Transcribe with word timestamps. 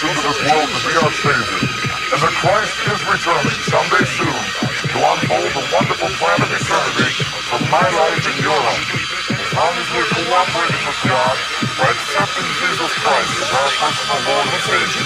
Christ 0.00 0.16
into 0.16 0.28
this 0.32 0.40
world 0.48 0.68
to 0.72 0.80
be 0.88 0.94
our 0.96 1.12
Savior, 1.12 1.60
and 1.60 2.20
that 2.24 2.34
Christ 2.40 2.76
is 2.88 3.00
returning 3.04 3.58
someday 3.68 4.04
soon 4.08 4.40
to 4.88 4.96
unfold 4.96 5.50
the 5.52 5.64
wonderful 5.76 6.10
plan 6.16 6.40
of 6.40 6.48
eternity 6.56 7.12
for 7.52 7.60
my 7.68 7.84
life 7.84 8.24
and 8.24 8.38
your 8.40 8.56
life. 8.64 8.88
As 9.28 9.50
long 9.52 9.74
as 9.76 9.88
we're 9.92 10.08
cooperating 10.08 10.84
with 10.88 11.00
God 11.04 11.36
by 11.76 11.88
accepting 11.92 12.48
Jesus 12.48 12.92
Christ 12.96 13.32
as 13.44 13.50
our 13.52 13.70
personal 13.76 14.20
Lord 14.24 14.46
and 14.48 14.62
Savior. 14.64 15.04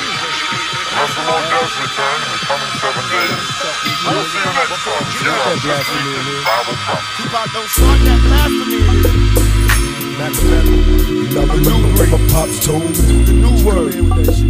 Unless 0.94 1.14
the 1.18 1.24
Lord 1.26 1.44
does 1.50 1.72
return 1.74 2.18
in 2.22 2.30
the 2.30 2.40
coming 2.46 2.72
seven 2.78 3.04
days, 3.10 3.42
we'll 3.98 4.26
see 4.30 4.42
you 4.46 4.52
next 4.54 4.78
time 4.78 5.06
here 5.10 5.38
on 5.42 5.58
This 5.58 5.86
Week 5.90 6.10
in 6.22 6.26
Bible. 6.46 6.76
Tupac, 7.18 7.48
don't 7.50 7.66
start 7.66 7.98
that 8.06 8.20
blasphemy 8.22 9.43
Remember 10.24 11.68
what 12.00 12.08
my 12.08 12.28
pops 12.32 12.64
told 12.64 12.80
me. 12.80 13.24
The 13.28 13.32
new 13.44 13.60
word. 13.60 13.92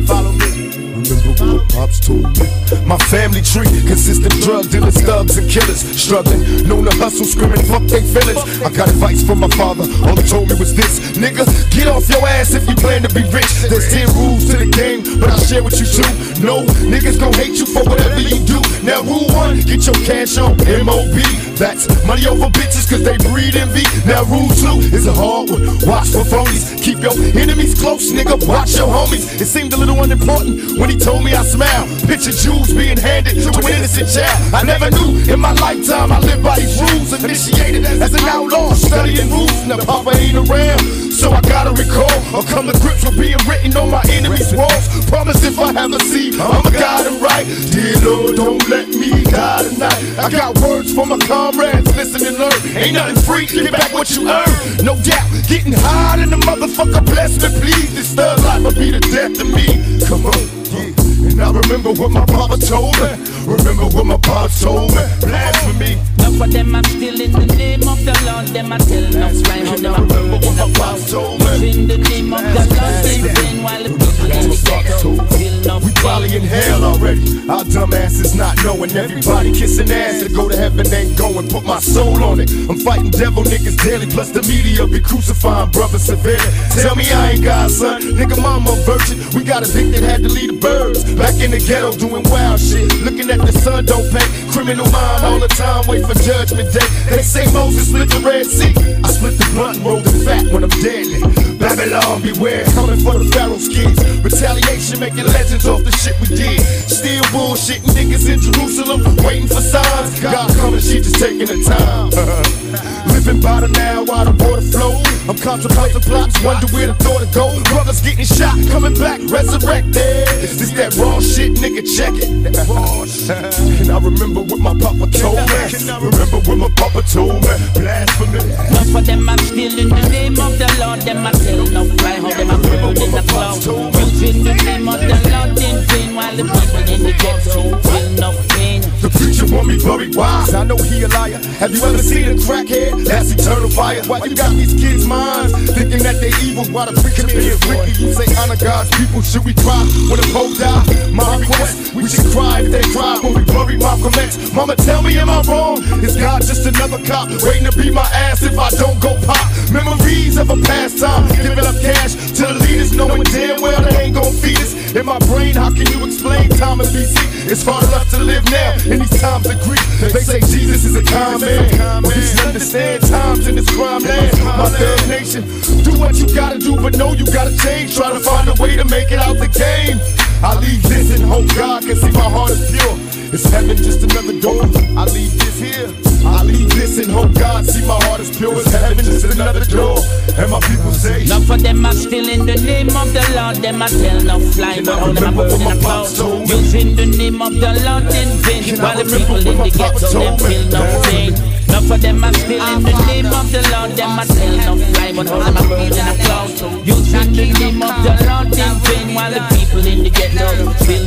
Follow 0.06 0.30
me. 0.30 0.70
Remember 0.94 1.58
what 1.58 1.68
pops 1.68 1.98
told 1.98 2.30
me. 2.38 2.46
My 2.86 2.96
family 3.10 3.42
tree 3.42 3.66
consists 3.82 4.24
of 4.24 4.30
drug 4.38 4.70
dealers, 4.70 5.00
thugs, 5.02 5.36
and 5.36 5.50
killers. 5.50 5.82
Struggling, 5.98 6.68
known 6.68 6.84
to 6.84 6.94
hustle, 6.94 7.26
screaming, 7.26 7.66
fuck 7.66 7.82
they 7.90 8.06
feelings. 8.06 8.38
I 8.62 8.70
got 8.70 8.88
advice 8.88 9.26
from 9.26 9.40
my 9.40 9.48
father. 9.58 9.82
All 10.06 10.14
he 10.14 10.22
told 10.22 10.48
me 10.48 10.54
was 10.54 10.76
this, 10.76 11.00
nigga, 11.18 11.42
get 11.74 11.88
off 11.88 12.08
your 12.08 12.22
ass 12.22 12.54
if 12.54 12.68
you 12.68 12.76
plan 12.76 13.02
to 13.02 13.12
be 13.12 13.26
rich. 13.34 13.50
There's 13.66 13.90
10 13.90 14.14
rules 14.14 14.46
to 14.50 14.56
the 14.56 14.70
game, 14.70 15.02
but 15.18 15.30
I'll 15.30 15.42
share 15.42 15.64
with 15.64 15.74
you 15.80 15.86
two. 15.90 16.06
No, 16.38 16.62
niggas 16.86 17.18
gon' 17.18 17.32
hate 17.34 17.58
you 17.58 17.66
for 17.66 17.82
whatever 17.82 18.20
you 18.20 18.38
do. 18.46 18.62
Now, 18.86 19.02
rule 19.02 19.26
one, 19.34 19.58
get 19.66 19.82
your 19.86 19.98
cash 20.06 20.38
on 20.38 20.54
MOB. 20.86 21.18
That's 21.56 21.86
money 22.04 22.26
over 22.26 22.50
bitches, 22.50 22.90
cause 22.90 23.02
they 23.02 23.16
breed 23.30 23.54
envy. 23.54 23.86
Now, 24.06 24.24
rule 24.24 24.48
two 24.48 24.82
is 24.90 25.06
a 25.06 25.12
hard 25.12 25.50
one. 25.50 25.62
Watch 25.86 26.10
for 26.10 26.26
phonies. 26.26 26.74
Keep 26.82 27.00
your 27.00 27.14
enemies 27.38 27.78
close, 27.78 28.10
nigga. 28.12 28.36
Watch 28.46 28.76
your 28.76 28.88
homies. 28.88 29.40
It 29.40 29.46
seemed 29.46 29.72
a 29.72 29.76
little 29.76 30.02
unimportant 30.02 30.78
when 30.78 30.90
he 30.90 30.96
told 30.96 31.24
me 31.24 31.34
I 31.34 31.42
smile. 31.42 31.86
Picture 32.06 32.32
jewels 32.32 32.72
being 32.72 32.98
handed 32.98 33.40
to 33.42 33.48
an 33.54 33.72
innocent 33.72 34.10
child. 34.10 34.54
I 34.54 34.62
never 34.64 34.90
knew 34.90 35.32
in 35.32 35.38
my 35.38 35.52
lifetime 35.54 36.10
I 36.10 36.18
lived 36.20 36.42
by 36.42 36.56
these 36.58 36.80
rules. 36.80 37.12
Initiated 37.12 37.86
as 37.86 38.12
an 38.12 38.24
outlaw, 38.28 38.72
studying 38.74 39.30
rules. 39.30 39.66
Now, 39.66 39.78
Papa 39.78 40.10
ain't 40.16 40.36
around. 40.36 40.80
So 41.14 41.30
I 41.30 41.40
gotta 41.42 41.70
recall 41.70 42.10
or 42.34 42.42
come 42.42 42.66
to 42.66 42.78
grips 42.80 43.04
with 43.04 43.16
being 43.16 43.38
written 43.48 43.76
on 43.76 43.90
my 43.90 44.02
enemies' 44.10 44.52
walls. 44.52 44.88
Promise 45.06 45.44
if 45.44 45.58
I 45.58 45.72
have 45.72 45.92
a 45.92 46.00
seed, 46.00 46.34
I'ma 46.34 46.68
guide 46.70 47.06
them 47.06 47.22
right. 47.22 47.46
Dear 47.70 47.96
Lord, 48.02 48.36
don't 48.36 48.68
let 48.68 48.88
me 48.88 49.22
die 49.22 49.62
tonight. 49.62 50.18
I 50.18 50.28
got 50.28 50.58
words 50.58 50.92
for 50.92 51.06
my 51.06 51.16
comrades, 51.44 51.94
listen 51.96 52.26
and 52.26 52.38
learn. 52.38 52.76
Ain't 52.76 52.94
nothing 52.94 53.20
free, 53.22 53.46
get 53.46 53.72
back 53.72 53.92
what 53.92 54.10
you 54.16 54.28
earn. 54.28 54.48
No 54.82 54.96
doubt, 55.02 55.28
getting 55.48 55.74
high 55.76 56.22
in 56.22 56.30
the 56.30 56.36
motherfucker, 56.36 57.04
bless 57.04 57.36
me, 57.42 57.48
please. 57.60 57.94
This 57.94 58.14
thug 58.14 58.38
life 58.40 58.62
will 58.64 58.72
be 58.72 58.90
the 58.90 59.00
death 59.00 59.36
of 59.40 59.48
me. 59.52 59.66
Come 60.08 60.24
on, 60.26 60.40
yeah. 60.72 61.28
And 61.28 61.40
I 61.42 61.50
remember 61.52 61.92
what 61.92 62.10
my 62.10 62.24
papa 62.24 62.56
told 62.56 62.96
me. 63.00 63.12
Remember 63.44 63.86
what 63.94 64.06
my 64.06 64.16
papa 64.16 64.52
told 64.60 64.90
me. 64.96 65.04
Blasphemy. 65.20 65.92
Enough 66.18 66.40
of 66.40 66.52
them 66.52 66.74
are 66.74 66.84
still 66.84 67.20
in 67.20 67.32
the 67.32 67.46
name 67.56 67.84
of 67.88 68.00
the 68.04 68.14
Lord. 68.24 68.46
Them 68.48 68.72
are 68.72 68.78
telling 68.78 69.16
us 69.16 69.36
right 69.48 69.68
I 69.68 69.74
remember 69.74 70.38
what 70.40 70.56
my 70.56 70.72
papa 70.72 71.10
told 71.10 71.40
me. 71.40 71.70
In 71.70 71.86
the 71.88 71.98
name 71.98 72.32
of 72.32 72.40
the 72.40 72.64
Lord, 72.72 72.96
they 73.04 73.20
sin 73.20 73.62
while 73.62 73.82
the 73.82 73.92
We 74.24 75.92
probably 76.00 76.36
in 76.36 76.42
hell 76.42 76.84
already. 76.84 77.20
Our 77.48 77.64
dumbasses 77.64 78.36
not 78.36 78.56
knowing 78.64 78.92
everybody 78.92 79.52
kissing 79.52 79.90
ass 79.90 80.22
to 80.22 80.28
go 80.28 80.48
to 80.48 80.56
heaven 80.56 80.86
ain't 80.92 81.16
going. 81.18 81.48
Put 81.48 81.64
my 81.64 81.80
soul 81.80 82.22
on 82.22 82.40
it. 82.40 82.50
I'm 82.68 82.78
fighting 82.78 83.10
devil 83.10 83.42
niggas 83.42 83.82
daily, 83.82 84.06
plus 84.06 84.30
the 84.30 84.42
media 84.42 84.86
be 84.86 85.00
crucifying 85.00 85.70
brothers 85.70 86.04
severely. 86.04 86.52
Tell 86.80 86.94
me 86.96 87.10
I 87.10 87.32
ain't 87.32 87.44
God, 87.44 87.70
son. 87.70 88.02
Nigga, 88.02 88.40
mama 88.40 88.76
virgin. 88.84 89.18
We 89.34 89.44
got 89.44 89.66
a 89.66 89.72
dick 89.72 89.92
that 89.92 90.02
had 90.02 90.22
to 90.22 90.28
lead 90.28 90.50
the 90.50 90.58
birds. 90.58 91.04
Back 91.14 91.40
in 91.40 91.50
the 91.50 91.58
ghetto 91.58 91.92
doing 91.92 92.22
wild 92.30 92.60
shit. 92.60 92.92
Looking 93.02 93.30
at 93.30 93.40
the 93.40 93.52
sun 93.52 93.84
don't 93.84 94.08
pay. 94.12 94.24
Criminal 94.52 94.88
mind 94.90 95.24
all 95.24 95.40
the 95.40 95.48
time, 95.48 95.84
wait 95.86 96.04
for 96.06 96.14
judgment 96.14 96.72
day. 96.72 96.86
They 97.08 97.22
say 97.22 97.44
Moses 97.52 97.88
split 97.88 98.08
the 98.10 98.20
Red 98.20 98.46
Sea. 98.46 98.72
I 99.02 99.08
split 99.08 99.36
the 99.38 99.48
blunt 99.52 99.76
and 99.78 99.86
roll 99.86 100.00
the 100.00 100.12
fat 100.24 100.52
when 100.52 100.64
I'm 100.64 100.70
deadly. 100.80 101.53
Babylon, 101.64 102.20
beware, 102.20 102.62
coming 102.76 103.00
for 103.00 103.16
the 103.16 103.24
Pharaoh's 103.32 103.68
kids. 103.68 103.96
Retaliation, 104.22 105.00
making 105.00 105.24
legends 105.24 105.66
off 105.66 105.82
the 105.82 105.90
shit 105.92 106.14
we 106.20 106.28
did. 106.28 106.60
Still 106.60 107.24
bullshitting 107.32 107.88
niggas 107.96 108.28
in 108.28 108.38
Jerusalem, 108.38 109.00
waiting 109.24 109.48
for 109.48 109.62
signs. 109.62 110.20
God 110.20 110.54
coming, 110.56 110.80
she 110.80 111.00
just 111.00 111.16
taking 111.16 111.46
the 111.46 111.64
time. 111.64 113.13
Living 113.24 113.40
by 113.40 113.60
the 113.60 113.68
now 113.68 114.04
while 114.04 114.26
the 114.28 114.36
water 114.36 114.60
flow. 114.60 115.00
I'm 115.24 115.38
contemplating 115.40 116.02
plots, 116.04 116.36
wonder 116.44 116.68
where 116.76 116.92
the 116.92 116.96
thought 117.00 117.24
to 117.24 117.28
go. 117.32 117.48
Brothers 117.72 118.04
getting 118.04 118.28
shot, 118.28 118.52
coming 118.68 118.92
back, 119.00 119.16
resurrected. 119.32 120.28
This 120.44 120.68
that 120.76 120.92
raw 121.00 121.16
shit, 121.24 121.56
nigga, 121.56 121.80
check 121.88 122.12
it. 122.20 122.28
And 122.28 123.88
I 123.88 123.96
remember 123.96 124.44
what 124.44 124.60
my 124.60 124.76
papa 124.76 125.08
told 125.08 125.40
me. 125.40 125.56
Can 125.72 125.88
I 125.88 125.96
Remember 126.04 126.36
what 126.44 126.68
my 126.68 126.70
papa 126.76 127.00
told 127.08 127.40
me. 127.40 127.56
Blasphemy. 127.72 128.44
Enough 128.44 128.92
of 128.92 129.06
them 129.08 129.24
I'm 129.24 129.40
still 129.40 129.72
in 129.72 129.88
the 129.88 130.08
name 130.12 130.36
of 130.36 130.52
the 130.60 130.68
Lord. 130.76 131.00
Them 131.00 131.24
are 131.24 131.32
telling 131.32 131.72
no 131.72 131.88
fly 131.96 132.20
how 132.20 132.28
them 132.28 132.50
are 132.52 132.60
burning 132.60 133.08
the 133.08 133.24
cloud. 133.24 133.56
Using 134.04 134.44
the 134.44 134.52
name 134.68 134.84
of 134.84 135.00
the 135.00 135.16
Lord 135.32 135.56
in 135.64 135.80
vain 135.88 136.12
while 136.12 136.36
the 136.36 136.44
people 136.44 136.84
in 136.92 137.00
the 137.08 137.16
ghetto 137.16 137.72
feel 137.88 138.08
no 138.20 138.36
pain. 138.52 138.84
The 139.00 139.08
preacher 139.08 139.48
want 139.48 139.68
me 139.68 139.80
buried. 139.80 140.12
Why? 140.12 140.44
I 140.52 140.64
know 140.64 140.76
he 140.76 141.04
a 141.04 141.08
liar. 141.08 141.40
Have 141.56 141.72
you 141.72 141.80
ever 141.84 142.04
seen 142.04 142.28
a 142.28 142.34
crackhead? 142.36 143.13
That's 143.14 143.30
eternal 143.30 143.70
fire. 143.70 144.02
Why 144.10 144.26
you 144.26 144.34
got 144.34 144.50
these 144.58 144.74
kids' 144.74 145.06
minds 145.06 145.54
thinking 145.70 146.02
that 146.02 146.18
they 146.18 146.34
evil? 146.42 146.66
Why 146.74 146.90
the 146.90 146.98
preacher 146.98 147.22
being 147.30 147.54
wicked? 147.70 147.94
You 148.02 148.10
say 148.10 148.26
honor 148.34 148.58
God's 148.58 148.90
people. 148.98 149.22
Should 149.22 149.46
we 149.46 149.54
cry 149.54 149.86
when 150.10 150.18
the 150.18 150.26
Pope 150.34 150.58
die? 150.58 150.82
My 151.14 151.38
request, 151.38 151.94
we 151.94 152.10
should 152.10 152.26
cry 152.34 152.66
if 152.66 152.74
they 152.74 152.82
cry 152.90 153.22
when 153.22 153.38
we 153.38 153.46
bury 153.46 153.78
Malcolm 153.78 154.10
X. 154.18 154.50
Mama, 154.50 154.74
tell 154.74 155.00
me, 155.00 155.16
am 155.16 155.30
I 155.30 155.46
wrong? 155.46 155.78
Is 156.02 156.16
God 156.18 156.42
just 156.42 156.66
another 156.66 156.98
cop 157.06 157.30
waiting 157.46 157.70
to 157.70 157.72
beat 157.78 157.94
my 157.94 158.02
ass 158.26 158.42
if 158.42 158.58
I 158.58 158.70
don't 158.74 158.98
go 158.98 159.14
pop? 159.22 159.46
Memories 159.70 160.34
of 160.36 160.50
a 160.50 160.58
past 160.66 160.98
time, 160.98 161.30
giving 161.38 161.62
up 161.62 161.78
cash 161.78 162.18
to 162.34 162.50
the 162.50 162.58
leaders, 162.66 162.98
knowing 162.98 163.22
damn 163.30 163.62
well 163.62 163.78
they 163.78 164.10
ain't 164.10 164.18
gon' 164.18 164.34
feed 164.42 164.58
us. 164.58 164.74
In 164.98 165.06
my 165.06 165.18
brain, 165.30 165.54
how 165.54 165.70
can 165.70 165.86
you 165.86 166.02
explain 166.02 166.50
time 166.50 166.82
in 166.82 166.86
BC? 166.90 167.46
It's 167.46 167.62
far 167.62 167.78
enough 167.78 168.10
to 168.10 168.18
live 168.18 168.42
now 168.50 168.74
in 168.90 168.98
these 168.98 169.20
times 169.20 169.46
of 169.46 169.60
grief. 169.62 169.84
They 170.00 170.26
say 170.26 170.40
Jesus 170.40 170.84
is 170.84 170.96
a 170.96 171.02
kind 171.02 171.40
man, 171.40 172.02
but 172.02 172.14
these 172.14 172.34
understand 172.42 173.03
times 173.08 173.46
in 173.46 173.54
this 173.56 173.68
crime 173.70 174.02
land. 174.02 174.32
My 174.58 174.68
third 174.68 175.08
nation, 175.08 175.42
do 175.82 175.98
what 175.98 176.16
you 176.16 176.26
gotta 176.34 176.58
do, 176.58 176.76
but 176.76 176.96
know 176.96 177.12
you 177.12 177.24
gotta 177.26 177.56
change. 177.58 177.96
Try 177.96 178.12
to 178.12 178.20
find 178.20 178.48
a 178.48 178.54
way 178.62 178.76
to 178.76 178.84
make 178.84 179.10
it 179.10 179.18
out 179.18 179.36
the 179.38 179.48
game. 179.48 179.98
I 180.42 180.58
leave 180.60 180.82
this 180.82 181.10
and 181.14 181.24
hope 181.24 181.48
God 181.54 181.82
can 181.82 181.96
see 181.96 182.10
my 182.12 182.28
heart 182.28 182.50
is 182.50 182.70
pure. 182.70 182.96
Is 183.32 183.44
heaven 183.46 183.76
just 183.76 184.02
another 184.02 184.38
door? 184.40 184.62
I 184.96 185.04
leave 185.10 185.32
this 185.38 185.58
here. 185.58 185.88
I 186.26 186.42
leave 186.42 186.70
this 186.70 186.98
and 186.98 187.10
hope 187.10 187.32
God 187.34 187.64
see 187.64 187.86
my 187.86 187.98
heart 188.04 188.20
is 188.20 188.36
pure. 188.36 188.54
Is 188.54 188.72
heaven 188.72 189.04
just 189.04 189.24
another 189.24 189.64
door? 189.64 189.98
And 190.36 190.50
my 190.50 190.60
people 190.60 190.92
say, 190.92 191.24
Enough 191.24 191.50
of 191.50 191.62
them 191.62 191.84
are 191.86 191.92
still 191.92 192.28
in 192.28 192.46
the 192.46 192.56
name 192.56 192.88
of 192.88 193.12
the 193.12 193.24
Lord. 193.34 193.56
Them 193.56 193.82
are 193.82 193.88
tell 193.88 194.20
no 194.22 194.38
fly, 194.52 194.80
but 194.84 194.98
how 194.98 195.12
them 195.12 195.38
are 195.38 195.48
burning 195.48 195.68
the 195.68 195.78
cloud. 195.80 196.48
Using 196.48 196.96
the 196.96 197.06
name 197.06 197.42
of 197.42 197.54
the 197.54 197.72
Lord 197.84 198.04
in 198.14 198.28
vain 198.44 198.80
while 198.80 198.96
the 198.96 199.04
people 199.04 199.36
in 199.36 199.58
the 199.58 199.70
ghetto 199.70 200.08
them 200.12 200.38
feel 200.38 200.64
no 200.68 201.02
pain. 201.04 201.53
Of 201.74 202.00
them 202.00 202.22
still 202.34 202.62
in 202.62 202.82
the 202.82 202.92
name 203.06 203.26
of 203.26 203.50
the 203.50 203.60
Lord. 203.70 203.90
Them 203.98 204.18
tell 204.30 204.56
no 204.62 204.78
but 205.14 205.68
burning 205.68 205.90
the 205.90 206.14
cloud. 206.22 206.86
Using 206.86 207.32
the 207.34 207.44
name 207.58 207.82
of 207.82 207.94
the 208.02 208.14
Lord 208.24 208.46
in 208.56 208.74
vain 208.86 209.14
while 209.14 209.30
the 209.30 209.40
people 209.50 209.86
in 209.86 210.02
the 210.02 210.10
ghetto 210.10 210.70
feel 210.84 211.04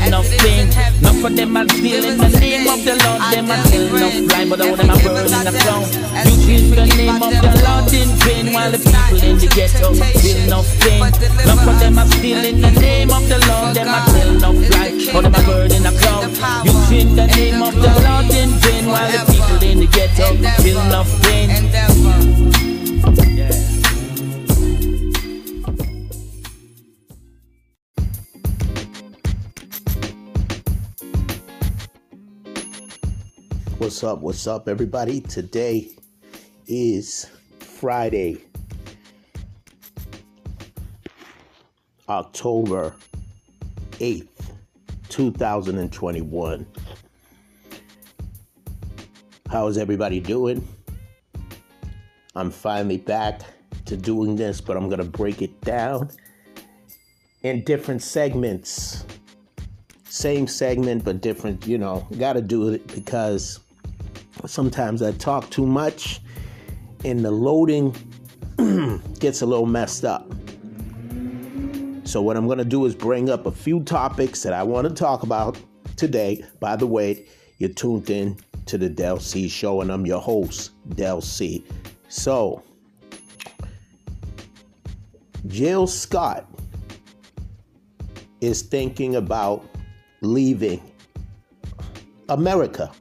them 1.35 1.57
are 1.57 1.67
still 1.69 2.05
in 2.05 2.17
the 2.17 2.29
name 2.39 2.67
of 2.67 2.83
the 2.83 2.95
Lord. 3.00 3.22
Them 3.31 3.47
tell 3.47 3.88
no 3.95 4.07
but 4.45 4.59
burning 4.59 5.43
the 5.47 5.52
cloud. 5.64 5.87
Using 6.28 6.72
the 6.75 6.85
name 6.96 7.22
of 7.23 7.31
the 7.31 7.52
Lord 7.64 7.93
in 7.93 8.09
vain 8.22 8.53
while 8.53 8.72
the 8.72 8.78
people 8.78 9.23
in 9.23 9.37
the 9.40 9.47
ghetto 9.47 9.93
feel 9.93 10.52
them 11.79 11.97
still 12.11 12.46
in 12.46 12.61
the 12.61 12.72
name 12.72 13.11
of 13.11 13.23
the 13.28 13.40
Lord. 13.47 13.75
Them 13.75 13.87
tell 14.11 14.31
no 14.41 14.52
are 15.16 15.43
burning 15.43 15.84
the 15.84 15.91
cloud. 15.99 16.28
Using 16.66 17.16
the 17.16 17.25
name 17.28 17.61
of 17.64 17.73
the 17.73 17.91
Lord 18.03 18.29
in 18.35 18.49
vain 18.59 18.85
while 18.85 19.27
people 19.97 20.28
in 20.28 20.41
the 20.41 20.47
ghetto 20.47 20.64
feel 20.64 20.84
no 20.85 21.03
pain. 21.23 21.47
What's 33.79 34.03
up? 34.03 34.20
What's 34.20 34.47
up, 34.47 34.67
everybody? 34.67 35.22
Today 35.22 35.90
is 36.67 37.29
Friday, 37.59 38.38
October 42.09 42.96
8th, 43.93 44.28
2021. 45.09 46.67
How 49.49 49.67
is 49.67 49.78
everybody 49.78 50.20
doing? 50.20 50.67
I'm 52.35 52.52
finally 52.52 52.97
back 52.97 53.41
to 53.85 53.97
doing 53.97 54.35
this, 54.35 54.61
but 54.61 54.78
I'm 54.78 54.88
going 54.88 54.99
to 54.99 55.05
break 55.05 55.41
it 55.41 55.59
down 55.61 56.09
in 57.44 57.64
different 57.64 58.02
segments 58.02 59.05
same 60.09 60.47
segment 60.47 61.03
but 61.03 61.22
different. 61.22 61.67
You 61.67 61.78
know, 61.78 62.08
got 62.17 62.34
to 62.34 62.41
do 62.41 62.70
it 62.70 62.88
because 62.88 63.59
sometimes 64.46 65.02
I 65.02 65.11
talk 65.14 65.50
too 65.50 65.66
much, 65.66 66.22
and 67.05 67.23
the 67.23 67.32
loading 67.32 67.96
gets 69.20 69.41
a 69.41 69.46
little 69.46 69.66
messed 69.66 70.05
up. 70.05 70.29
So 72.03 72.22
what 72.22 72.38
I'm 72.38 72.46
going 72.46 72.58
to 72.58 72.66
do 72.66 72.85
is 72.85 72.96
bring 72.96 73.29
up 73.29 73.46
a 73.46 73.52
few 73.52 73.84
topics 73.84 74.41
that 74.43 74.53
I 74.53 74.64
want 74.64 74.88
to 74.88 74.93
talk 74.93 75.23
about 75.23 75.59
today. 75.97 76.43
By 76.59 76.76
the 76.76 76.88
way, 76.88 77.26
you're 77.58 77.70
tuned 77.70 78.09
in 78.09 78.38
to 78.67 78.78
the 78.78 78.90
Del 78.90 79.19
C 79.19 79.47
show, 79.47 79.81
and 79.81 79.91
I'm 79.91 80.05
your 80.05 80.22
host, 80.22 80.72
Del 80.96 81.22
C. 81.22 81.64
So, 82.09 82.64
Jill 85.47 85.87
Scott 85.87 86.46
is 88.41 88.61
thinking 88.61 89.16
about 89.16 89.66
leaving 90.22 90.81
America. 92.29 92.91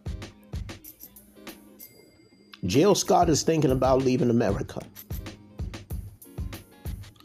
Jill 2.64 2.94
Scott 2.94 3.28
is 3.28 3.42
thinking 3.42 3.70
about 3.70 4.02
leaving 4.02 4.30
America. 4.30 4.80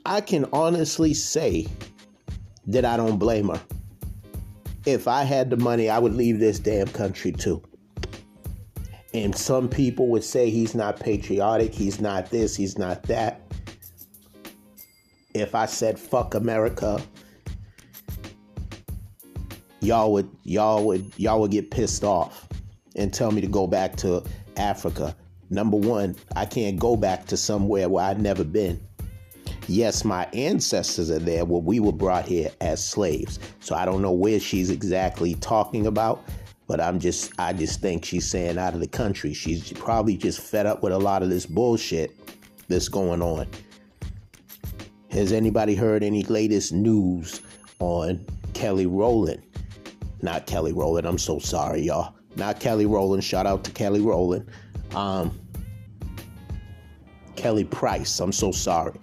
I 0.05 0.21
can 0.21 0.45
honestly 0.51 1.13
say 1.13 1.67
that 2.67 2.85
I 2.85 2.97
don't 2.97 3.17
blame 3.17 3.49
her. 3.49 3.61
If 4.85 5.07
I 5.07 5.23
had 5.23 5.49
the 5.49 5.57
money, 5.57 5.89
I 5.89 5.99
would 5.99 6.13
leave 6.13 6.39
this 6.39 6.59
damn 6.59 6.87
country 6.87 7.31
too. 7.31 7.61
And 9.13 9.35
some 9.35 9.67
people 9.67 10.07
would 10.07 10.23
say 10.23 10.49
he's 10.49 10.73
not 10.73 10.99
patriotic, 10.99 11.73
he's 11.73 11.99
not 11.99 12.29
this, 12.29 12.55
he's 12.55 12.77
not 12.77 13.03
that. 13.03 13.41
If 15.33 15.55
I 15.55 15.65
said 15.65 15.99
fuck 15.99 16.33
America, 16.33 17.01
y'all 19.81 20.13
would 20.13 20.29
y'all 20.43 20.85
would 20.85 21.11
y'all 21.17 21.41
would 21.41 21.51
get 21.51 21.71
pissed 21.71 22.03
off 22.03 22.47
and 22.95 23.13
tell 23.13 23.31
me 23.31 23.41
to 23.41 23.47
go 23.47 23.67
back 23.67 23.95
to 23.97 24.23
Africa. 24.57 25.15
Number 25.49 25.75
1, 25.75 26.15
I 26.35 26.45
can't 26.45 26.79
go 26.79 26.95
back 26.95 27.25
to 27.27 27.35
somewhere 27.35 27.89
where 27.89 28.05
I've 28.05 28.21
never 28.21 28.45
been. 28.45 28.79
Yes, 29.67 30.05
my 30.05 30.25
ancestors 30.33 31.11
are 31.11 31.19
there 31.19 31.45
where 31.45 31.61
we 31.61 31.79
were 31.79 31.91
brought 31.91 32.25
here 32.25 32.49
as 32.61 32.83
slaves. 32.83 33.39
So 33.59 33.75
I 33.75 33.85
don't 33.85 34.01
know 34.01 34.11
where 34.11 34.39
she's 34.39 34.69
exactly 34.69 35.35
talking 35.35 35.87
about, 35.87 36.23
but 36.71 36.79
I'm 36.79 37.01
just 37.01 37.33
I 37.37 37.51
just 37.51 37.81
think 37.81 38.05
she's 38.05 38.25
saying 38.25 38.57
out 38.57 38.73
of 38.73 38.79
the 38.79 38.87
country. 38.87 39.33
She's 39.33 39.73
probably 39.73 40.15
just 40.15 40.39
fed 40.39 40.65
up 40.65 40.81
with 40.81 40.93
a 40.93 40.97
lot 40.97 41.21
of 41.21 41.29
this 41.29 41.45
bullshit 41.45 42.17
that's 42.69 42.87
going 42.87 43.21
on. 43.21 43.45
Has 45.09 45.33
anybody 45.33 45.75
heard 45.75 46.01
any 46.01 46.23
latest 46.23 46.71
news 46.71 47.41
on 47.79 48.25
Kelly 48.53 48.85
Rowland? 48.85 49.43
Not 50.21 50.47
Kelly 50.47 50.71
Rowland. 50.71 51.05
I'm 51.05 51.17
so 51.17 51.39
sorry, 51.39 51.81
y'all. 51.81 52.15
Not 52.37 52.61
Kelly 52.61 52.85
Rowland. 52.85 53.21
Shout 53.21 53.45
out 53.45 53.65
to 53.65 53.71
Kelly 53.71 53.99
Rowland. 53.99 54.49
Um, 54.95 55.37
Kelly 57.35 57.65
Price. 57.65 58.17
I'm 58.21 58.31
so 58.31 58.53
sorry. 58.53 58.97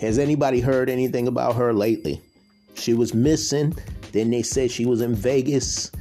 Has 0.00 0.18
anybody 0.18 0.58
heard 0.58 0.90
anything 0.90 1.28
about 1.28 1.54
her 1.54 1.72
lately? 1.72 2.20
She 2.74 2.92
was 2.92 3.14
missing. 3.14 3.76
Then 4.10 4.30
they 4.30 4.42
said 4.42 4.72
she 4.72 4.84
was 4.84 5.00
in 5.00 5.14
Vegas 5.14 5.92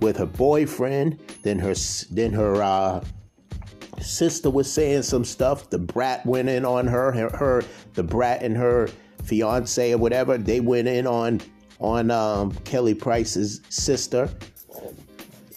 with 0.00 0.16
her 0.16 0.26
boyfriend. 0.26 1.18
Then 1.42 1.58
her 1.58 1.74
then 2.10 2.32
her 2.32 2.62
uh, 2.62 3.04
sister 4.00 4.50
was 4.50 4.70
saying 4.70 5.02
some 5.02 5.24
stuff. 5.24 5.70
The 5.70 5.78
brat 5.78 6.24
went 6.26 6.48
in 6.48 6.64
on 6.64 6.86
her. 6.86 7.12
Her, 7.12 7.30
her 7.30 7.64
the 7.94 8.02
brat 8.02 8.42
and 8.42 8.56
her 8.56 8.88
fiance 9.24 9.92
or 9.92 9.98
whatever. 9.98 10.38
They 10.38 10.60
went 10.60 10.88
in 10.88 11.06
on 11.06 11.40
on 11.80 12.10
um, 12.10 12.52
Kelly 12.64 12.94
Price's 12.94 13.60
sister. 13.68 14.28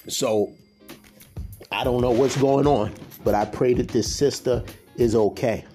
So 0.07 0.53
I 1.71 1.83
don't 1.83 2.01
know 2.01 2.11
what's 2.11 2.37
going 2.37 2.65
on, 2.65 2.93
but 3.23 3.35
I 3.35 3.45
pray 3.45 3.73
that 3.73 3.89
this 3.89 4.13
sister 4.13 4.63
is 4.95 5.15
okay. 5.15 5.65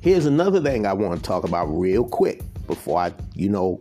Here's 0.00 0.26
another 0.26 0.60
thing 0.60 0.86
I 0.86 0.92
want 0.92 1.16
to 1.16 1.22
talk 1.22 1.44
about 1.44 1.66
real 1.66 2.04
quick 2.04 2.42
before 2.66 3.00
I, 3.00 3.12
you 3.34 3.48
know, 3.48 3.80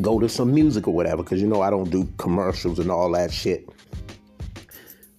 go 0.00 0.20
to 0.20 0.28
some 0.28 0.54
music 0.54 0.86
or 0.86 0.94
whatever, 0.94 1.22
because 1.22 1.40
you 1.40 1.48
know 1.48 1.60
I 1.60 1.70
don't 1.70 1.90
do 1.90 2.08
commercials 2.18 2.78
and 2.78 2.90
all 2.90 3.10
that 3.12 3.32
shit. 3.32 3.68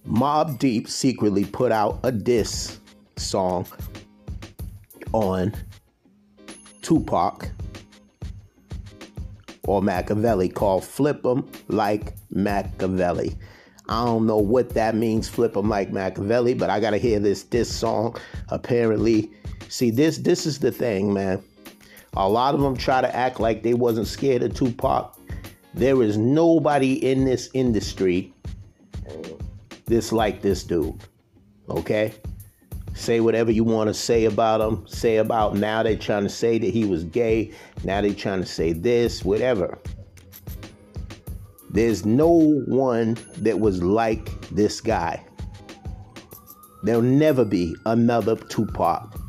Mobb 0.06 0.58
Deep 0.58 0.88
secretly 0.88 1.44
put 1.44 1.70
out 1.70 2.00
a 2.02 2.10
diss 2.10 2.80
song 3.16 3.66
on 5.12 5.52
Tupac 6.82 7.48
or 9.64 9.80
Machiavelli 9.80 10.48
called 10.48 10.84
Flip 10.84 11.24
'em 11.24 11.48
Like 11.68 12.14
Machiavelli. 12.30 13.36
I 13.88 14.04
don't 14.04 14.26
know 14.26 14.38
what 14.38 14.70
that 14.70 14.96
means, 14.96 15.28
flip 15.28 15.56
'em 15.56 15.68
like 15.68 15.92
Machiavelli, 15.92 16.54
but 16.54 16.70
I 16.70 16.80
gotta 16.80 16.98
hear 16.98 17.20
this 17.20 17.44
diss 17.44 17.70
song. 17.70 18.16
Apparently, 18.48 19.30
see 19.68 19.90
this 19.90 20.18
this 20.18 20.46
is 20.46 20.58
the 20.58 20.72
thing, 20.72 21.12
man. 21.12 21.42
A 22.14 22.28
lot 22.28 22.54
of 22.54 22.60
them 22.60 22.76
try 22.76 23.00
to 23.00 23.14
act 23.14 23.40
like 23.40 23.62
they 23.62 23.74
wasn't 23.74 24.06
scared 24.06 24.42
of 24.42 24.54
Tupac. 24.54 25.18
There 25.74 26.02
is 26.02 26.18
nobody 26.18 26.94
in 26.94 27.24
this 27.24 27.48
industry 27.54 28.34
that's 29.86 30.12
like 30.12 30.42
this 30.42 30.62
dude. 30.64 31.02
Okay? 31.68 32.12
Say 32.94 33.20
whatever 33.20 33.50
you 33.50 33.64
want 33.64 33.88
to 33.88 33.94
say 33.94 34.26
about 34.26 34.60
him. 34.60 34.86
Say 34.86 35.16
about 35.16 35.56
now 35.56 35.82
they 35.82 35.96
trying 35.96 36.24
to 36.24 36.28
say 36.28 36.58
that 36.58 36.70
he 36.70 36.84
was 36.84 37.04
gay. 37.04 37.52
Now 37.84 38.02
they 38.02 38.12
trying 38.12 38.40
to 38.40 38.46
say 38.46 38.74
this, 38.74 39.24
whatever. 39.24 39.78
There's 41.70 42.04
no 42.04 42.28
one 42.66 43.16
that 43.38 43.58
was 43.58 43.82
like 43.82 44.48
this 44.50 44.82
guy. 44.82 45.24
There'll 46.82 47.00
never 47.00 47.46
be 47.46 47.74
another 47.86 48.36
Tupac. 48.36 49.21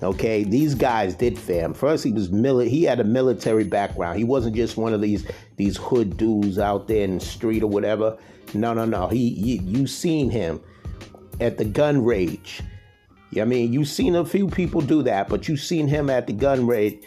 Okay, 0.00 0.44
these 0.44 0.76
guys 0.76 1.14
did 1.16 1.36
fam. 1.36 1.74
First, 1.74 2.04
he 2.04 2.12
was 2.12 2.28
mili- 2.28 2.68
He 2.68 2.84
had 2.84 3.00
a 3.00 3.04
military 3.04 3.64
background. 3.64 4.16
He 4.16 4.24
wasn't 4.24 4.54
just 4.54 4.76
one 4.76 4.94
of 4.94 5.00
these 5.00 5.26
these 5.56 5.76
hood 5.76 6.16
dudes 6.16 6.58
out 6.58 6.86
there 6.86 7.02
in 7.02 7.18
the 7.18 7.24
street 7.24 7.64
or 7.64 7.66
whatever. 7.66 8.16
No, 8.54 8.72
no, 8.72 8.84
no. 8.84 9.08
He, 9.08 9.30
he 9.34 9.58
you 9.58 9.86
seen 9.88 10.30
him 10.30 10.60
at 11.40 11.58
the 11.58 11.64
gun 11.64 12.04
rage. 12.04 12.62
I 13.40 13.44
mean, 13.44 13.72
you 13.72 13.84
seen 13.84 14.14
a 14.14 14.24
few 14.24 14.48
people 14.48 14.80
do 14.80 15.02
that, 15.02 15.28
but 15.28 15.48
you 15.48 15.56
seen 15.56 15.88
him 15.88 16.08
at 16.08 16.26
the 16.26 16.32
gun 16.32 16.66
rage, 16.66 17.02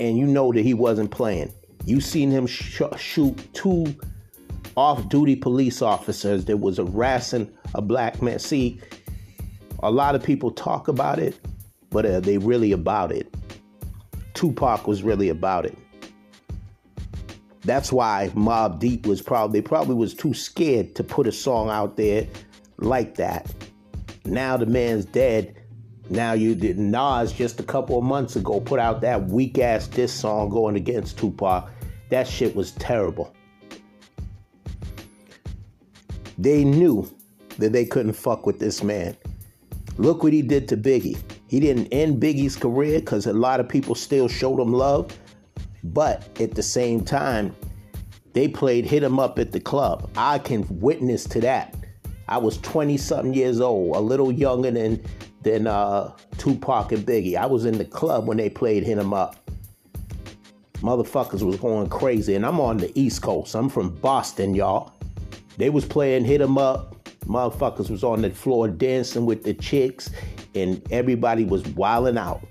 and 0.00 0.18
you 0.18 0.26
know 0.26 0.52
that 0.52 0.62
he 0.62 0.74
wasn't 0.74 1.10
playing. 1.10 1.52
You 1.84 2.00
seen 2.00 2.30
him 2.30 2.46
sh- 2.46 2.82
shoot 2.96 3.38
two 3.54 3.94
off-duty 4.76 5.36
police 5.36 5.82
officers 5.82 6.46
that 6.46 6.56
was 6.56 6.78
harassing 6.78 7.52
a 7.74 7.82
black 7.82 8.20
man. 8.20 8.38
See, 8.40 8.80
a 9.82 9.90
lot 9.90 10.14
of 10.14 10.22
people 10.22 10.50
talk 10.50 10.88
about 10.88 11.20
it, 11.20 11.38
but 11.94 12.04
are 12.04 12.20
they 12.20 12.38
really 12.38 12.72
about 12.72 13.12
it? 13.12 13.32
Tupac 14.34 14.88
was 14.88 15.04
really 15.04 15.28
about 15.28 15.64
it. 15.64 15.78
That's 17.60 17.92
why 17.92 18.32
Mobb 18.34 18.80
Deep 18.80 19.06
was 19.06 19.22
probably 19.22 19.62
probably 19.62 19.94
was 19.94 20.12
too 20.12 20.34
scared 20.34 20.96
to 20.96 21.04
put 21.04 21.28
a 21.28 21.32
song 21.32 21.70
out 21.70 21.96
there 21.96 22.26
like 22.78 23.14
that. 23.14 23.48
Now 24.24 24.56
the 24.56 24.66
man's 24.66 25.04
dead. 25.04 25.54
Now 26.10 26.32
you 26.32 26.56
did 26.56 26.78
Nas 26.78 27.32
just 27.32 27.60
a 27.60 27.62
couple 27.62 27.96
of 27.96 28.02
months 28.02 28.34
ago 28.34 28.60
put 28.60 28.80
out 28.80 29.00
that 29.02 29.28
weak 29.28 29.60
ass 29.60 29.86
diss 29.86 30.12
song 30.12 30.48
going 30.50 30.74
against 30.74 31.16
Tupac. 31.16 31.70
That 32.10 32.26
shit 32.26 32.56
was 32.56 32.72
terrible. 32.72 33.32
They 36.38 36.64
knew 36.64 37.08
that 37.58 37.72
they 37.72 37.84
couldn't 37.84 38.14
fuck 38.14 38.46
with 38.46 38.58
this 38.58 38.82
man. 38.82 39.16
Look 39.96 40.24
what 40.24 40.32
he 40.32 40.42
did 40.42 40.66
to 40.68 40.76
Biggie. 40.76 41.16
He 41.54 41.60
didn't 41.60 41.86
end 41.92 42.20
Biggie's 42.20 42.56
career 42.56 42.98
because 42.98 43.26
a 43.26 43.32
lot 43.32 43.60
of 43.60 43.68
people 43.68 43.94
still 43.94 44.26
showed 44.26 44.58
him 44.58 44.72
love. 44.72 45.16
But 45.84 46.28
at 46.40 46.56
the 46.56 46.64
same 46.64 47.04
time, 47.04 47.54
they 48.32 48.48
played 48.48 48.84
Hit 48.84 49.04
'em 49.04 49.20
Up 49.20 49.38
at 49.38 49.52
the 49.52 49.60
club. 49.60 50.10
I 50.16 50.40
can 50.40 50.66
witness 50.80 51.22
to 51.26 51.40
that. 51.42 51.76
I 52.26 52.38
was 52.38 52.58
20 52.58 52.96
something 52.96 53.34
years 53.34 53.60
old, 53.60 53.94
a 53.94 54.00
little 54.00 54.32
younger 54.32 54.72
than, 54.72 55.00
than 55.42 55.68
uh, 55.68 56.16
Tupac 56.38 56.90
and 56.90 57.06
Biggie. 57.06 57.36
I 57.36 57.46
was 57.46 57.66
in 57.66 57.78
the 57.78 57.84
club 57.84 58.26
when 58.26 58.36
they 58.36 58.50
played 58.50 58.82
Hit 58.82 58.98
'em 58.98 59.14
Up. 59.14 59.36
Motherfuckers 60.80 61.42
was 61.44 61.54
going 61.54 61.88
crazy. 61.88 62.34
And 62.34 62.44
I'm 62.44 62.58
on 62.58 62.78
the 62.78 62.90
East 63.00 63.22
Coast. 63.22 63.54
I'm 63.54 63.68
from 63.68 63.90
Boston, 63.90 64.56
y'all. 64.56 64.92
They 65.56 65.70
was 65.70 65.84
playing 65.84 66.24
Hit 66.24 66.40
'em 66.40 66.58
Up. 66.58 66.93
Motherfuckers 67.26 67.90
was 67.90 68.04
on 68.04 68.22
the 68.22 68.30
floor 68.30 68.68
dancing 68.68 69.26
with 69.26 69.44
the 69.44 69.54
chicks, 69.54 70.10
and 70.54 70.80
everybody 70.90 71.44
was 71.44 71.66
wilding 71.68 72.18
out. 72.18 72.46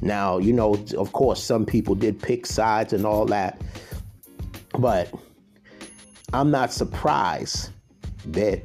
Now, 0.00 0.38
you 0.38 0.52
know, 0.52 0.84
of 0.96 1.12
course, 1.12 1.42
some 1.42 1.64
people 1.64 1.94
did 1.94 2.20
pick 2.20 2.46
sides 2.46 2.92
and 2.92 3.06
all 3.06 3.26
that, 3.26 3.60
but 4.78 5.12
I'm 6.32 6.50
not 6.50 6.72
surprised 6.72 7.70
that 8.26 8.62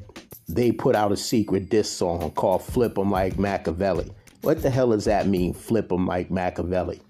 they 0.47 0.71
put 0.71 0.95
out 0.95 1.11
a 1.11 1.17
secret 1.17 1.69
diss 1.69 1.89
song 1.89 2.31
called 2.31 2.63
Flip 2.63 2.97
'em 2.97 3.11
Like 3.11 3.37
Machiavelli. 3.37 4.11
What 4.41 4.61
the 4.61 4.69
hell 4.69 4.89
does 4.89 5.05
that 5.05 5.27
mean, 5.27 5.53
flip 5.53 5.91
'em 5.91 6.07
like 6.07 6.31
Machiavelli? 6.31 7.01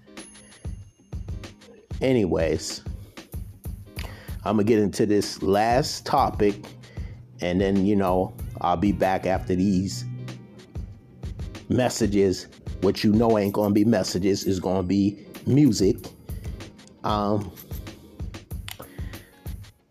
anyways, 2.00 2.82
I'm 4.44 4.56
gonna 4.56 4.64
get 4.64 4.78
into 4.78 5.04
this 5.04 5.42
last 5.42 6.06
topic, 6.06 6.54
and 7.40 7.60
then 7.60 7.84
you 7.84 7.94
know 7.94 8.34
I'll 8.62 8.76
be 8.76 8.92
back 8.92 9.26
after 9.26 9.54
these 9.54 10.04
messages. 11.68 12.48
What 12.80 13.04
you 13.04 13.12
know 13.12 13.38
ain't 13.38 13.52
gonna 13.52 13.74
be 13.74 13.84
messages 13.84 14.44
is 14.44 14.58
gonna 14.58 14.82
be 14.82 15.26
music. 15.46 15.96
Um, 17.04 17.52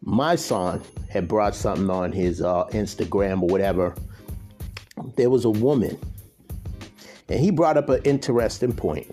my 0.02 0.36
son 0.36 0.82
had 1.10 1.28
brought 1.28 1.54
something 1.54 1.90
on 1.90 2.12
his 2.12 2.42
uh, 2.42 2.66
Instagram 2.68 3.44
or 3.44 3.48
whatever. 3.50 3.96
There 5.16 5.30
was 5.30 5.46
a 5.46 5.50
woman, 5.50 6.00
and 7.30 7.40
he 7.40 7.52
brought 7.52 7.78
up 7.78 7.90
an 7.90 8.02
interesting 8.04 8.74
point. 8.74 9.08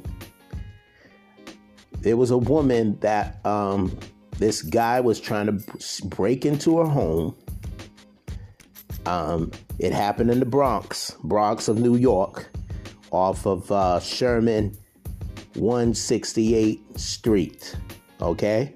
There 2.01 2.17
was 2.17 2.31
a 2.31 2.39
woman 2.39 2.99
that 3.01 3.45
um, 3.45 3.99
this 4.39 4.63
guy 4.63 5.01
was 5.01 5.21
trying 5.21 5.47
to 5.47 6.07
break 6.07 6.45
into 6.45 6.79
her 6.79 6.87
home. 6.87 7.35
Um, 9.07 9.53
it 9.79 9.93
happened 9.93 10.31
in 10.31 10.41
the 10.41 10.47
Bronx, 10.47 11.17
Bronx 11.25 11.69
of 11.69 11.79
New 11.79 11.97
York, 11.97 12.49
off 13.11 13.47
of 13.47 13.71
uh, 13.71 14.01
Sherman 14.01 14.77
168 15.55 16.99
Street. 16.99 17.77
Okay. 18.21 18.75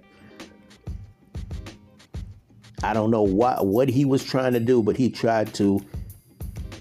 I 2.83 2.95
don't 2.95 3.11
know 3.11 3.23
what 3.23 3.67
what 3.67 3.88
he 3.88 4.05
was 4.05 4.25
trying 4.25 4.55
to 4.55 4.61
do, 4.61 4.83
but 4.83 4.97
he 4.97 5.11
tried 5.11 5.52
to 5.55 5.85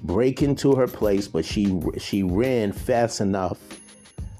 break 0.03 0.41
into 0.41 0.75
her 0.75 0.87
place, 0.87 1.27
but 1.27 1.43
she 1.43 1.81
she 1.97 2.23
ran 2.23 2.71
fast 2.71 3.19
enough 3.19 3.68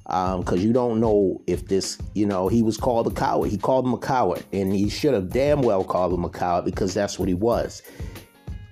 because 0.10 0.54
um, 0.54 0.60
you 0.60 0.74
don't 0.74 1.00
know 1.00 1.40
if 1.46 1.68
this, 1.68 2.00
you 2.16 2.26
know, 2.26 2.48
he 2.48 2.64
was 2.64 2.78
called 2.78 3.06
a 3.06 3.12
coward. 3.12 3.52
He 3.52 3.60
called 3.60 3.86
him 3.86 3.94
a 3.94 4.00
coward, 4.00 4.44
and 4.52 4.74
he 4.74 4.90
should 4.90 5.14
have 5.14 5.30
damn 5.30 5.62
well 5.62 5.84
called 5.84 6.12
him 6.12 6.26
a 6.26 6.30
coward 6.30 6.66
because 6.66 6.96
that's 6.96 7.20
what 7.20 7.28
he 7.28 7.36
was. 7.36 7.84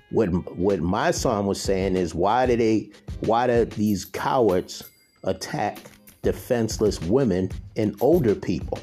What 0.10 0.30
what 0.58 0.80
my 0.80 1.12
son 1.12 1.46
was 1.46 1.62
saying 1.62 1.96
is 1.96 2.16
why 2.16 2.48
do 2.48 2.56
they 2.56 2.90
why 3.20 3.46
do 3.46 3.66
these 3.66 4.04
cowards 4.04 4.90
attack 5.26 5.78
defenseless 6.24 7.00
women 7.02 7.52
and 7.76 7.96
older 8.02 8.34
people? 8.34 8.80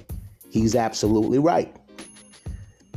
He's 0.49 0.77
absolutely 0.77 1.41
right. 1.41 1.75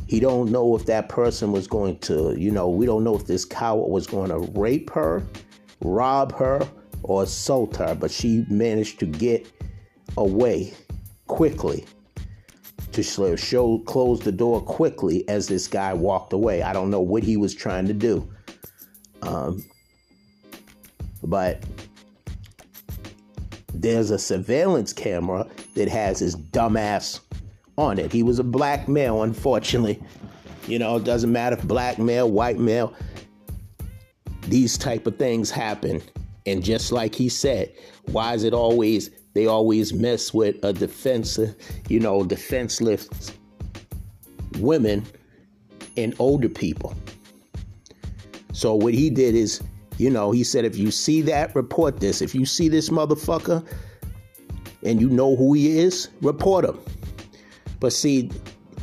He 0.06 0.20
don't 0.20 0.52
know 0.52 0.76
if 0.76 0.86
that 0.86 1.08
person 1.08 1.50
was 1.50 1.66
going 1.66 1.98
to, 2.00 2.36
you 2.38 2.52
know, 2.52 2.68
we 2.68 2.86
don't 2.86 3.02
know 3.02 3.16
if 3.16 3.26
this 3.26 3.44
coward 3.44 3.90
was 3.90 4.06
going 4.06 4.30
to 4.30 4.38
rape 4.58 4.88
her, 4.90 5.26
rob 5.80 6.32
her, 6.36 6.66
or 7.02 7.22
assault 7.22 7.76
her, 7.76 7.94
but 7.94 8.10
she 8.10 8.44
managed 8.48 8.98
to 9.00 9.06
get 9.06 9.50
away 10.16 10.72
quickly 11.26 11.84
to 12.92 13.36
show 13.36 13.78
close 13.80 14.20
the 14.20 14.32
door 14.32 14.60
quickly 14.60 15.28
as 15.28 15.46
this 15.46 15.68
guy 15.68 15.92
walked 15.92 16.32
away. 16.32 16.62
I 16.62 16.72
don't 16.72 16.90
know 16.90 17.00
what 17.00 17.22
he 17.22 17.36
was 17.36 17.54
trying 17.54 17.86
to 17.86 17.94
do. 17.94 18.28
Um, 19.22 19.64
but 21.22 21.62
there's 23.72 24.10
a 24.10 24.18
surveillance 24.18 24.92
camera 24.92 25.46
that 25.74 25.88
has 25.88 26.18
his 26.18 26.36
dumbass 26.36 27.20
on 27.76 27.98
it. 27.98 28.12
He 28.12 28.22
was 28.22 28.38
a 28.38 28.44
black 28.44 28.88
male, 28.88 29.22
unfortunately. 29.22 30.02
You 30.66 30.78
know, 30.78 30.96
it 30.96 31.04
doesn't 31.04 31.30
matter 31.30 31.56
if 31.56 31.62
black 31.64 31.98
male, 31.98 32.30
white 32.30 32.58
male. 32.58 32.94
These 34.42 34.76
type 34.76 35.06
of 35.06 35.16
things 35.16 35.50
happen. 35.50 36.02
And 36.48 36.64
just 36.64 36.92
like 36.92 37.14
he 37.14 37.28
said, 37.28 37.72
why 38.06 38.34
is 38.34 38.44
it 38.44 38.54
always 38.54 39.10
they 39.34 39.46
always 39.46 39.92
mess 39.92 40.34
with 40.34 40.56
a 40.64 40.72
defensive, 40.72 41.54
you 41.88 42.00
know, 42.00 42.24
defenseless 42.24 43.08
women 44.58 45.06
and 45.96 46.14
older 46.18 46.48
people. 46.48 46.94
So 48.52 48.74
what 48.74 48.94
he 48.94 49.10
did 49.10 49.34
is, 49.34 49.60
you 49.98 50.10
know, 50.10 50.32
he 50.32 50.42
said 50.42 50.64
if 50.64 50.76
you 50.76 50.90
see 50.90 51.22
that, 51.22 51.54
report 51.54 52.00
this. 52.00 52.22
If 52.22 52.34
you 52.34 52.46
see 52.46 52.68
this 52.68 52.88
motherfucker 52.88 53.64
and 54.82 55.00
you 55.00 55.08
know 55.08 55.36
who 55.36 55.52
he 55.52 55.78
is, 55.78 56.08
report 56.22 56.64
him. 56.64 56.78
But 57.80 57.92
see, 57.92 58.30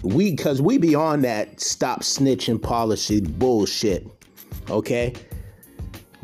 we 0.04 0.32
because 0.32 0.62
we 0.62 0.78
beyond 0.78 1.24
that 1.24 1.60
stop 1.60 2.02
snitching 2.02 2.62
policy 2.62 3.22
bullshit. 3.22 4.08
Okay? 4.70 5.14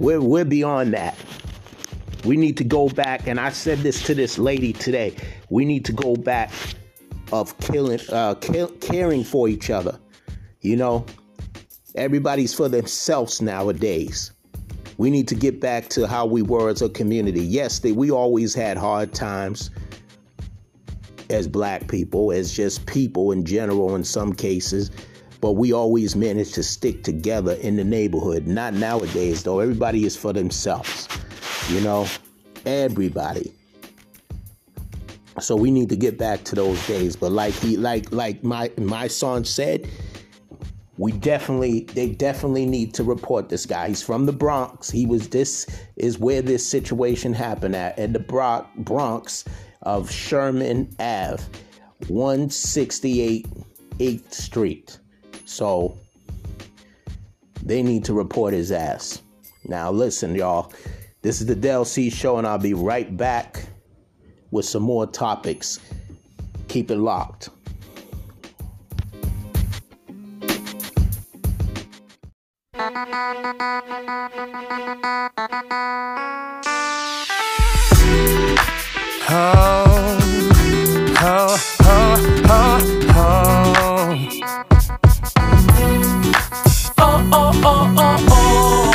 We're 0.02 0.20
we're 0.20 0.46
beyond 0.46 0.96
that. 0.96 1.16
We 2.26 2.36
need 2.36 2.58
to 2.58 2.64
go 2.64 2.90
back, 2.90 3.28
and 3.28 3.40
I 3.40 3.52
said 3.52 3.80
this 3.80 4.02
to 4.08 4.16
this 4.16 4.40
lady 4.40 4.74
today. 4.74 5.16
We 5.50 5.64
need 5.64 5.86
to 5.86 5.94
go 5.94 6.16
back 6.16 6.52
of 7.32 7.56
killing, 7.60 8.00
uh, 8.12 8.34
caring 8.34 9.24
for 9.24 9.48
each 9.48 9.70
other. 9.70 10.00
You 10.62 10.76
know, 10.76 11.06
everybody's 11.94 12.52
for 12.52 12.68
themselves 12.68 13.44
nowadays. 13.44 14.32
We 14.98 15.12
need 15.12 15.28
to 15.28 15.36
get 15.36 15.62
back 15.62 15.88
to 15.90 16.08
how 16.08 16.26
we 16.26 16.42
were 16.42 16.70
as 16.70 16.82
a 16.82 16.90
community. 16.90 17.44
Yes, 17.44 17.78
they, 17.78 17.92
we 17.92 18.10
always 18.10 18.56
had 18.56 18.78
hard 18.78 19.14
times 19.14 19.70
as 21.30 21.48
black 21.48 21.88
people, 21.88 22.32
as 22.32 22.52
just 22.52 22.88
people 22.88 23.32
in 23.32 23.46
general 23.46 23.96
in 23.96 24.04
some 24.04 24.34
cases, 24.34 24.90
but 25.42 25.54
we 25.54 25.74
always 25.74 26.16
managed 26.16 26.54
to 26.54 26.64
stick 26.64 27.04
together 27.04 27.54
in 27.54 27.76
the 27.76 27.84
neighborhood. 27.84 28.48
Not 28.48 28.76
nowadays, 28.76 29.44
though. 29.44 29.60
Everybody 29.60 30.06
is 30.06 30.16
for 30.16 30.32
themselves, 30.32 31.08
you 31.70 31.82
know, 31.82 32.08
everybody. 32.66 33.52
So 35.40 35.56
we 35.56 35.72
need 35.72 35.90
to 35.90 35.96
get 35.96 36.20
back 36.20 36.44
to 36.46 36.56
those 36.56 36.86
days. 36.88 37.16
But 37.16 37.32
like 37.32 37.56
he, 37.56 37.76
like, 37.76 38.12
like 38.12 38.44
my 38.44 38.72
my 38.78 39.08
son 39.08 39.44
said, 39.44 39.90
we 40.98 41.14
definitely, 41.14 41.86
they 41.96 42.12
definitely 42.12 42.68
need 42.68 42.94
to 42.94 43.04
report 43.04 43.50
this 43.50 43.66
guy. 43.66 43.88
He's 43.88 44.04
from 44.04 44.28
the 44.28 44.34
Bronx. 44.34 44.92
He 44.92 45.08
was. 45.08 45.30
This 45.30 45.66
is 45.96 46.20
where 46.20 46.44
this 46.44 46.68
situation 46.68 47.34
happened 47.34 47.76
at 47.76 47.98
in 47.98 48.14
the 48.14 48.20
Bronx 48.20 49.46
of 49.82 50.12
Sherman 50.12 50.90
Ave, 51.00 51.44
168 52.08 53.48
8th 54.02 54.34
Street. 54.34 54.98
So 55.52 55.98
they 57.62 57.84
need 57.84 58.06
to 58.06 58.14
report 58.14 58.54
his 58.54 58.72
ass. 58.72 59.22
Now, 59.66 59.92
listen, 59.92 60.34
y'all. 60.34 60.72
This 61.24 61.42
is 61.42 61.48
the 61.48 61.56
Del 61.56 61.84
C 61.84 62.10
show, 62.10 62.38
and 62.38 62.48
I'll 62.48 62.58
be 62.58 62.74
right 62.74 63.16
back 63.18 63.66
with 64.52 64.64
some 64.66 64.84
more 64.84 65.06
topics. 65.06 65.80
Keep 66.70 66.90
it 66.90 66.96
locked. 66.96 67.50
Oh, 79.30 80.18
oh, 81.20 81.58
oh, 81.82 82.16
oh, 82.50 82.78
oh. 83.10 84.71
Oh, 87.34 87.52
oh, 87.64 87.94
oh, 87.98 87.98
oh, 87.98 88.18
oh. 88.30 88.94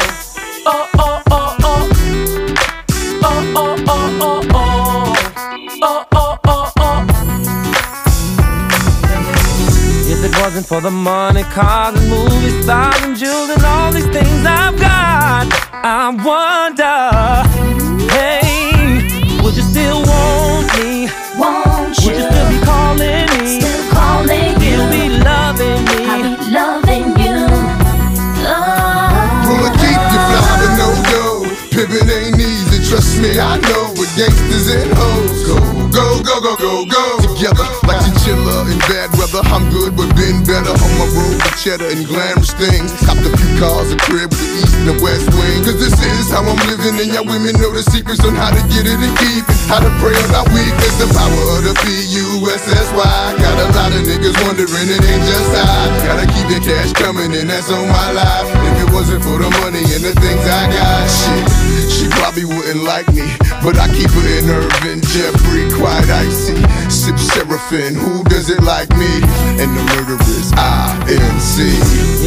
Oh, 0.67 0.89
oh, 0.99 1.23
oh, 1.31 1.57
oh. 1.63 1.89
Oh, 3.23 3.53
oh, 3.57 3.77
oh, 3.87 4.07
oh, 4.21 4.43
oh. 4.53 5.15
Oh, 5.83 6.05
oh. 6.13 7.07
If 10.09 10.25
it 10.25 10.33
wasn't 10.41 10.67
for 10.67 10.81
the 10.81 10.91
money, 10.91 11.43
cars 11.45 11.95
and 12.01 12.09
movie 12.11 12.63
stars 12.63 13.01
and 13.03 13.17
jewels 13.17 13.51
and 13.51 13.63
all 13.65 13.93
these 13.93 14.07
things 14.09 14.45
I've 14.47 14.79
got, 14.79 15.47
I 15.73 16.11
wonder, 16.11 17.13
hey. 18.13 19.43
Would 19.43 19.57
you 19.57 19.63
still 19.63 20.03
want 20.03 20.67
me? 20.79 21.09
Won't 21.39 21.99
you? 22.01 22.07
Would 22.13 22.17
you 22.19 22.29
me, 33.27 33.39
I 33.39 33.59
know. 33.59 33.91
But 33.95 34.09
gangsters 34.15 34.69
and 34.71 34.91
hoes 34.95 35.43
go, 35.47 35.59
go, 35.91 36.07
go, 36.23 36.37
go, 36.41 36.55
go, 36.57 36.75
go. 36.87 37.05
Together 37.35 37.67
like 37.87 38.01
chinchilla 38.07 38.71
in 38.71 38.79
bad 38.87 39.11
weather. 39.19 39.43
I'm 39.51 39.67
good, 39.71 39.97
but 39.97 40.09
been 40.15 40.47
better 40.47 40.71
on 40.71 40.93
my 40.99 41.09
road 41.15 41.37
with 41.43 41.57
cheddar 41.59 41.91
and 41.91 42.07
glamorous 42.07 42.55
things. 42.55 42.93
Copped 43.03 43.27
a 43.27 43.33
few 43.35 43.53
cars, 43.59 43.91
a 43.91 43.99
crib 43.99 44.31
with 44.31 44.41
the 44.41 44.51
east 44.63 44.75
and 44.79 44.87
the 44.95 44.97
west 45.03 45.27
wing. 45.35 45.65
Cause 45.67 45.79
this 45.79 45.97
is 45.99 46.31
how 46.31 46.47
I'm 46.47 46.61
living, 46.71 46.97
and 47.03 47.11
y'all 47.11 47.27
women 47.27 47.55
know 47.59 47.73
the 47.75 47.83
secrets 47.83 48.23
on 48.25 48.35
how 48.35 48.55
to 48.55 48.63
get 48.71 48.87
it 48.87 48.99
and 48.99 49.15
keep 49.19 49.45
it. 49.45 49.57
How 49.67 49.83
to 49.83 49.91
pray 49.99 50.15
on 50.15 50.31
our 50.37 50.47
weakness, 50.55 50.95
the 51.03 51.11
power 51.11 51.43
of 51.59 51.67
the 51.67 51.75
P-U-S-S-Y. 51.83 53.19
Got 53.43 53.57
a 53.59 53.67
lot 53.75 53.91
of 53.91 54.03
niggas 54.07 54.37
wondering, 54.47 54.87
it 54.87 55.03
ain't 55.03 55.25
just 55.27 55.51
I. 55.57 55.91
Gotta 56.07 56.27
keep 56.31 56.47
the 56.47 56.61
cash 56.63 56.93
coming, 56.95 57.35
and 57.35 57.51
that's 57.51 57.71
on 57.71 57.89
my 57.89 58.09
life. 58.13 58.47
If 58.47 58.87
it 58.87 58.91
wasn't 58.95 59.23
for 59.25 59.39
the 59.43 59.51
money 59.63 59.83
and 59.83 60.03
the 60.05 60.15
things 60.15 60.45
I 60.47 60.71
got, 60.71 61.05
shit. 61.11 61.86
She 61.97 62.07
probably 62.11 62.45
wouldn't 62.45 62.85
like 62.85 63.09
me, 63.15 63.25
but 63.65 63.79
I 63.79 63.89
keep 63.97 64.11
her 64.11 64.27
in 64.39 64.51
Irvin, 64.51 65.01
Jeffrey, 65.01 65.65
quite 65.73 66.09
icy. 66.11 66.57
Sip 66.91 67.19
Seraphim, 67.19 67.95
who 67.95 68.23
does 68.25 68.51
it 68.51 68.63
like 68.63 68.91
me? 68.91 69.09
And 69.61 69.71
the 69.77 69.83
murderers, 69.97 70.53
INC. 70.53 71.57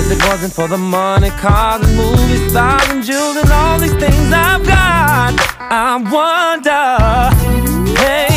If 0.02 0.12
it 0.12 0.22
wasn't 0.28 0.54
for 0.54 0.68
the 0.68 0.78
money, 0.78 1.30
cars 1.32 1.88
and 1.88 1.96
movies, 1.96 2.50
stars 2.50 2.90
and 2.90 3.04
jewels 3.04 3.38
and 3.38 3.52
all 3.52 3.78
these 3.78 3.94
things 3.94 4.34
I've 4.34 4.66
got, 4.66 5.36
I 5.60 5.98
wonder, 6.18 6.90
hey, 8.02 8.29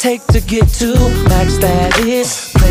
take 0.00 0.26
to 0.28 0.40
get 0.40 0.66
to 0.66 0.94
max 1.28 1.58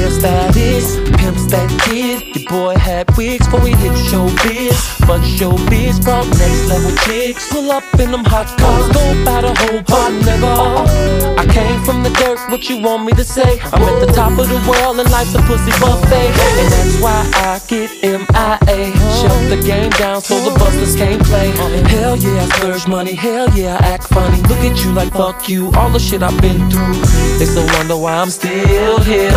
status, 0.08 0.20
player 0.20 0.82
status, 0.82 0.96
pimps 1.18 1.46
that 1.51 1.70
kid? 1.84 2.36
Your 2.36 2.50
boy 2.50 2.75
had 2.77 3.06
wigs 3.18 3.46
before 3.46 3.62
we 3.62 3.72
hit 3.72 3.91
showbiz, 3.91 5.00
but 5.08 5.22
showbiz 5.22 6.01
brought 6.03 6.27
next 6.38 6.68
level 6.68 6.96
chicks. 7.03 7.51
Pull 7.51 7.72
up 7.72 7.84
in 8.00 8.12
them 8.12 8.24
hot 8.24 8.48
cars, 8.58 8.88
go 8.94 9.25
by 9.25 9.41
the 9.41 9.53
whole 9.60 9.82
bar, 9.84 10.10
nigga. 10.12 11.38
I 11.38 11.46
came 11.51 11.84
from 11.84 12.03
the 12.03 12.10
dirt, 12.12 12.39
what 12.50 12.70
you 12.70 12.82
want 12.82 13.06
me 13.06 13.13
to 13.13 13.24
say? 13.24 13.60
I'm 13.74 13.82
at 13.84 14.06
the 14.06 14.12
top 14.13 14.38
of 14.38 14.48
the 14.48 14.62
world 14.70 15.00
and 15.00 15.10
life's 15.12 15.36
a 15.36 15.41
pussy 15.44 15.72
buffet, 15.79 16.32
and 16.62 16.72
that's 16.72 17.01
why 17.01 17.20
I 17.36 17.60
get 17.68 17.89
MIA. 18.03 18.94
Shut 19.20 19.50
the 19.50 19.62
game 19.65 19.89
down 19.91 20.22
so 20.22 20.39
the 20.48 20.58
busters 20.58 20.96
can't 20.96 21.22
play. 21.24 21.51
Hell 21.89 22.15
yeah, 22.18 22.44
I 22.44 22.46
splurge 22.58 22.88
money. 22.88 23.13
Hell 23.13 23.50
yeah, 23.58 23.77
I 23.79 23.94
act 23.94 24.08
funny. 24.08 24.41
Look 24.44 24.60
at 24.60 24.84
you 24.84 24.91
like 24.91 25.12
fuck 25.13 25.50
you. 25.50 25.72
All 25.74 25.89
the 25.89 26.00
shit 26.00 26.22
I've 26.24 26.39
been 26.41 26.70
through. 26.70 26.94
They 27.38 27.46
still 27.46 27.68
wonder 27.77 27.98
why 27.98 28.13
I'm 28.13 28.29
still 28.29 29.00
here. 29.00 29.32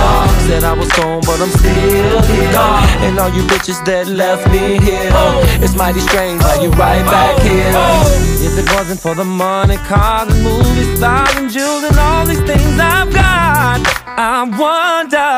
Said 0.53 0.65
I 0.65 0.75
was 0.75 0.93
gone, 0.93 1.23
but 1.25 1.41
I'm 1.41 1.49
still 1.49 2.21
here. 2.29 2.53
And 3.09 3.19
all 3.19 3.31
you 3.33 3.41
bitches 3.45 3.83
that 3.87 4.07
left 4.07 4.45
me 4.53 4.77
here. 4.85 5.09
It's 5.65 5.75
mighty 5.75 6.01
strange 6.01 6.43
how 6.43 6.61
you 6.61 6.69
right 6.73 7.03
back 7.07 7.41
here. 7.41 7.73
If 8.45 8.59
it 8.61 8.69
wasn't 8.77 9.01
for 9.01 9.15
the 9.15 9.25
money, 9.25 9.79
cars 9.89 10.29
and 10.29 10.45
movies, 10.45 10.99
stars 10.99 11.35
and 11.37 11.49
jewels 11.51 11.85
and 11.85 11.97
all 11.97 12.27
these 12.27 12.45
things 12.45 12.77
I've 12.79 13.09
got, 13.15 13.81
I 14.05 14.45
wonder, 14.61 15.33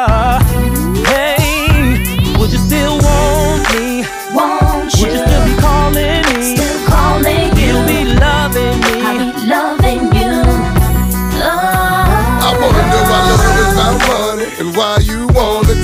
hey, 1.06 2.34
would 2.36 2.50
you 2.50 2.58
still 2.58 2.98
want 2.98 3.62
me? 3.70 4.02
Won't 4.34 4.98
Would 4.98 5.14
you 5.14 5.22
still 5.22 5.44
be 5.46 5.54
calling 5.62 6.26
me? 6.34 6.58
Still 6.58 6.78
calling 6.90 7.54
you. 7.54 7.70
Still 7.70 7.86
be 7.86 8.00
loving 8.18 8.76
me. 8.82 8.94
I 8.98 9.12
me? 9.14 9.30
be 9.30 9.46
loving 9.46 10.02
you. 10.10 10.34
I 11.38 12.50
Oh. 12.50 12.58
wanna 12.60 12.82
know 12.90 13.02
why 13.10 13.20
love 13.30 13.58
is 13.62 13.72
about 13.74 13.96
money 14.10 14.46
and 14.60 14.68
why 14.76 14.96
you 14.98 15.03
wanna 15.03 15.03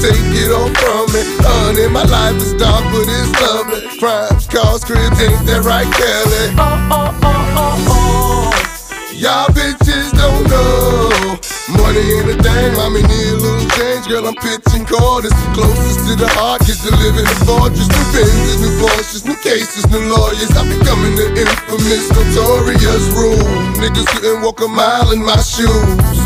take 0.01 0.33
it 0.33 0.51
all 0.51 0.73
from 0.81 1.13
me. 1.13 1.23
Honey, 1.45 1.89
my 1.89 2.05
life 2.05 2.37
is 2.37 2.55
dark, 2.55 2.85
but 2.93 3.05
it's 3.07 3.33
lovely. 3.41 3.99
Crimes, 3.99 4.47
cause 4.49 4.85
cribs, 4.85 5.21
ain't 5.21 5.47
that 5.47 5.63
right, 5.65 5.89
Kelly? 5.93 6.57
Oh, 6.57 6.89
oh, 6.91 7.21
oh, 7.23 7.55
oh, 7.57 7.87
oh. 7.89 9.13
Y'all 9.13 9.49
bitches 9.49 10.11
don't 10.17 10.49
know. 10.49 11.60
Money 11.71 12.03
ain't 12.03 12.27
a 12.27 12.37
thing, 12.43 12.75
mommy 12.75 13.03
need 13.07 13.31
a 13.31 13.39
little 13.39 13.69
change. 13.79 14.09
Girl, 14.11 14.27
I'm 14.27 14.35
pitching 14.35 14.83
quarters. 14.87 15.31
Closest 15.55 16.03
to 16.11 16.19
the 16.19 16.27
heart, 16.35 16.67
gets 16.67 16.83
to 16.83 16.91
live 16.91 17.15
in 17.15 17.23
a 17.23 17.37
fortress. 17.47 17.87
New 17.87 18.07
Benzes, 18.11 18.59
new 18.59 18.75
Porsches, 18.83 19.23
new 19.23 19.39
cases, 19.39 19.87
new 19.87 20.03
lawyers. 20.11 20.51
I'm 20.59 20.67
becoming 20.67 21.15
the 21.15 21.31
infamous, 21.31 22.11
notorious 22.11 23.07
rule. 23.15 23.39
Niggas 23.79 24.07
couldn't 24.11 24.43
walk 24.43 24.59
a 24.61 24.69
mile 24.69 25.15
in 25.15 25.23
my 25.23 25.39
shoes. 25.39 25.71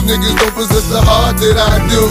Niggas 0.09 0.37
don't 0.41 0.55
possess 0.57 0.89
the 0.89 1.01
heart 1.05 1.37
that 1.37 1.57
I 1.61 1.77
do. 1.93 2.05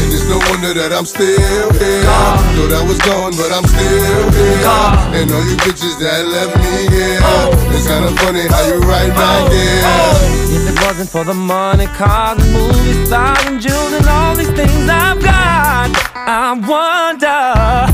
And 0.00 0.08
it's 0.08 0.24
no 0.28 0.40
wonder 0.48 0.72
that 0.72 0.92
I'm 0.92 1.04
still 1.04 1.28
here. 1.28 2.04
Thought 2.08 2.72
I 2.72 2.82
was 2.88 3.00
gone, 3.04 3.36
but 3.36 3.52
I'm 3.52 3.68
still 3.68 4.28
here. 4.32 4.64
And 5.12 5.28
all 5.28 5.44
you 5.44 5.56
bitches 5.60 6.00
that 6.00 6.24
left 6.24 6.56
me 6.56 6.88
here. 6.88 7.20
It's 7.76 7.86
kinda 7.86 8.12
funny 8.20 8.48
how 8.48 8.64
you 8.64 8.80
right 8.88 9.12
back 9.12 9.44
oh. 9.44 9.52
here. 9.52 10.38
If 10.56 10.64
it 10.72 10.76
wasn't 10.86 11.10
for 11.10 11.24
the 11.24 11.34
money, 11.34 11.86
cars 11.98 12.40
and 12.40 12.77
movies, 12.78 13.06
stars 13.06 13.44
and 13.46 13.60
jewels 13.60 13.92
and 13.92 14.06
all 14.06 14.34
these 14.34 14.50
things 14.50 14.88
I've 14.88 15.20
got, 15.22 15.90
I 16.14 16.52
wonder, 16.54 17.87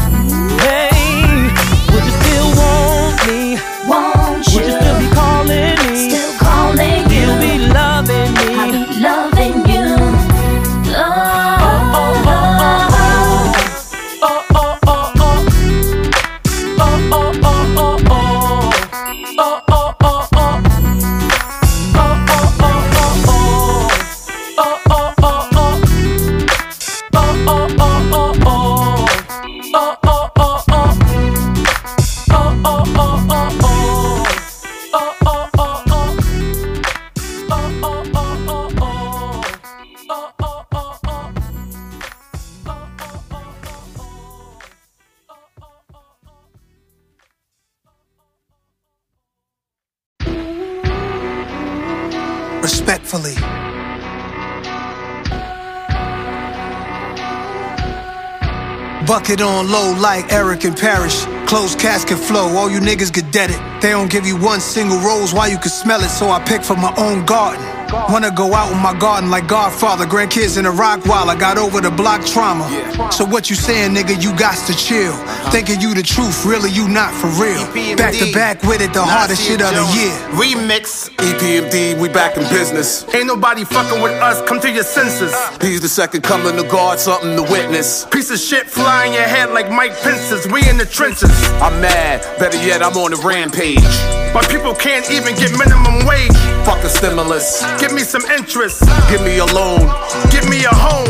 Low 59.64 59.94
like 59.98 60.30
Eric 60.30 60.64
and 60.64 60.76
Parrish. 60.76 61.24
Closed 61.48 61.78
casket 61.78 62.18
flow, 62.18 62.48
all 62.56 62.70
you 62.70 62.80
niggas 62.80 63.12
get 63.12 63.32
deaded. 63.32 63.56
They 63.82 63.90
don't 63.90 64.10
give 64.10 64.26
you 64.26 64.36
one 64.36 64.60
single 64.60 64.98
rose, 64.98 65.32
why 65.32 65.46
you 65.46 65.58
can 65.58 65.70
smell 65.70 66.02
it, 66.02 66.10
so 66.10 66.28
I 66.30 66.38
pick 66.44 66.62
from 66.62 66.80
my 66.80 66.94
own 66.98 67.24
garden. 67.24 67.73
Wanna 67.92 68.30
go 68.30 68.54
out 68.54 68.72
in 68.72 68.78
my 68.78 68.96
garden 68.98 69.30
like 69.30 69.46
Godfather, 69.48 70.06
grandkids 70.06 70.58
in 70.58 70.66
a 70.66 70.70
rock 70.70 71.06
while 71.06 71.30
I 71.30 71.36
got 71.36 71.58
over 71.58 71.80
the 71.80 71.90
block 71.90 72.24
trauma. 72.24 72.64
So 73.12 73.24
what 73.24 73.50
you 73.50 73.56
saying, 73.56 73.94
nigga, 73.94 74.22
you 74.22 74.36
got 74.36 74.56
to 74.66 74.74
chill. 74.74 75.12
Thinking 75.50 75.80
you 75.80 75.94
the 75.94 76.02
truth, 76.02 76.44
really 76.44 76.70
you 76.70 76.88
not 76.88 77.12
for 77.14 77.28
real. 77.42 77.64
Back 77.96 78.14
to 78.14 78.32
back 78.32 78.62
with 78.62 78.80
it, 78.80 78.92
the 78.92 79.02
hardest 79.02 79.42
shit 79.42 79.60
of 79.62 79.70
the 79.70 79.84
year. 79.94 80.12
Remix. 80.38 81.10
EPMD, 81.16 82.00
we 82.00 82.08
back 82.08 82.36
in 82.36 82.42
business. 82.48 83.04
Ain't 83.14 83.26
nobody 83.26 83.64
fucking 83.64 84.02
with 84.02 84.12
us, 84.22 84.46
come 84.48 84.60
to 84.60 84.70
your 84.70 84.84
senses. 84.84 85.34
He's 85.60 85.80
the 85.80 85.88
second 85.88 86.22
coming 86.22 86.58
of 86.58 86.68
God, 86.68 86.98
something 86.98 87.36
to 87.36 87.42
witness. 87.42 88.06
Piece 88.06 88.30
of 88.30 88.38
shit 88.38 88.66
flying 88.66 89.12
your 89.12 89.22
head 89.22 89.50
like 89.50 89.70
Mike 89.70 89.96
Pence's. 90.00 90.46
We 90.50 90.68
in 90.68 90.78
the 90.78 90.86
trenches. 90.86 91.30
I'm 91.60 91.80
mad, 91.80 92.20
better 92.38 92.58
yet, 92.64 92.82
I'm 92.82 92.96
on 92.96 93.12
a 93.12 93.16
rampage. 93.16 94.23
My 94.34 94.42
people 94.50 94.74
can't 94.74 95.08
even 95.10 95.34
get 95.36 95.54
minimum 95.56 96.04
wage. 96.06 96.34
Fuck 96.66 96.82
a 96.82 96.88
stimulus, 96.88 97.62
Give 97.78 97.92
me 97.94 98.02
some 98.02 98.22
interest. 98.26 98.82
give 99.08 99.22
me 99.22 99.38
a 99.38 99.46
loan. 99.46 99.86
Give 100.30 100.48
me 100.50 100.64
a 100.64 100.74
home. 100.74 101.06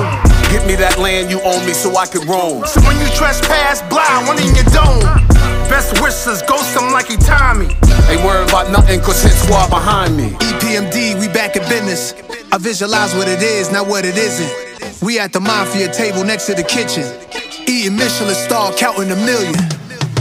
Give 0.53 0.65
me 0.67 0.77
that 0.77 0.99
land 0.99 1.31
you 1.31 1.41
own 1.41 1.65
me 1.67 1.73
so 1.73 1.97
I 1.97 2.07
can 2.07 2.29
roam. 2.29 2.65
So 2.67 2.81
when 2.85 3.01
you 3.01 3.09
trespass, 3.17 3.81
blind, 3.89 4.29
one 4.29 4.39
in 4.39 4.55
your 4.55 4.69
dome. 4.71 5.03
Best 5.73 5.97
wishes, 6.05 6.43
ghost 6.45 6.77
him 6.77 6.93
like 6.93 7.09
he 7.09 7.17
Tommy. 7.17 7.73
Ain't 8.13 8.23
worried 8.23 8.49
about 8.49 8.71
nothing, 8.71 9.01
cause 9.01 9.23
hit 9.23 9.33
squad 9.33 9.71
behind 9.71 10.17
me. 10.17 10.37
EPMD, 10.61 11.19
we 11.19 11.27
back 11.33 11.57
in 11.57 11.63
business. 11.73 12.13
I 12.53 12.59
visualize 12.59 13.15
what 13.17 13.27
it 13.27 13.43
is, 13.43 13.73
not 13.73 13.89
what 13.89 14.05
it 14.05 14.17
isn't. 14.19 15.01
We 15.03 15.19
at 15.19 15.33
the 15.33 15.41
mafia 15.41 15.91
table 15.91 16.25
next 16.25 16.45
to 16.47 16.55
the 16.55 16.63
kitchen. 16.63 17.09
Eating 17.67 17.97
Michelin 17.97 18.35
star, 18.37 18.73
counting 18.75 19.11
a 19.11 19.17
million. 19.17 19.57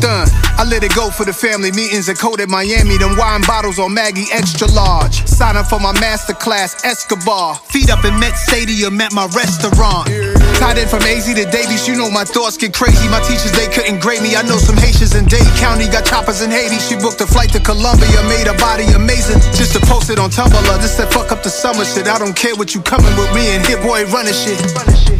I 0.06 0.66
let 0.68 0.84
it 0.84 0.94
go 0.96 1.10
for 1.10 1.26
the 1.26 1.34
family 1.34 1.72
meetings 1.72 2.10
at 2.10 2.18
Code 2.18 2.42
at 2.42 2.50
Miami. 2.50 2.98
Them 2.98 3.18
wine 3.18 3.42
bottles 3.42 3.80
on 3.80 3.94
Maggie 3.94 4.28
extra 4.32 4.68
large. 4.72 5.26
Sign 5.28 5.56
up 5.56 5.68
for 5.68 5.80
my 5.80 5.94
master 6.00 6.34
class, 6.34 6.84
Escobar. 6.84 7.56
Feet 7.56 7.90
up 7.90 8.04
in 8.06 8.20
Met 8.20 8.36
Stadium 8.36 9.00
at 9.02 9.14
my 9.14 9.26
restaurant. 9.28 10.33
Tied 10.60 10.78
in 10.78 10.88
from 10.88 11.04
AZ 11.04 11.26
to 11.26 11.46
Davies, 11.50 11.88
you 11.88 11.96
know 11.96 12.10
my 12.10 12.24
thoughts 12.24 12.58
get 12.58 12.74
crazy. 12.74 13.08
My 13.10 13.20
teachers, 13.22 13.52
they 13.52 13.68
couldn't 13.68 14.00
grade 14.00 14.22
me. 14.22 14.36
I 14.36 14.42
know 14.44 14.58
some 14.58 14.78
Haitians 14.78 15.16
in 15.16 15.26
Dade 15.26 15.48
County 15.60 15.88
got 15.88 16.06
choppers 16.06 16.42
in 16.42 16.52
Haiti. 16.52 16.80
She 16.80 16.96
booked 16.96 17.22
a 17.22 17.28
flight 17.28 17.52
to 17.54 17.60
Colombia, 17.60 18.22
made 18.30 18.48
her 18.48 18.58
body 18.58 18.86
amazing. 18.96 19.42
Just 19.54 19.74
to 19.74 19.82
post 19.86 20.10
it 20.10 20.20
on 20.20 20.30
Tumblr. 20.30 20.78
This 20.82 20.98
said 20.98 21.12
fuck 21.12 21.32
up 21.32 21.44
the 21.44 21.50
summer 21.50 21.86
shit. 21.86 22.08
I 22.08 22.18
don't 22.18 22.36
care 22.36 22.56
what 22.56 22.74
you 22.74 22.82
coming 22.82 23.14
with 23.18 23.34
me 23.36 23.54
and 23.54 23.66
Hit 23.66 23.82
Boy 23.82 24.06
running 24.10 24.34
shit. 24.34 24.58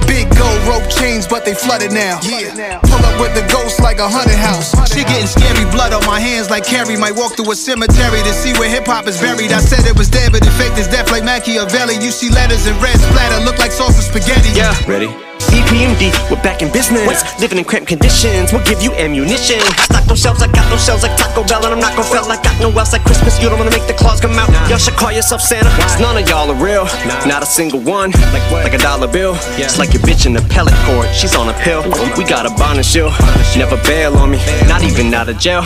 Big 0.08 0.30
gold 0.38 0.62
rope 0.70 0.88
chains, 0.90 1.28
but 1.28 1.46
they 1.46 1.54
flooded 1.54 1.92
now. 1.92 2.20
Yeah. 2.24 2.80
Pull 2.80 3.04
up 3.04 3.20
with 3.20 3.34
the 3.36 3.46
ghost 3.52 3.82
like 3.82 4.00
a 4.00 4.08
haunted 4.08 4.40
house. 4.40 4.72
She 4.94 5.04
getting 5.04 5.28
scary, 5.28 5.66
blood 5.72 5.94
on 5.94 6.06
my 6.06 6.20
hands 6.20 6.50
like 6.50 6.66
Carrie. 6.66 6.98
Might 6.98 7.16
walk 7.16 7.36
through 7.36 7.52
a 7.52 7.56
cemetery 7.56 8.22
to 8.24 8.34
see 8.34 8.54
where 8.60 8.70
hip 8.70 8.86
hop 8.86 9.08
is 9.08 9.20
buried. 9.20 9.52
I 9.52 9.60
said 9.60 9.86
it 9.86 9.98
was 9.98 10.10
dead, 10.10 10.32
but 10.32 10.46
it 10.46 10.54
faked 10.56 10.78
as 10.78 10.88
death 10.88 11.12
like 11.12 11.24
Machiavelli. 11.24 11.96
You 12.00 12.12
see 12.12 12.30
letters 12.30 12.68
in 12.68 12.80
red 12.80 12.98
splatter, 13.00 13.44
look 13.44 13.58
like 13.60 13.72
sauce 13.72 13.98
with 13.98 14.06
spaghetti. 14.06 14.54
Yeah, 14.56 14.74
ready? 14.88 15.12
EPMD, 15.54 16.10
we're 16.32 16.42
back 16.42 16.62
in 16.62 16.72
business. 16.74 17.22
Living 17.40 17.60
in 17.60 17.64
cramped 17.64 17.88
conditions, 17.88 18.52
we'll 18.52 18.66
give 18.66 18.82
you 18.82 18.92
ammunition. 18.94 19.62
Stock 19.86 20.04
those 20.06 20.20
shelves, 20.20 20.42
I 20.42 20.48
got 20.52 20.66
those 20.70 20.84
shelves 20.84 21.04
like 21.04 21.16
Taco 21.16 21.46
Bell, 21.46 21.64
and 21.66 21.74
I'm 21.74 21.80
not 21.80 21.96
gon' 21.96 22.06
fail. 22.10 22.26
I 22.26 22.42
got 22.42 22.58
no 22.60 22.74
else 22.74 22.92
like 22.92 23.04
Christmas, 23.06 23.38
you 23.42 23.50
don't 23.50 23.60
wanna 23.60 23.70
make 23.70 23.86
the 23.86 23.94
claws 23.94 24.20
come 24.20 24.34
out. 24.34 24.50
Y'all 24.70 24.82
should 24.82 24.98
call 24.98 25.12
yourself 25.12 25.42
Santa, 25.42 25.70
cause 25.78 26.00
none 26.02 26.18
of 26.18 26.28
y'all 26.28 26.50
are 26.50 26.58
real. 26.58 26.86
Not 27.30 27.44
a 27.44 27.46
single 27.46 27.80
one, 27.80 28.12
like 28.34 28.74
a 28.74 28.78
dollar 28.80 29.08
bill. 29.08 29.38
It's 29.62 29.78
like 29.78 29.94
your 29.94 30.02
bitch 30.02 30.26
in 30.26 30.34
the 30.34 30.42
pellet 30.50 30.74
court, 30.90 31.08
she's 31.14 31.36
on 31.36 31.50
a 31.50 31.54
pill. 31.62 31.84
We 32.18 32.26
got 32.26 32.46
a 32.46 32.54
bond 32.58 32.78
and 32.82 32.86
shield, 32.86 33.14
never 33.56 33.78
bail 33.86 34.18
on 34.18 34.32
me, 34.32 34.40
not 34.66 34.82
even 34.84 35.14
out 35.14 35.30
of 35.30 35.38
jail. 35.38 35.62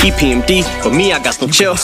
EPMD, 0.00 0.64
but 0.82 0.92
me, 0.94 1.12
I 1.12 1.22
got 1.22 1.40
no 1.40 1.48
chill. 1.48 1.74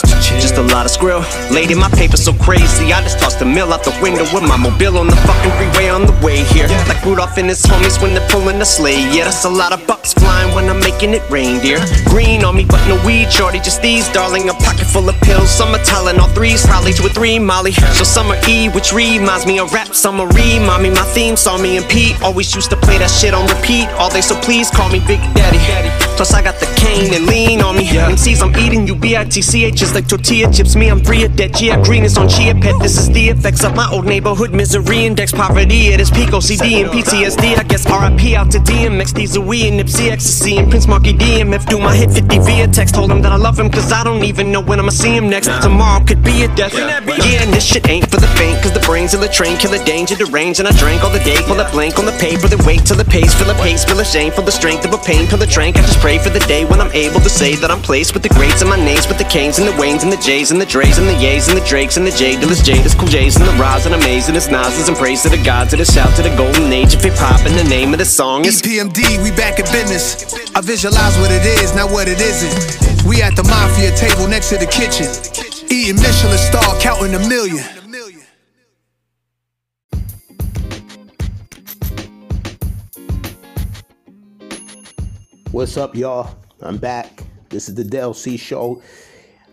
Just 0.41 0.57
a 0.57 0.63
lot 0.73 0.85
of 0.85 0.91
skrill. 0.91 1.21
Lady, 1.53 1.75
my 1.75 1.89
paper 1.89 2.17
so 2.17 2.33
crazy, 2.33 2.91
I 2.91 3.01
just 3.01 3.19
tossed 3.19 3.37
the 3.37 3.45
mill 3.45 3.71
out 3.71 3.83
the 3.83 3.93
window 4.01 4.25
with 4.33 4.43
my 4.43 4.57
mobile 4.57 4.97
on 4.97 5.07
the 5.07 5.15
fucking 5.27 5.51
freeway 5.57 5.89
on 5.89 6.05
the 6.05 6.15
way 6.25 6.43
here. 6.43 6.67
Like 6.87 7.03
Rudolph 7.05 7.18
and 7.19 7.49
his 7.49 7.61
homies 7.63 8.01
when 8.01 8.13
they're 8.13 8.29
pulling 8.29 8.59
the 8.59 8.65
sleigh. 8.65 9.03
Yeah, 9.11 9.25
that's 9.25 9.43
a 9.43 9.49
lot 9.49 9.73
of 9.73 9.85
bucks 9.85 10.13
flying 10.13 10.55
when 10.55 10.69
I'm 10.69 10.79
making 10.79 11.11
it 11.11 11.21
rain, 11.29 11.59
dear. 11.59 11.77
Green 12.05 12.45
on 12.45 12.55
me, 12.55 12.63
but 12.63 12.79
no 12.87 12.95
weed, 13.05 13.29
shorty, 13.29 13.59
just 13.59 13.81
these, 13.81 14.07
darling. 14.13 14.47
A 14.47 14.53
pocket 14.53 14.85
full 14.87 15.09
of 15.09 15.19
pills, 15.19 15.49
some 15.49 15.75
are 15.75 15.83
telling 15.83 16.17
all 16.17 16.29
threes, 16.29 16.65
probably 16.65 16.93
two 16.93 17.05
or 17.05 17.09
three, 17.09 17.37
Molly. 17.37 17.73
So 17.73 18.05
summer 18.05 18.35
E, 18.47 18.69
which 18.69 18.93
reminds 18.93 19.45
me 19.45 19.59
of 19.59 19.73
rap, 19.73 19.93
summer 19.93 20.27
re, 20.27 20.59
mommy. 20.59 20.91
My 20.91 21.03
theme 21.11 21.35
saw 21.35 21.57
me 21.57 21.75
and 21.75 21.85
Pete 21.89 22.15
always 22.21 22.55
used 22.55 22.69
to 22.69 22.77
play 22.77 22.97
that 22.99 23.11
shit 23.11 23.33
on 23.33 23.45
repeat 23.47 23.89
all 23.99 24.09
day, 24.09 24.21
so 24.21 24.39
please 24.39 24.71
call 24.71 24.89
me 24.89 24.99
Big 25.05 25.19
Daddy. 25.35 25.59
Plus, 26.15 26.33
I 26.33 26.41
got 26.41 26.59
the 26.59 26.67
cane 26.75 27.13
and 27.13 27.25
lean 27.27 27.61
on 27.61 27.75
me. 27.77 27.87
MCs, 27.87 28.41
I'm 28.41 28.55
eating 28.57 28.87
you, 28.87 28.95
B-I-T-C-H 28.95 29.81
is 29.81 29.93
like 29.93 30.07
tortilla 30.07 30.51
chips. 30.51 30.75
Me, 30.75 30.89
I'm 30.89 31.03
free 31.03 31.23
of 31.23 31.35
debt. 31.35 31.53
Gia 31.53 31.81
Green 31.83 32.03
is 32.03 32.17
on 32.17 32.27
Chia 32.27 32.53
Pet. 32.55 32.75
This 32.81 32.97
is 32.97 33.09
the 33.09 33.29
effects 33.29 33.63
of 33.63 33.75
my 33.75 33.89
old 33.91 34.05
neighborhood 34.05 34.53
misery. 34.53 35.05
Index 35.05 35.31
poverty 35.31 35.93
at 35.93 36.01
its 36.01 36.09
peak. 36.09 36.29
OCD 36.29 36.83
and 36.83 36.91
PTSD. 37.09 37.57
I 37.57 37.63
guess 37.63 37.85
RIP 37.89 38.37
out 38.37 38.51
to 38.51 38.59
DMX. 38.59 39.13
These 39.13 39.35
are 39.35 39.41
we 39.41 39.67
and 39.67 39.79
Nipsey 39.79 40.11
Ecstasy 40.11 40.57
and 40.57 40.69
Prince 40.69 40.85
Marky 40.87 41.11
DMF. 41.13 41.65
Do 41.65 41.79
my 41.79 41.95
hit 41.95 42.11
50 42.11 42.37
via 42.39 42.67
text. 42.67 42.93
Told 42.93 43.09
him 43.11 43.21
that 43.23 43.31
I 43.31 43.35
love 43.35 43.57
him 43.57 43.69
cause 43.71 43.91
I 43.91 44.03
don't 44.03 44.23
even 44.23 44.51
know 44.51 44.61
when 44.61 44.79
I'ma 44.79 44.91
see 44.91 45.15
him 45.15 45.27
next. 45.27 45.49
Tomorrow 45.63 46.05
could 46.05 46.23
be 46.23 46.43
a 46.43 46.55
death. 46.55 46.73
Yeah, 46.75 47.41
and 47.41 47.51
this 47.51 47.65
shit 47.65 47.89
ain't 47.89 48.09
for 48.11 48.17
the 48.17 48.27
faint. 48.37 48.61
Cause 48.61 48.73
the 48.73 48.85
brains 48.85 49.15
of 49.15 49.21
the 49.21 49.27
train 49.27 49.57
kill 49.57 49.73
a 49.73 49.83
danger, 49.85 50.15
the 50.15 50.27
range. 50.27 50.59
And 50.59 50.67
I 50.67 50.71
drank 50.77 51.03
all 51.03 51.09
the 51.09 51.23
day. 51.25 51.37
Pull 51.47 51.59
a 51.59 51.69
blank 51.71 51.97
on 51.97 52.05
the 52.05 52.17
paper. 52.21 52.47
Then 52.47 52.63
wait 52.63 52.85
till 52.85 52.97
the 52.97 53.05
pace. 53.05 53.33
Fill 53.33 53.49
a 53.49 53.55
pace. 53.55 53.83
Feel 53.83 53.99
a 53.99 54.05
shame. 54.05 54.31
Feel 54.31 54.45
the 54.45 54.51
strength 54.51 54.85
of 54.85 54.93
a 54.93 55.01
pain. 55.01 55.25
Pill 55.25 55.41
a 55.41 55.47
trank. 55.47 55.77
I 55.77 55.81
just 55.81 55.99
pray 55.99 56.19
for 56.19 56.29
the 56.29 56.45
day 56.45 56.63
when 56.65 56.79
I'm 56.79 56.91
able 56.91 57.21
to 57.21 57.29
say 57.29 57.55
that 57.55 57.71
I'm 57.71 57.81
placed 57.81 58.13
with 58.13 58.21
the 58.21 58.29
greats 58.37 58.61
and 58.61 58.69
my 58.69 58.77
names 58.77 59.07
with 59.07 59.17
the 59.17 59.25
Canes 59.25 59.57
and 59.57 59.67
the 59.67 59.73
Waynes 59.81 60.03
and 60.03 60.11
the 60.11 60.21
J's 60.21 60.51
and 60.51 60.61
the 60.61 60.65
Dre's 60.65 60.99
and 60.99 61.07
the 61.07 61.17
Yays 61.17 61.49
and 61.49 61.57
the 61.57 61.65
Drakes 61.65 61.97
and 61.97 62.05
the 62.05 62.13
J 62.13 62.35
Dillas, 62.35 62.61
Jada's, 62.61 62.93
Cool 62.93 63.09
J's 63.09 63.35
and 63.37 63.47
the 63.49 63.57
Roz 63.57 63.87
and 63.87 63.95
Amazing 63.95 64.35
it's 64.35 64.47
Nas's 64.47 64.87
and 64.87 64.97
praise 64.97 65.23
to 65.23 65.29
the 65.29 65.41
gods 65.43 65.73
of 65.73 65.79
the 65.79 65.85
shout 65.85 66.15
to 66.15 66.21
the 66.21 66.35
golden 66.37 66.71
age 66.71 66.98
of 66.99 67.03
hip 67.03 67.13
hop 67.17 67.45
and 67.45 67.57
the 67.57 67.63
name 67.63 67.93
of 67.93 67.99
the 67.99 68.05
song 68.05 68.45
is 68.45 68.61
EPMD, 68.61 69.23
we 69.23 69.31
back 69.31 69.59
in 69.59 69.65
business. 69.65 70.33
I 70.55 70.61
visualize 70.61 71.17
what 71.19 71.31
it 71.31 71.45
is, 71.45 71.73
not 71.75 71.91
what 71.91 72.07
it 72.07 72.19
isn't. 72.19 73.05
We 73.07 73.21
at 73.21 73.35
the 73.35 73.43
mafia 73.43 73.95
table 73.95 74.27
next 74.27 74.49
to 74.49 74.57
the 74.57 74.65
kitchen. 74.65 75.07
Eating 75.71 75.95
Michelin 75.95 76.37
star, 76.37 76.79
counting 76.79 77.15
a 77.15 77.19
million. 77.29 77.63
What's 85.51 85.77
up, 85.77 85.95
y'all? 85.95 86.37
I'm 86.61 86.77
back. 86.77 87.23
This 87.49 87.69
is 87.69 87.75
the 87.75 87.83
Del 87.83 88.13
C 88.13 88.35
Show. 88.37 88.81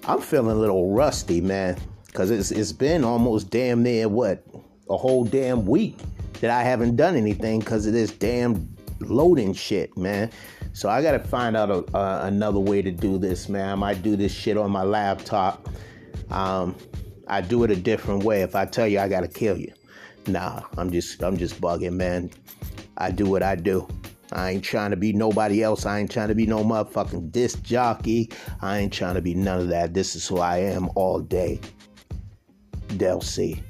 I'm 0.05 0.21
feeling 0.21 0.57
a 0.57 0.59
little 0.59 0.93
rusty, 0.93 1.41
man, 1.41 1.77
because 2.07 2.31
it's 2.31 2.51
it's 2.51 2.73
been 2.73 3.05
almost 3.05 3.51
damn 3.51 3.83
near 3.83 4.09
what 4.09 4.45
a 4.89 4.97
whole 4.97 5.25
damn 5.25 5.67
week 5.67 5.99
that 6.41 6.51
I 6.51 6.63
haven't 6.63 6.97
done 6.97 7.17
anything 7.17 7.61
because 7.61 7.87
of 7.87 7.93
this 7.93 8.11
damn 8.11 8.75
loading 9.01 9.53
shit, 9.53 9.97
man. 9.97 10.31
So 10.73 10.89
I 10.89 11.03
gotta 11.03 11.19
find 11.19 11.57
out 11.57 11.71
a, 11.71 12.27
another 12.27 12.61
way 12.61 12.83
to 12.83 12.91
do 12.91 13.19
this, 13.19 13.49
man. 13.49 13.69
I 13.69 13.75
might 13.75 14.03
do 14.03 14.17
this 14.17 14.33
shit 14.33 14.57
on 14.57 14.71
my 14.71 14.83
laptop. 14.83 15.69
Um, 16.31 16.77
I 17.29 17.41
do 17.41 17.65
it 17.65 17.71
a 17.71 17.77
different 17.77 18.25
way. 18.25 18.43
If 18.43 18.55
I 18.55 18.67
tell 18.67 18.87
you 18.87 18.99
I 18.99 19.09
gotta 19.09 19.29
kill 19.29 19.57
you, 19.57 19.73
nah, 20.27 20.63
I'm 20.77 20.91
just 20.91 21.23
I'm 21.23 21.37
just 21.37 21.61
bugging, 21.61 21.95
man. 21.95 22.31
I 22.99 23.11
do 23.11 23.27
what 23.27 23.43
I 23.43 23.57
do. 23.57 23.87
I 24.33 24.51
ain't 24.51 24.65
trying 24.65 24.91
to 24.91 24.97
be 24.97 25.13
nobody 25.13 25.63
else. 25.63 25.87
I 25.87 26.01
ain't 26.01 26.11
trying 26.11 26.29
to 26.29 26.35
be 26.35 26.47
no 26.47 26.65
motherfucking 26.65 27.31
disc 27.31 27.63
jockey. 27.63 28.31
I 28.61 28.79
ain't 28.79 28.93
trying 28.93 29.15
to 29.15 29.23
be 29.23 29.35
none 29.35 29.61
of 29.61 29.69
that. 29.69 29.95
This 29.95 30.17
is 30.17 30.27
who 30.27 30.39
I 30.39 30.59
am 30.59 30.91
all 30.95 31.21
day. 31.21 31.61
Del 32.97 33.21
C. 33.21 33.63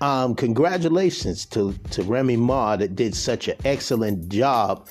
Um, 0.00 0.34
congratulations 0.34 1.44
to, 1.46 1.72
to 1.90 2.02
Remy 2.02 2.36
Ma 2.36 2.76
that 2.76 2.94
did 2.94 3.14
such 3.14 3.48
an 3.48 3.56
excellent 3.64 4.28
job 4.28 4.88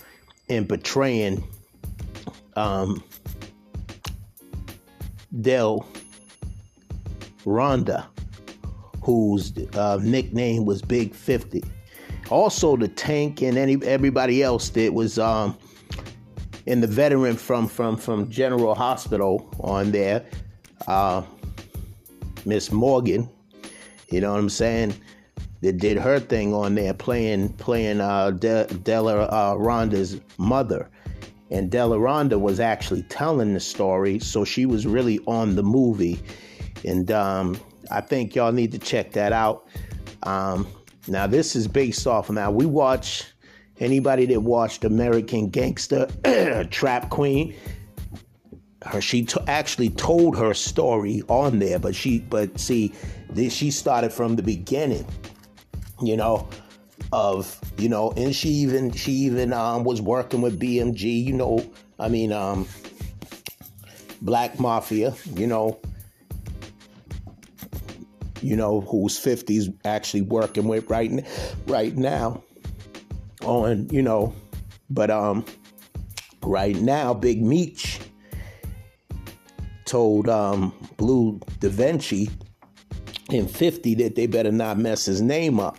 in 0.49 0.67
portraying 0.67 1.47
um, 2.55 3.03
Del 5.41 5.85
Ronda, 7.45 8.07
whose 9.01 9.53
uh, 9.75 9.99
nickname 10.01 10.65
was 10.65 10.81
Big 10.81 11.13
50 11.15 11.63
also 12.29 12.75
the 12.75 12.87
tank 12.87 13.41
and 13.41 13.57
any 13.57 13.77
everybody 13.85 14.43
else 14.43 14.69
that 14.69 14.93
was 14.93 15.17
um 15.17 15.57
in 16.65 16.81
the 16.81 16.87
veteran 16.87 17.35
from 17.37 17.67
from 17.67 17.95
from 17.95 18.29
General 18.29 18.75
Hospital 18.75 19.49
on 19.61 19.91
there, 19.91 20.25
uh, 20.87 21.23
Miss 22.45 22.71
Morgan, 22.71 23.29
you 24.09 24.21
know 24.21 24.31
what 24.31 24.39
I'm 24.39 24.49
saying? 24.49 24.93
That 25.61 25.77
did 25.77 25.97
her 25.97 26.19
thing 26.19 26.53
on 26.53 26.75
there, 26.75 26.93
playing 26.93 27.49
playing 27.53 27.99
uh, 27.99 28.31
De- 28.31 28.67
Della 28.67 29.23
uh, 29.23 29.55
Rhonda's 29.55 30.21
mother, 30.37 30.89
and 31.49 31.71
Della 31.71 31.97
Rhonda 31.97 32.39
was 32.39 32.59
actually 32.59 33.03
telling 33.03 33.53
the 33.53 33.59
story, 33.59 34.19
so 34.19 34.45
she 34.45 34.65
was 34.67 34.85
really 34.85 35.19
on 35.25 35.55
the 35.55 35.63
movie, 35.63 36.19
and 36.85 37.11
um, 37.11 37.59
I 37.89 38.01
think 38.01 38.35
y'all 38.35 38.51
need 38.51 38.71
to 38.73 38.79
check 38.79 39.13
that 39.13 39.33
out. 39.33 39.67
Um, 40.23 40.67
now, 41.07 41.25
this 41.25 41.55
is 41.55 41.67
based 41.67 42.05
off. 42.05 42.29
Now, 42.29 42.51
we 42.51 42.65
watch 42.65 43.25
anybody 43.79 44.25
that 44.27 44.41
watched 44.41 44.83
American 44.83 45.49
Gangster 45.49 46.07
Trap 46.69 47.09
Queen. 47.09 47.55
Her, 48.89 49.01
she 49.01 49.25
t- 49.25 49.39
actually 49.47 49.89
told 49.89 50.37
her 50.37 50.53
story 50.53 51.23
on 51.27 51.59
there, 51.59 51.79
but 51.79 51.95
she, 51.95 52.19
but 52.19 52.59
see, 52.59 52.93
this, 53.29 53.53
she 53.53 53.71
started 53.71 54.11
from 54.11 54.35
the 54.35 54.43
beginning, 54.43 55.05
you 56.01 56.17
know, 56.17 56.47
of 57.13 57.59
you 57.77 57.87
know, 57.89 58.11
and 58.17 58.35
she 58.35 58.49
even 58.49 58.91
she 58.91 59.11
even 59.11 59.53
um, 59.53 59.83
was 59.83 60.01
working 60.01 60.41
with 60.41 60.59
BMG, 60.59 61.23
you 61.23 61.33
know, 61.33 61.65
I 61.99 62.09
mean, 62.09 62.31
um, 62.31 62.67
Black 64.21 64.59
Mafia, 64.59 65.13
you 65.35 65.47
know, 65.47 65.79
you 68.41 68.55
know, 68.55 68.81
who's 68.81 69.19
50s 69.19 69.73
actually 69.85 70.21
working 70.21 70.67
with 70.67 70.89
right, 70.89 71.25
right 71.67 71.95
now 71.95 72.43
on, 73.43 73.89
you 73.89 74.01
know, 74.01 74.33
but 74.89 75.09
um, 75.09 75.45
right 76.43 76.75
now, 76.77 77.13
Big 77.13 77.41
Meech 77.41 77.96
told 79.87 80.29
um, 80.29 80.73
Blue 80.97 81.39
Da 81.59 81.69
Vinci 81.69 82.29
in 83.31 83.47
50 83.47 83.95
that 83.95 84.15
they 84.15 84.27
better 84.27 84.51
not 84.51 84.77
mess 84.77 85.05
his 85.05 85.21
name 85.21 85.59
up. 85.59 85.77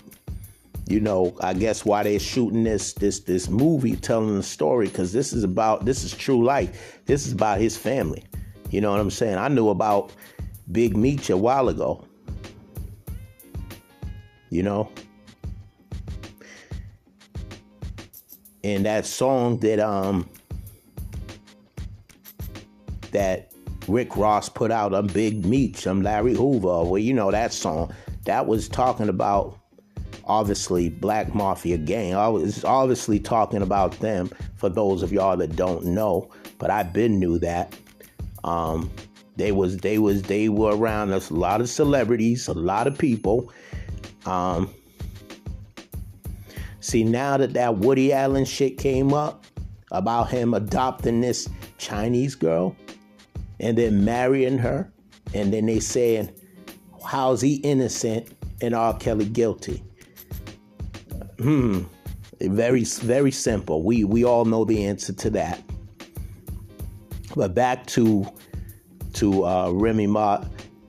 You 0.87 1.01
know, 1.01 1.37
I 1.41 1.53
guess 1.53 1.85
why 1.85 2.03
they're 2.03 2.19
shooting 2.19 2.65
this 2.65 2.95
this 2.95 3.21
this 3.21 3.49
movie 3.49 3.95
telling 3.95 4.35
the 4.35 4.43
story 4.43 4.89
because 4.89 5.13
this 5.13 5.33
is 5.33 5.45
about 5.45 5.85
this 5.85 6.03
is 6.03 6.15
true 6.15 6.43
life. 6.43 6.99
This 7.05 7.27
is 7.27 7.33
about 7.35 7.61
his 7.61 7.77
family. 7.77 8.25
You 8.71 8.81
know 8.81 8.91
what 8.91 9.01
I'm 9.01 9.11
saying? 9.11 9.37
I 9.37 9.49
knew 9.49 9.69
about 9.69 10.13
Big 10.73 10.97
Meech 10.97 11.29
a 11.31 11.37
while 11.37 11.69
ago 11.69 12.09
you 14.51 14.63
know 14.63 14.91
and 18.65 18.85
that 18.87 19.07
song 19.07 19.59
that 19.59 19.79
um 19.79 20.29
that 23.13 23.48
Rick 23.89 24.17
Ross 24.17 24.49
put 24.49 24.71
out 24.71 24.93
on 24.93 25.07
Big 25.09 25.47
Meech, 25.47 25.87
I'm 25.87 26.03
Larry 26.03 26.35
Hoover, 26.35 26.85
well, 26.85 26.99
you 26.99 27.15
know 27.15 27.31
that 27.31 27.53
song. 27.53 27.93
That 28.25 28.47
was 28.47 28.69
talking 28.69 29.09
about 29.09 29.59
obviously 30.25 30.91
Black 30.91 31.35
Mafia 31.35 31.79
gang. 31.79 32.15
I 32.15 32.29
was 32.29 32.65
obviously 32.65 33.19
talking 33.19 33.63
about 33.63 33.93
them 34.01 34.31
for 34.57 34.69
those 34.69 35.03
of 35.03 35.11
y'all 35.11 35.37
that 35.39 35.57
don't 35.57 35.87
know, 35.87 36.31
but 36.59 36.71
I've 36.71 36.93
been 36.93 37.19
knew 37.19 37.39
that. 37.39 37.75
Um, 38.45 38.91
they 39.37 39.53
was 39.53 39.79
they 39.79 39.99
was 39.99 40.23
they 40.23 40.49
were 40.49 40.77
around 40.77 41.13
us 41.13 41.31
a 41.31 41.35
lot 41.35 41.61
of 41.61 41.69
celebrities, 41.69 42.49
a 42.49 42.55
lot 42.55 42.87
of 42.87 42.99
people. 42.99 43.51
Um, 44.27 44.73
see 46.81 47.05
now 47.05 47.37
that 47.39 47.55
that 47.55 47.79
Woody 47.79 48.13
Allen 48.13 48.45
shit 48.45 48.77
came 48.77 49.15
up 49.15 49.45
about 49.93 50.29
him 50.29 50.53
adopting 50.55 51.21
this 51.21 51.49
Chinese 51.79 52.35
girl 52.35 52.77
and 53.61 53.77
then 53.77 54.05
marrying 54.05 54.59
her, 54.59 54.93
and 55.35 55.53
then 55.53 55.67
they 55.67 55.81
saying, 55.81 56.31
"How's 57.05 57.41
he 57.41 57.57
innocent 57.57 58.29
and 58.61 58.75
R. 58.75 58.97
Kelly 58.97 59.27
guilty?" 59.27 59.83
Hmm. 61.39 61.83
Very 62.41 62.85
very 62.85 63.33
simple. 63.33 63.83
We 63.83 64.05
we 64.05 64.25
all 64.25 64.45
know 64.45 64.65
the 64.65 64.85
answer 64.85 65.13
to 65.13 65.31
that. 65.31 65.63
But 67.35 67.55
back 67.55 67.87
to 67.89 68.27
to 69.15 69.45
uh, 69.45 69.71
Remy 69.71 70.07
Ma, 70.07 70.45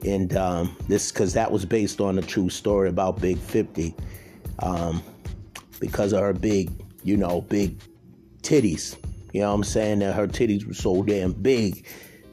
and 0.05 0.36
um, 0.38 0.75
this 0.88 1.12
because 1.12 1.34
that 1.34 1.51
was 1.51 1.65
based 1.65 1.99
on 2.01 2.19
a 2.19 2.21
true 2.21 2.49
story 2.49 2.89
about 2.89 3.19
Big 3.19 3.39
Fifty, 3.39 3.95
um, 4.60 5.01
because 5.79 6.13
of 6.13 6.21
her 6.21 6.34
big, 6.34 6.69
you 7.03 7.17
know, 7.17 7.41
big 7.41 7.79
titties. 8.43 8.95
You 9.34 9.41
know 9.41 9.49
what 9.49 9.55
I'm 9.55 9.63
saying? 9.63 9.99
That 9.99 10.13
her 10.13 10.27
titties 10.27 10.65
were 10.67 10.73
so 10.73 11.01
damn 11.01 11.34
big 11.34 11.88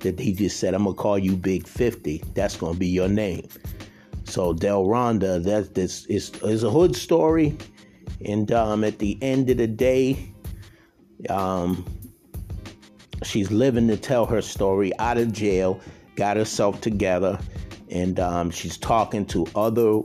that 0.07 0.21
he 0.21 0.33
just 0.33 0.59
said, 0.59 0.75
"I'm 0.75 0.85
gonna 0.85 0.95
call 0.95 1.19
you 1.19 1.37
Big 1.37 1.67
50. 1.67 2.23
That's 2.35 2.57
gonna 2.57 2.79
be 2.79 2.87
your 2.87 3.09
name." 3.09 3.49
So 4.25 4.53
Del 4.53 4.85
Rhonda, 4.85 5.43
that 5.45 5.75
this 5.75 6.07
is 6.07 6.33
is 6.43 6.63
a 6.63 6.71
hood 6.71 6.97
story, 6.97 7.57
and 8.25 8.51
um, 8.53 8.85
at 8.85 8.99
the 8.99 9.19
end 9.23 9.51
of 9.51 9.59
the 9.59 9.67
day, 9.67 10.33
um, 11.29 11.85
she's 13.23 13.51
living 13.51 13.89
to 13.89 13.97
tell 13.97 14.27
her 14.27 14.43
story 14.43 14.97
out 14.99 15.19
of 15.19 15.33
jail, 15.33 15.81
got 16.17 16.37
herself 16.37 16.81
together, 16.81 17.39
and 17.91 18.19
um, 18.21 18.51
she's 18.51 18.77
talking 18.77 19.25
to 19.27 19.47
other, 19.55 20.01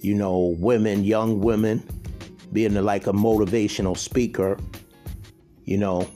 you 0.00 0.14
know, 0.14 0.56
women, 0.58 1.04
young 1.04 1.40
women, 1.40 1.82
being 2.52 2.74
like 2.74 3.06
a 3.06 3.12
motivational 3.12 3.96
speaker, 3.96 4.58
you 5.64 5.78
know. 5.78 6.08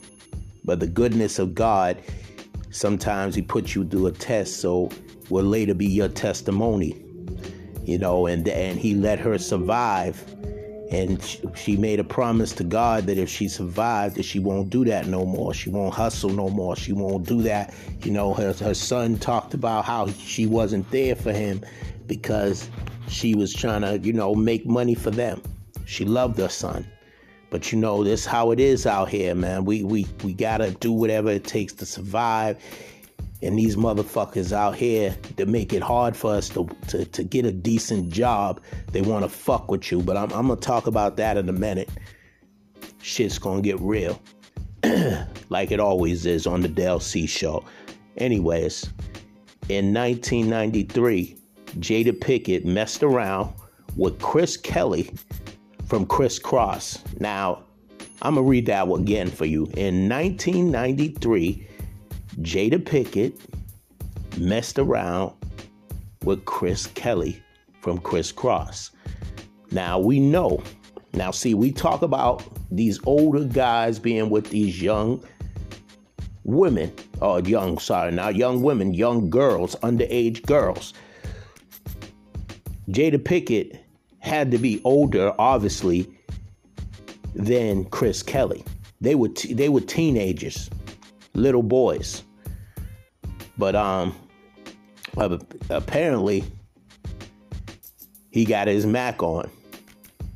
But 0.63 0.79
the 0.79 0.87
goodness 0.87 1.39
of 1.39 1.53
God, 1.53 2.01
sometimes 2.75 3.35
He 3.35 3.41
puts 3.41 3.75
you 3.75 3.85
through 3.85 4.07
a 4.07 4.11
test, 4.11 4.59
so 4.59 4.89
will 5.29 5.45
later 5.45 5.73
be 5.73 5.87
your 5.87 6.09
testimony, 6.09 7.03
you 7.83 7.97
know. 7.97 8.27
And 8.27 8.47
and 8.47 8.79
He 8.79 8.93
let 8.93 9.19
her 9.19 9.37
survive 9.37 10.23
and 10.91 11.21
she 11.55 11.75
made 11.77 11.99
a 11.99 12.03
promise 12.03 12.51
to 12.53 12.63
God 12.63 13.07
that 13.07 13.17
if 13.17 13.29
she 13.29 13.47
survived, 13.47 14.15
that 14.15 14.23
she 14.23 14.39
won't 14.39 14.69
do 14.69 14.85
that 14.85 15.07
no 15.07 15.25
more. 15.25 15.53
She 15.53 15.69
won't 15.69 15.93
hustle 15.93 16.29
no 16.29 16.49
more. 16.49 16.75
She 16.75 16.93
won't 16.93 17.27
do 17.27 17.41
that. 17.41 17.73
You 18.03 18.11
know, 18.11 18.33
her, 18.33 18.53
her 18.53 18.73
son 18.73 19.17
talked 19.17 19.53
about 19.53 19.85
how 19.85 20.07
she 20.07 20.45
wasn't 20.45 20.89
there 20.91 21.15
for 21.15 21.33
him 21.33 21.61
because 22.05 22.69
she 23.07 23.35
was 23.35 23.53
trying 23.53 23.81
to, 23.81 23.97
you 23.97 24.13
know, 24.13 24.35
make 24.35 24.65
money 24.65 24.95
for 24.95 25.11
them. 25.11 25.41
She 25.85 26.05
loved 26.05 26.37
her 26.37 26.49
son. 26.49 26.87
But 27.55 27.71
you 27.71 27.79
know, 27.79 28.03
this 28.03 28.25
how 28.25 28.51
it 28.51 28.59
is 28.59 28.85
out 28.85 29.07
here, 29.07 29.33
man. 29.33 29.63
We 29.63 29.81
we 29.85 30.05
we 30.25 30.33
gotta 30.33 30.71
do 30.71 30.91
whatever 30.91 31.29
it 31.29 31.45
takes 31.45 31.71
to 31.75 31.85
survive. 31.85 32.61
And 33.41 33.57
these 33.57 33.77
motherfuckers 33.77 34.51
out 34.51 34.75
here 34.75 35.15
to 35.37 35.45
make 35.45 35.71
it 35.71 35.81
hard 35.81 36.17
for 36.17 36.33
us 36.33 36.49
to, 36.49 36.67
to, 36.89 37.05
to 37.05 37.23
get 37.23 37.45
a 37.45 37.53
decent 37.53 38.09
job, 38.09 38.59
they 38.91 39.01
want 39.01 39.23
to 39.23 39.29
fuck 39.29 39.71
with 39.71 39.89
you. 39.89 40.01
But 40.01 40.17
I'm, 40.17 40.33
I'm 40.33 40.49
to 40.49 40.57
talk 40.57 40.85
about 40.85 41.15
that 41.15 41.37
in 41.37 41.47
a 41.47 41.53
minute. 41.53 41.87
Shit's 43.01 43.39
to 43.39 43.61
get 43.61 43.79
real. 43.79 44.21
like 45.49 45.71
it 45.71 45.79
always 45.79 46.25
is 46.25 46.45
on 46.45 46.59
the 46.59 46.67
Del 46.67 46.99
C 46.99 47.25
show. 47.25 47.63
Anyways, 48.17 48.83
in 49.69 49.93
1993, 49.93 51.37
Jada 51.79 52.11
Pinkett 52.11 52.65
messed 52.65 53.01
around 53.01 53.53
with 53.95 54.19
Chris 54.19 54.57
Kelly 54.57 55.09
from 55.85 56.05
Kris 56.05 56.39
Kross. 56.39 56.99
Now, 57.19 57.63
I'm 58.21 58.35
going 58.35 58.45
to 58.45 58.49
read 58.49 58.65
that 58.67 58.89
again 58.89 59.29
for 59.29 59.45
you. 59.45 59.65
In 59.75 60.09
1993, 60.09 61.67
Jada 62.41 62.79
Pinkett 62.79 63.37
messed 64.37 64.79
around 64.79 65.33
with 66.23 66.43
Chris 66.45 66.87
Kelly 66.87 67.41
from 67.81 67.99
Kris 67.99 68.31
Kross. 68.31 68.91
Now 69.71 69.99
we 69.99 70.19
know. 70.19 70.61
Now, 71.13 71.31
see, 71.31 71.53
we 71.53 71.71
talk 71.71 72.01
about 72.01 72.43
these 72.71 72.99
older 73.05 73.43
guys 73.45 73.99
being 73.99 74.29
with 74.29 74.49
these 74.49 74.81
young 74.81 75.23
women, 76.43 76.91
or 77.21 77.39
young, 77.41 77.77
sorry, 77.77 78.11
not 78.11 78.35
young 78.35 78.61
women, 78.61 78.93
young 78.93 79.29
girls, 79.29 79.75
underage 79.77 80.45
girls. 80.45 80.93
Jada 82.89 83.17
Pinkett 83.17 83.79
had 84.25 84.51
to 84.51 84.57
be 84.57 84.81
older, 84.83 85.33
obviously, 85.39 86.09
than 87.35 87.85
Chris 87.85 88.23
Kelly. 88.23 88.63
They 89.01 89.15
were 89.15 89.29
t- 89.29 89.53
they 89.53 89.69
were 89.69 89.81
teenagers, 89.81 90.69
little 91.33 91.63
boys. 91.63 92.23
But 93.57 93.75
um, 93.75 94.15
apparently 95.69 96.43
he 98.31 98.45
got 98.45 98.67
his 98.67 98.85
Mac 98.85 99.21
on 99.23 99.49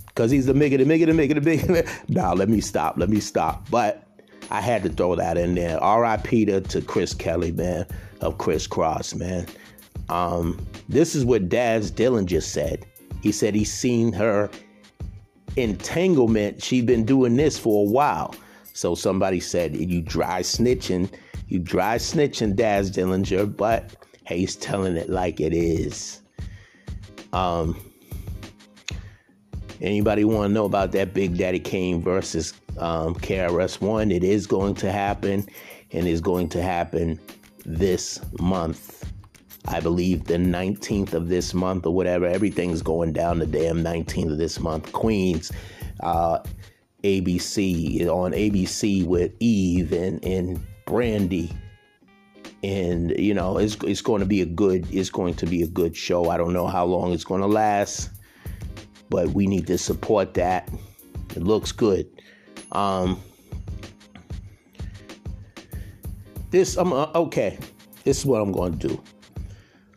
because 0.07 0.31
he's 0.31 0.45
the 0.45 0.53
migga, 0.53 0.77
the 0.77 0.85
migga, 0.85 1.05
the 1.05 1.11
migga, 1.11 1.35
the 1.35 1.41
migga. 1.41 2.09
nah, 2.09 2.33
let 2.33 2.47
me 2.47 2.61
stop, 2.61 2.95
let 2.97 3.09
me 3.09 3.19
stop. 3.19 3.69
But 3.69 4.03
I 4.51 4.61
had 4.61 4.83
to 4.83 4.89
throw 4.89 5.15
that 5.15 5.37
in 5.37 5.55
there. 5.55 5.81
R.I.P. 5.81 6.45
to, 6.45 6.61
to 6.61 6.81
Chris 6.81 7.13
Kelly, 7.13 7.51
man, 7.51 7.85
of 8.21 8.37
Kris 8.37 8.67
Kross, 8.67 9.15
man. 9.15 9.47
Um, 10.09 10.65
this 10.87 11.15
is 11.15 11.25
what 11.25 11.49
Daz 11.49 11.91
just 11.91 12.51
said. 12.51 12.85
He 13.21 13.31
said 13.31 13.55
he's 13.55 13.73
seen 13.73 14.13
her 14.13 14.49
entanglement. 15.55 16.63
She's 16.63 16.85
been 16.85 17.05
doing 17.05 17.35
this 17.35 17.57
for 17.57 17.87
a 17.87 17.89
while. 17.89 18.35
So 18.73 18.95
somebody 18.95 19.39
said, 19.39 19.75
you 19.75 20.01
dry 20.01 20.41
snitching 20.41 21.09
you 21.49 21.57
dry 21.57 21.97
snitching, 21.97 22.55
Daz 22.55 22.91
Dillinger, 22.91 23.57
but 23.57 23.95
hey, 24.25 24.37
he's 24.37 24.55
telling 24.55 24.95
it 24.95 25.09
like 25.09 25.39
it 25.39 25.51
is. 25.51 26.21
Um, 27.33 27.75
anybody 29.81 30.23
want 30.23 30.49
to 30.49 30.53
know 30.53 30.65
about 30.65 30.91
that 30.91 31.15
Big 31.15 31.37
Daddy 31.37 31.59
Kane 31.59 32.01
versus 32.01 32.53
um, 32.77 33.15
KRS 33.15 33.81
One? 33.81 34.11
It 34.11 34.23
is 34.23 34.45
going 34.45 34.75
to 34.75 34.91
happen, 34.91 35.47
and 35.91 36.07
is 36.07 36.21
going 36.21 36.49
to 36.49 36.61
happen 36.61 37.19
this 37.65 38.21
month. 38.39 38.98
I 39.67 39.79
believe 39.79 40.25
the 40.25 40.35
19th 40.35 41.13
of 41.13 41.27
this 41.27 41.53
month 41.53 41.85
or 41.85 41.93
whatever. 41.93 42.25
Everything's 42.25 42.81
going 42.81 43.13
down 43.13 43.39
the 43.39 43.45
damn 43.45 43.83
19th 43.83 44.31
of 44.31 44.37
this 44.37 44.59
month. 44.59 44.91
Queens, 44.93 45.51
uh, 45.99 46.39
ABC 47.03 48.07
on 48.07 48.31
ABC 48.31 49.05
with 49.05 49.31
Eve 49.39 49.93
and 49.93 50.23
and 50.23 50.59
Brandy, 50.85 51.51
and 52.63 53.17
you 53.17 53.33
know 53.33 53.57
it's 53.57 53.77
it's 53.83 54.01
going 54.01 54.19
to 54.19 54.25
be 54.25 54.41
a 54.41 54.45
good 54.45 54.87
it's 54.93 55.09
going 55.09 55.33
to 55.35 55.45
be 55.45 55.61
a 55.61 55.67
good 55.67 55.95
show. 55.95 56.29
I 56.29 56.37
don't 56.37 56.53
know 56.53 56.67
how 56.67 56.85
long 56.85 57.13
it's 57.13 57.23
going 57.23 57.41
to 57.41 57.47
last, 57.47 58.09
but 59.09 59.29
we 59.29 59.47
need 59.47 59.67
to 59.67 59.77
support 59.77 60.33
that. 60.33 60.69
It 61.35 61.43
looks 61.43 61.71
good. 61.71 62.09
Um, 62.71 63.21
this 66.51 66.75
I'm 66.75 66.91
uh, 66.91 67.11
okay. 67.15 67.57
This 68.03 68.19
is 68.19 68.25
what 68.25 68.41
I'm 68.41 68.51
going 68.51 68.77
to 68.77 68.87
do. 68.89 69.03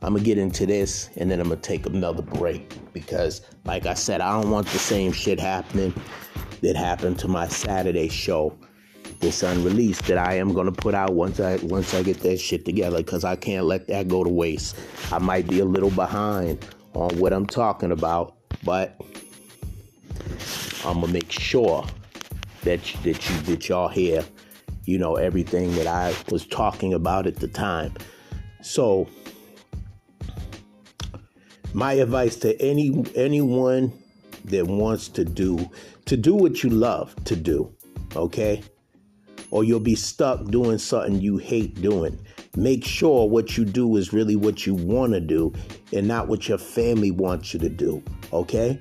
I'm 0.02 0.14
gonna 0.14 0.24
get 0.24 0.36
into 0.36 0.66
this, 0.66 1.10
and 1.16 1.30
then 1.30 1.40
I'm 1.40 1.48
gonna 1.48 1.60
take 1.60 1.86
another 1.86 2.22
break 2.22 2.76
because, 2.92 3.42
like 3.64 3.86
I 3.86 3.94
said, 3.94 4.20
I 4.20 4.40
don't 4.40 4.50
want 4.50 4.66
the 4.66 4.78
same 4.78 5.12
shit 5.12 5.38
happening 5.38 5.94
that 6.60 6.74
happened 6.74 7.20
to 7.20 7.28
my 7.28 7.46
Saturday 7.46 8.08
show 8.08 8.56
this 9.20 9.44
unreleased 9.44 10.04
that 10.06 10.18
I 10.18 10.34
am 10.34 10.52
gonna 10.52 10.72
put 10.72 10.94
out 10.94 11.14
once 11.14 11.38
I 11.38 11.56
once 11.62 11.94
I 11.94 12.02
get 12.02 12.18
that 12.20 12.38
shit 12.40 12.64
together 12.64 12.96
because 12.96 13.24
I 13.24 13.36
can't 13.36 13.66
let 13.66 13.86
that 13.86 14.08
go 14.08 14.24
to 14.24 14.28
waste. 14.28 14.76
I 15.12 15.18
might 15.18 15.46
be 15.46 15.60
a 15.60 15.64
little 15.64 15.90
behind 15.90 16.66
on 16.94 17.16
what 17.18 17.32
I'm 17.32 17.46
talking 17.46 17.92
about, 17.92 18.34
but 18.64 19.00
I'm 20.84 21.00
gonna 21.00 21.12
make 21.12 21.30
sure 21.30 21.86
that 22.64 22.82
that 23.04 23.30
you 23.30 23.36
that 23.42 23.68
y'all 23.68 23.88
hear, 23.88 24.24
you 24.84 24.98
know, 24.98 25.14
everything 25.14 25.72
that 25.76 25.86
I 25.86 26.12
was 26.28 26.44
talking 26.44 26.92
about 26.92 27.28
at 27.28 27.36
the 27.36 27.46
time. 27.46 27.94
So 28.60 29.08
my 31.72 31.94
advice 31.94 32.36
to 32.36 32.60
any 32.60 33.04
anyone 33.14 33.92
that 34.46 34.66
wants 34.66 35.08
to 35.08 35.24
do 35.24 35.70
to 36.06 36.16
do 36.16 36.34
what 36.34 36.62
you 36.62 36.70
love 36.70 37.14
to 37.24 37.36
do, 37.36 37.72
okay? 38.16 38.62
or 39.50 39.62
you'll 39.62 39.78
be 39.78 39.94
stuck 39.94 40.42
doing 40.46 40.78
something 40.78 41.20
you 41.20 41.36
hate 41.36 41.74
doing. 41.82 42.18
Make 42.56 42.86
sure 42.86 43.28
what 43.28 43.58
you 43.58 43.66
do 43.66 43.98
is 43.98 44.10
really 44.10 44.34
what 44.34 44.64
you 44.66 44.74
want 44.74 45.12
to 45.12 45.20
do 45.20 45.52
and 45.92 46.08
not 46.08 46.26
what 46.26 46.48
your 46.48 46.56
family 46.56 47.10
wants 47.10 47.52
you 47.52 47.60
to 47.60 47.68
do, 47.68 48.02
okay? 48.32 48.80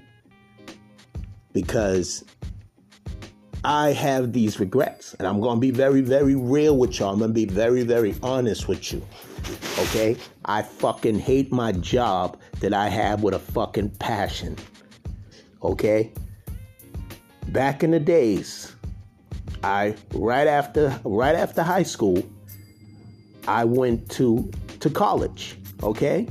because 1.53 2.23
I 3.63 3.91
have 3.91 4.33
these 4.33 4.59
regrets. 4.59 5.13
And 5.15 5.27
I'm 5.27 5.39
going 5.41 5.57
to 5.57 5.61
be 5.61 5.71
very, 5.71 6.01
very 6.01 6.35
real 6.35 6.77
with 6.77 6.99
y'all. 6.99 7.13
I'm 7.13 7.19
going 7.19 7.31
to 7.31 7.33
be 7.33 7.45
very, 7.45 7.83
very 7.83 8.15
honest 8.23 8.67
with 8.67 8.91
you. 8.93 9.05
Okay? 9.79 10.17
I 10.45 10.61
fucking 10.61 11.19
hate 11.19 11.51
my 11.51 11.71
job 11.71 12.37
that 12.59 12.73
I 12.73 12.89
have 12.89 13.23
with 13.23 13.33
a 13.33 13.39
fucking 13.39 13.91
passion. 13.91 14.57
Okay? 15.63 16.11
Back 17.47 17.83
in 17.83 17.91
the 17.91 17.99
days, 17.99 18.75
I 19.63 19.95
right 20.13 20.47
after 20.47 20.99
right 21.03 21.35
after 21.35 21.61
high 21.61 21.83
school, 21.83 22.23
I 23.47 23.65
went 23.65 24.09
to 24.11 24.49
to 24.79 24.89
college, 24.89 25.57
okay? 25.83 26.27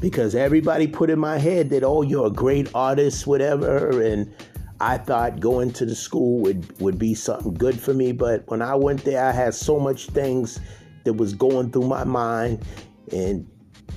Because 0.00 0.34
everybody 0.34 0.86
put 0.86 1.10
in 1.10 1.18
my 1.18 1.38
head 1.38 1.70
that 1.70 1.84
oh 1.84 2.02
you're 2.02 2.26
a 2.26 2.30
great 2.30 2.68
artist 2.74 3.26
whatever 3.26 4.02
and 4.02 4.32
I 4.80 4.98
thought 4.98 5.38
going 5.38 5.72
to 5.74 5.86
the 5.86 5.94
school 5.94 6.40
would 6.40 6.80
would 6.80 6.98
be 6.98 7.14
something 7.14 7.54
good 7.54 7.78
for 7.78 7.94
me, 7.94 8.12
but 8.12 8.42
when 8.48 8.60
I 8.60 8.74
went 8.74 9.04
there 9.04 9.24
I 9.24 9.32
had 9.32 9.54
so 9.54 9.78
much 9.78 10.06
things 10.08 10.60
that 11.04 11.14
was 11.14 11.34
going 11.34 11.70
through 11.70 11.86
my 11.86 12.04
mind 12.04 12.64
and 13.12 13.48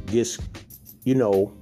just 0.07 0.41
you 1.03 1.15
know 1.15 1.53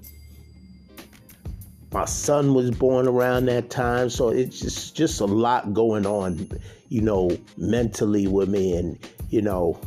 my 1.93 2.05
son 2.05 2.55
was 2.55 2.71
born 2.71 3.07
around 3.07 3.45
that 3.45 3.69
time. 3.69 4.09
So 4.09 4.29
it's 4.29 4.59
just 4.59 4.95
just 4.95 5.21
a 5.21 5.25
lot 5.25 5.73
going 5.73 6.05
on 6.05 6.49
you 6.89 7.01
know 7.01 7.37
mentally 7.57 8.27
with 8.27 8.49
me 8.49 8.75
and 8.75 8.97
you 9.29 9.41
know 9.41 9.79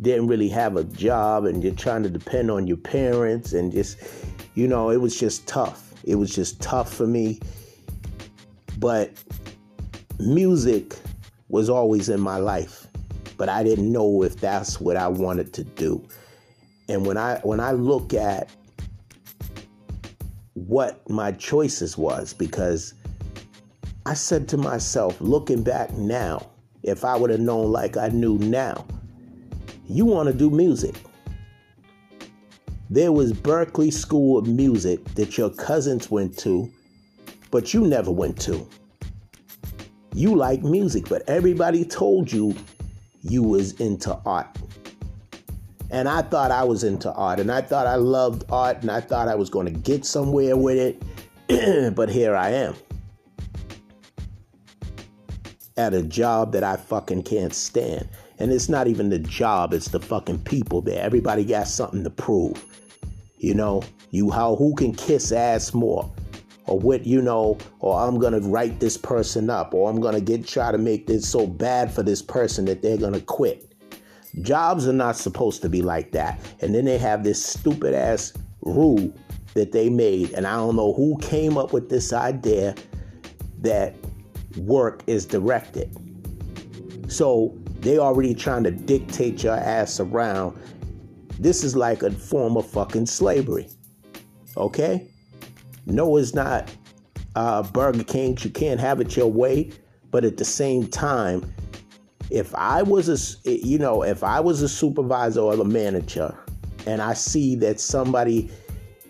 didn't 0.00 0.26
really 0.26 0.48
have 0.48 0.76
a 0.76 0.84
job 0.84 1.44
and 1.44 1.62
you're 1.62 1.74
trying 1.74 2.02
to 2.02 2.08
depend 2.08 2.50
on 2.50 2.66
your 2.66 2.76
parents 2.76 3.52
and 3.52 3.72
just 3.72 3.98
you 4.54 4.66
know 4.66 4.90
it 4.90 5.00
was 5.00 5.18
just 5.18 5.46
tough. 5.46 5.92
It 6.04 6.16
was 6.16 6.34
just 6.34 6.60
tough 6.60 6.92
for 6.92 7.06
me. 7.06 7.40
But 8.78 9.12
music 10.18 10.96
was 11.48 11.68
always 11.68 12.08
in 12.08 12.20
my 12.20 12.38
life 12.38 12.86
but 13.36 13.48
i 13.48 13.62
didn't 13.62 13.90
know 13.90 14.22
if 14.22 14.36
that's 14.36 14.80
what 14.80 14.96
i 14.96 15.08
wanted 15.08 15.52
to 15.52 15.64
do 15.64 16.02
and 16.88 17.04
when 17.06 17.16
i 17.16 17.38
when 17.42 17.60
i 17.60 17.72
look 17.72 18.14
at 18.14 18.50
what 20.54 21.08
my 21.10 21.32
choices 21.32 21.98
was 21.98 22.32
because 22.32 22.94
I 24.06 24.12
said 24.12 24.48
to 24.48 24.58
myself, 24.58 25.18
looking 25.20 25.62
back 25.62 25.92
now, 25.94 26.50
if 26.82 27.04
I 27.04 27.16
would 27.16 27.30
have 27.30 27.40
known 27.40 27.72
like 27.72 27.96
I 27.96 28.08
knew 28.08 28.38
now, 28.38 28.86
you 29.86 30.04
want 30.04 30.28
to 30.28 30.34
do 30.34 30.50
music. 30.50 30.94
There 32.90 33.12
was 33.12 33.32
Berklee 33.32 33.92
School 33.92 34.36
of 34.36 34.46
Music 34.46 35.02
that 35.14 35.38
your 35.38 35.48
cousins 35.48 36.10
went 36.10 36.38
to, 36.40 36.70
but 37.50 37.72
you 37.72 37.80
never 37.80 38.10
went 38.10 38.38
to. 38.42 38.68
You 40.14 40.36
like 40.36 40.62
music, 40.62 41.08
but 41.08 41.22
everybody 41.26 41.84
told 41.84 42.30
you 42.30 42.54
you 43.24 43.42
was 43.42 43.72
into 43.80 44.16
art. 44.24 44.46
And 45.90 46.08
I 46.08 46.22
thought 46.22 46.50
I 46.50 46.64
was 46.64 46.84
into 46.84 47.12
art 47.12 47.40
and 47.40 47.50
I 47.50 47.60
thought 47.60 47.86
I 47.86 47.96
loved 47.96 48.44
art 48.50 48.82
and 48.82 48.90
I 48.90 49.00
thought 49.00 49.28
I 49.28 49.34
was 49.34 49.50
going 49.50 49.66
to 49.66 49.72
get 49.72 50.04
somewhere 50.04 50.56
with 50.56 50.76
it. 51.48 51.94
but 51.94 52.08
here 52.08 52.34
I 52.34 52.50
am 52.50 52.74
at 55.76 55.94
a 55.94 56.02
job 56.02 56.52
that 56.52 56.62
I 56.62 56.76
fucking 56.76 57.22
can't 57.24 57.54
stand. 57.54 58.08
And 58.38 58.52
it's 58.52 58.68
not 58.68 58.86
even 58.88 59.10
the 59.10 59.18
job, 59.18 59.72
it's 59.72 59.88
the 59.88 60.00
fucking 60.00 60.40
people 60.40 60.80
there. 60.80 61.04
Everybody 61.04 61.44
got 61.44 61.68
something 61.68 62.04
to 62.04 62.10
prove. 62.10 62.64
You 63.38 63.54
know, 63.54 63.82
you 64.10 64.30
how 64.30 64.56
who 64.56 64.74
can 64.74 64.94
kiss 64.94 65.32
ass 65.32 65.74
more? 65.74 66.10
Or 66.66 66.78
what, 66.78 67.06
you 67.06 67.20
know, 67.20 67.58
or 67.80 68.00
I'm 68.00 68.18
gonna 68.18 68.40
write 68.40 68.80
this 68.80 68.96
person 68.96 69.50
up, 69.50 69.74
or 69.74 69.90
I'm 69.90 70.00
gonna 70.00 70.20
get 70.20 70.46
try 70.46 70.72
to 70.72 70.78
make 70.78 71.06
this 71.06 71.28
so 71.28 71.46
bad 71.46 71.92
for 71.92 72.02
this 72.02 72.22
person 72.22 72.64
that 72.66 72.80
they're 72.80 72.96
gonna 72.96 73.20
quit. 73.20 73.74
Jobs 74.40 74.88
are 74.88 74.92
not 74.92 75.16
supposed 75.16 75.62
to 75.62 75.68
be 75.68 75.82
like 75.82 76.12
that. 76.12 76.40
And 76.60 76.74
then 76.74 76.84
they 76.84 76.98
have 76.98 77.22
this 77.22 77.44
stupid 77.44 77.94
ass 77.94 78.32
rule 78.62 79.12
that 79.54 79.72
they 79.72 79.88
made. 79.88 80.32
And 80.32 80.46
I 80.46 80.56
don't 80.56 80.76
know 80.76 80.92
who 80.92 81.16
came 81.18 81.56
up 81.56 81.72
with 81.72 81.88
this 81.88 82.12
idea 82.12 82.74
that 83.60 83.94
work 84.56 85.02
is 85.06 85.24
directed. 85.24 85.96
So 87.08 87.56
they 87.80 87.98
already 87.98 88.34
trying 88.34 88.64
to 88.64 88.70
dictate 88.70 89.42
your 89.42 89.54
ass 89.54 90.00
around. 90.00 90.58
This 91.38 91.62
is 91.62 91.76
like 91.76 92.02
a 92.02 92.10
form 92.10 92.56
of 92.56 92.66
fucking 92.66 93.06
slavery. 93.06 93.68
Okay? 94.56 95.08
No, 95.86 96.16
it's 96.16 96.34
not 96.34 96.70
uh, 97.34 97.62
Burger 97.62 98.04
King. 98.04 98.36
You 98.40 98.50
can't 98.50 98.80
have 98.80 99.00
it 99.00 99.16
your 99.16 99.30
way. 99.30 99.70
But 100.10 100.24
at 100.24 100.36
the 100.36 100.44
same 100.44 100.86
time, 100.86 101.52
if 102.30 102.54
I 102.54 102.82
was 102.82 103.08
a, 103.46 103.50
you 103.50 103.78
know, 103.78 104.02
if 104.02 104.22
I 104.22 104.40
was 104.40 104.62
a 104.62 104.68
supervisor 104.68 105.40
or 105.40 105.54
a 105.54 105.64
manager, 105.64 106.36
and 106.86 107.02
I 107.02 107.14
see 107.14 107.56
that 107.56 107.80
somebody 107.80 108.50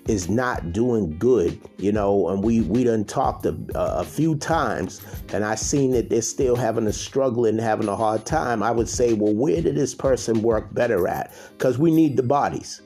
is 0.08 0.28
not 0.28 0.72
doing 0.72 1.18
good, 1.18 1.58
you 1.78 1.90
know, 1.92 2.28
and 2.28 2.42
we 2.42 2.60
we 2.62 2.84
done 2.84 3.04
talked 3.04 3.46
a, 3.46 3.56
a 3.74 4.04
few 4.04 4.36
times, 4.36 5.00
and 5.32 5.44
I 5.44 5.54
seen 5.54 5.92
that 5.92 6.10
they're 6.10 6.22
still 6.22 6.56
having 6.56 6.86
a 6.86 6.92
struggle 6.92 7.46
and 7.46 7.60
having 7.60 7.88
a 7.88 7.96
hard 7.96 8.26
time, 8.26 8.62
I 8.62 8.70
would 8.70 8.88
say, 8.88 9.14
well, 9.14 9.34
where 9.34 9.60
did 9.60 9.76
this 9.76 9.94
person 9.94 10.42
work 10.42 10.72
better 10.74 11.08
at? 11.08 11.34
Because 11.56 11.78
we 11.78 11.90
need 11.90 12.16
the 12.16 12.22
bodies. 12.22 12.82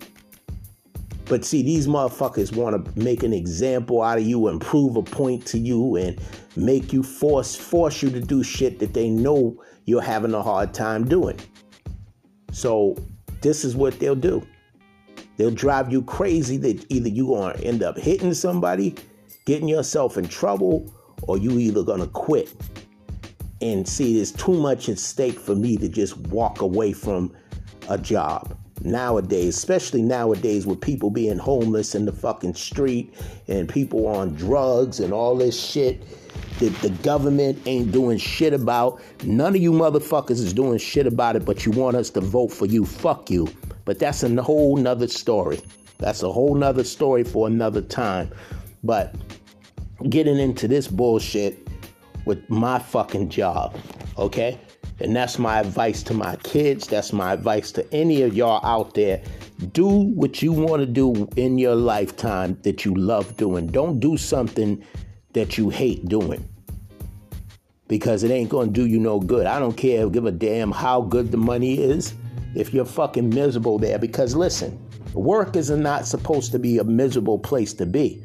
But 1.28 1.44
see, 1.44 1.62
these 1.62 1.86
motherfuckers 1.86 2.56
want 2.56 2.84
to 2.84 2.98
make 2.98 3.22
an 3.22 3.34
example 3.34 4.02
out 4.02 4.18
of 4.18 4.24
you 4.24 4.48
and 4.48 4.60
prove 4.60 4.96
a 4.96 5.02
point 5.02 5.44
to 5.46 5.58
you 5.58 5.96
and 5.96 6.18
make 6.56 6.92
you 6.92 7.02
force 7.02 7.54
force 7.54 8.02
you 8.02 8.10
to 8.10 8.20
do 8.20 8.42
shit 8.42 8.78
that 8.78 8.94
they 8.94 9.10
know 9.10 9.62
you're 9.84 10.00
having 10.00 10.32
a 10.32 10.42
hard 10.42 10.72
time 10.72 11.06
doing. 11.06 11.38
So 12.50 12.96
this 13.42 13.64
is 13.64 13.76
what 13.76 13.98
they'll 14.00 14.14
do. 14.14 14.46
They'll 15.36 15.50
drive 15.50 15.92
you 15.92 16.02
crazy 16.02 16.56
that 16.58 16.90
either 16.90 17.08
you're 17.08 17.26
to 17.56 17.64
end 17.64 17.82
up 17.82 17.98
hitting 17.98 18.34
somebody, 18.34 18.94
getting 19.44 19.68
yourself 19.68 20.16
in 20.16 20.26
trouble, 20.26 20.92
or 21.22 21.36
you 21.36 21.58
either 21.58 21.84
to 22.00 22.06
quit. 22.08 22.52
And 23.60 23.86
see, 23.86 24.16
there's 24.16 24.32
too 24.32 24.54
much 24.54 24.88
at 24.88 24.98
stake 24.98 25.38
for 25.38 25.54
me 25.54 25.76
to 25.76 25.88
just 25.88 26.16
walk 26.16 26.62
away 26.62 26.92
from 26.92 27.36
a 27.88 27.98
job 27.98 28.56
nowadays, 28.82 29.56
especially 29.56 30.02
nowadays 30.02 30.66
with 30.66 30.80
people 30.80 31.10
being 31.10 31.38
homeless 31.38 31.94
in 31.94 32.04
the 32.04 32.12
fucking 32.12 32.54
street 32.54 33.14
and 33.48 33.68
people 33.68 34.06
on 34.06 34.34
drugs 34.34 35.00
and 35.00 35.12
all 35.12 35.36
this 35.36 35.58
shit 35.58 36.02
that 36.58 36.74
the 36.80 36.90
government 37.02 37.58
ain't 37.66 37.92
doing 37.92 38.18
shit 38.18 38.52
about. 38.52 39.00
None 39.24 39.54
of 39.54 39.60
you 39.60 39.72
motherfuckers 39.72 40.32
is 40.32 40.52
doing 40.52 40.78
shit 40.78 41.06
about 41.06 41.36
it, 41.36 41.44
but 41.44 41.64
you 41.64 41.72
want 41.72 41.96
us 41.96 42.10
to 42.10 42.20
vote 42.20 42.48
for 42.48 42.66
you. 42.66 42.84
Fuck 42.84 43.30
you. 43.30 43.48
But 43.84 43.98
that's 43.98 44.22
a 44.22 44.42
whole 44.42 44.76
nother 44.76 45.08
story. 45.08 45.60
That's 45.98 46.22
a 46.22 46.30
whole 46.30 46.54
nother 46.54 46.84
story 46.84 47.24
for 47.24 47.46
another 47.46 47.80
time. 47.80 48.30
But 48.84 49.14
getting 50.08 50.38
into 50.38 50.68
this 50.68 50.88
bullshit 50.88 51.66
with 52.24 52.48
my 52.50 52.78
fucking 52.78 53.30
job, 53.30 53.76
okay? 54.16 54.60
And 55.00 55.14
that's 55.14 55.38
my 55.38 55.60
advice 55.60 56.02
to 56.04 56.14
my 56.14 56.36
kids. 56.36 56.86
That's 56.86 57.12
my 57.12 57.32
advice 57.32 57.70
to 57.72 57.94
any 57.94 58.22
of 58.22 58.34
y'all 58.34 58.64
out 58.66 58.94
there. 58.94 59.22
Do 59.72 59.86
what 59.86 60.42
you 60.42 60.52
want 60.52 60.80
to 60.80 60.86
do 60.86 61.28
in 61.36 61.58
your 61.58 61.76
lifetime 61.76 62.58
that 62.62 62.84
you 62.84 62.94
love 62.94 63.36
doing. 63.36 63.68
Don't 63.68 64.00
do 64.00 64.16
something 64.16 64.84
that 65.34 65.56
you 65.56 65.70
hate 65.70 66.08
doing 66.08 66.48
because 67.86 68.22
it 68.22 68.30
ain't 68.30 68.50
going 68.50 68.68
to 68.68 68.72
do 68.72 68.86
you 68.86 68.98
no 68.98 69.18
good. 69.20 69.46
I 69.46 69.58
don't 69.58 69.76
care, 69.76 70.08
give 70.10 70.26
a 70.26 70.32
damn 70.32 70.70
how 70.70 71.00
good 71.00 71.30
the 71.30 71.36
money 71.36 71.78
is 71.80 72.14
if 72.54 72.74
you're 72.74 72.84
fucking 72.84 73.30
miserable 73.30 73.78
there. 73.78 73.98
Because 73.98 74.34
listen, 74.34 74.78
work 75.14 75.56
is 75.56 75.70
not 75.70 76.06
supposed 76.06 76.52
to 76.52 76.58
be 76.58 76.78
a 76.78 76.84
miserable 76.84 77.38
place 77.38 77.72
to 77.74 77.86
be. 77.86 78.22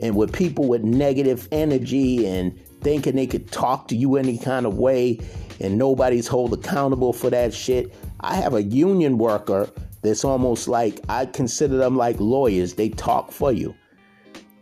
And 0.00 0.14
with 0.14 0.32
people 0.32 0.68
with 0.68 0.82
negative 0.82 1.48
energy 1.50 2.26
and 2.26 2.58
thinking 2.80 3.16
they 3.16 3.26
could 3.26 3.50
talk 3.50 3.88
to 3.88 3.96
you 3.96 4.16
any 4.16 4.38
kind 4.38 4.66
of 4.66 4.78
way 4.78 5.18
and 5.60 5.76
nobody's 5.76 6.26
hold 6.26 6.52
accountable 6.52 7.12
for 7.12 7.30
that 7.30 7.52
shit. 7.52 7.92
I 8.20 8.34
have 8.34 8.54
a 8.54 8.62
union 8.62 9.18
worker 9.18 9.70
that's 10.02 10.24
almost 10.24 10.68
like 10.68 11.00
I 11.08 11.26
consider 11.26 11.76
them 11.76 11.96
like 11.96 12.20
lawyers. 12.20 12.74
They 12.74 12.88
talk 12.90 13.32
for 13.32 13.52
you. 13.52 13.74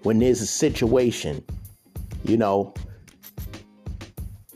When 0.03 0.19
there's 0.19 0.41
a 0.41 0.47
situation, 0.47 1.45
you 2.25 2.37
know, 2.37 2.73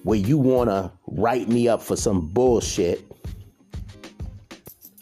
where 0.04 0.18
you 0.18 0.38
want 0.38 0.70
to 0.70 0.90
write 1.06 1.48
me 1.48 1.68
up 1.68 1.82
for 1.82 1.96
some 1.96 2.28
bullshit, 2.28 3.04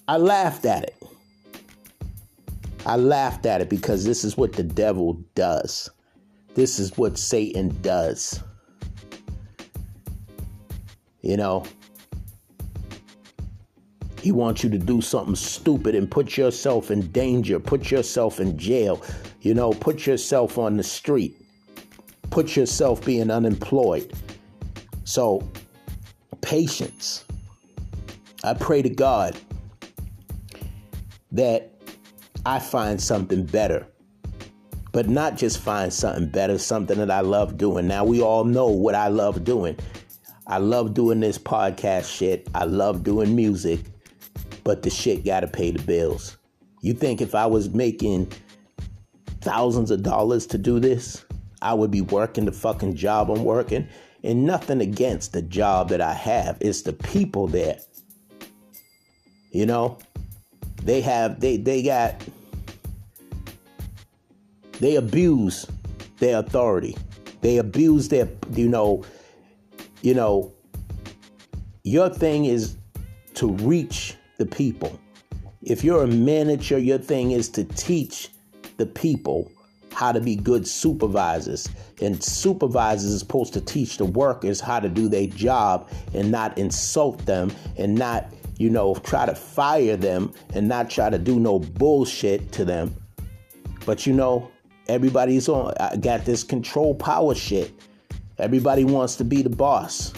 I 0.09 0.17
laughed 0.17 0.65
at 0.65 0.85
it. 0.85 0.95
I 2.87 2.97
laughed 2.97 3.45
at 3.45 3.61
it 3.61 3.69
because 3.69 4.05
this 4.05 4.25
is 4.25 4.37
what 4.37 4.55
the 4.55 4.63
devil 4.63 5.23
does. 5.35 5.91
This 6.55 6.79
is 6.79 6.97
what 6.97 7.19
Satan 7.19 7.77
does. 7.83 8.43
You 11.23 11.37
know, 11.37 11.64
he 14.21 14.33
wants 14.33 14.64
you 14.64 14.71
to 14.71 14.79
do 14.79 15.01
something 15.01 15.37
stupid 15.37 15.95
and 15.95 16.11
put 16.11 16.37
yourself 16.37 16.91
in 16.91 17.07
danger, 17.12 17.59
put 17.61 17.91
yourself 17.91 18.41
in 18.41 18.59
jail, 18.59 19.03
you 19.41 19.55
know, 19.55 19.73
put 19.73 20.07
yourself 20.07 20.59
on 20.59 20.77
the 20.77 20.83
street. 20.83 21.37
put 22.31 22.57
yourself 22.57 23.05
being 23.05 23.31
unemployed. 23.31 24.12
So, 25.05 25.49
patience. 26.41 27.25
I 28.45 28.55
pray 28.55 28.83
to 28.83 28.89
God 28.91 29.37
that 31.33 31.73
I 32.47 32.59
find 32.59 33.01
something 33.01 33.45
better. 33.45 33.87
But 34.93 35.09
not 35.09 35.37
just 35.37 35.59
find 35.61 35.93
something 35.93 36.29
better, 36.29 36.59
something 36.59 36.99
that 36.99 37.11
I 37.11 37.21
love 37.21 37.59
doing. 37.59 37.87
Now, 37.87 38.05
we 38.05 38.23
all 38.23 38.45
know 38.45 38.69
what 38.69 38.95
I 38.95 39.09
love 39.09 39.45
doing. 39.45 39.77
I 40.49 40.57
love 40.57 40.95
doing 40.95 41.21
this 41.21 41.37
podcast 41.37 42.11
shit. 42.11 42.49
I 42.55 42.65
love 42.65 43.05
doing 43.05 43.37
music. 43.37 43.81
But 44.65 44.83
the 44.83 44.89
shit 44.89 45.25
gotta 45.25 45.47
pay 45.47 45.71
the 45.71 45.83
bills. 45.83 46.39
You 46.81 46.95
think 46.95 47.21
if 47.21 47.35
I 47.35 47.45
was 47.45 47.69
making 47.71 48.33
thousands 49.43 49.91
of 49.91 50.03
dollars 50.03 50.47
to 50.47 50.59
do 50.59 50.81
this, 50.81 51.25
I 51.61 51.75
would 51.75 51.91
be 51.91 52.01
working 52.01 52.47
the 52.47 52.53
fucking 52.53 52.95
job 52.95 53.31
I'm 53.31 53.45
working? 53.45 53.87
And 54.25 54.45
nothing 54.45 54.81
against 54.81 55.33
the 55.33 55.43
job 55.43 55.91
that 55.91 56.01
I 56.01 56.15
have. 56.15 56.57
It's 56.61 56.83
the 56.83 56.93
people 56.93 57.47
there. 57.47 57.79
You 59.51 59.67
know? 59.67 59.99
They 60.83 61.01
have 61.03 61.41
they 61.41 61.57
they 61.57 61.83
got 61.83 62.23
they 64.81 64.97
abuse 64.97 65.67
their 66.19 66.39
authority. 66.39 66.97
They 67.43 67.59
abuse 67.59 68.09
their 68.09 68.29
you 68.55 68.69
know 68.69 69.05
you 70.03 70.15
know 70.15 70.53
your 71.85 72.11
thing 72.11 72.45
is 72.45 72.77
to 73.35 73.51
reach 73.53 74.15
the 74.37 74.47
people. 74.47 74.99
If 75.63 75.83
you're 75.83 76.03
a 76.03 76.09
manager, 76.09 76.79
your 76.79 76.99
thing 76.99 77.31
is 77.31 77.49
to 77.51 77.65
teach 77.65 78.31
the 78.77 78.87
people 78.87 79.51
how 79.93 80.13
to 80.13 80.21
be 80.21 80.37
good 80.37 80.67
supervisors. 80.67 81.69
And 82.01 82.23
supervisors 82.23 83.15
are 83.15 83.19
supposed 83.19 83.53
to 83.55 83.61
teach 83.61 83.97
the 83.97 84.05
workers 84.05 84.61
how 84.61 84.81
to 84.81 84.89
do 84.89 85.09
their 85.09 85.27
job 85.27 85.91
and 86.15 86.31
not 86.31 86.57
insult 86.59 87.25
them 87.27 87.51
and 87.77 87.95
not, 87.95 88.33
you 88.59 88.71
know, 88.71 88.95
try 88.97 89.27
to 89.27 89.35
fire 89.35 89.97
them 89.97 90.33
and 90.55 90.69
not 90.69 90.91
try 90.91 91.11
to 91.11 91.19
do 91.19 91.41
no 91.41 91.59
bullshit 91.59 92.53
to 92.53 92.65
them. 92.65 92.95
But 93.87 94.07
you 94.07 94.13
know, 94.13 94.51
everybody's 94.89 95.49
on 95.49 95.75
I 95.81 95.97
got 95.97 96.25
this 96.25 96.45
control 96.45 96.95
power 96.95 97.35
shit. 97.35 97.73
Everybody 98.39 98.84
wants 98.84 99.16
to 99.16 99.24
be 99.24 99.43
the 99.43 99.51
boss. 99.51 100.12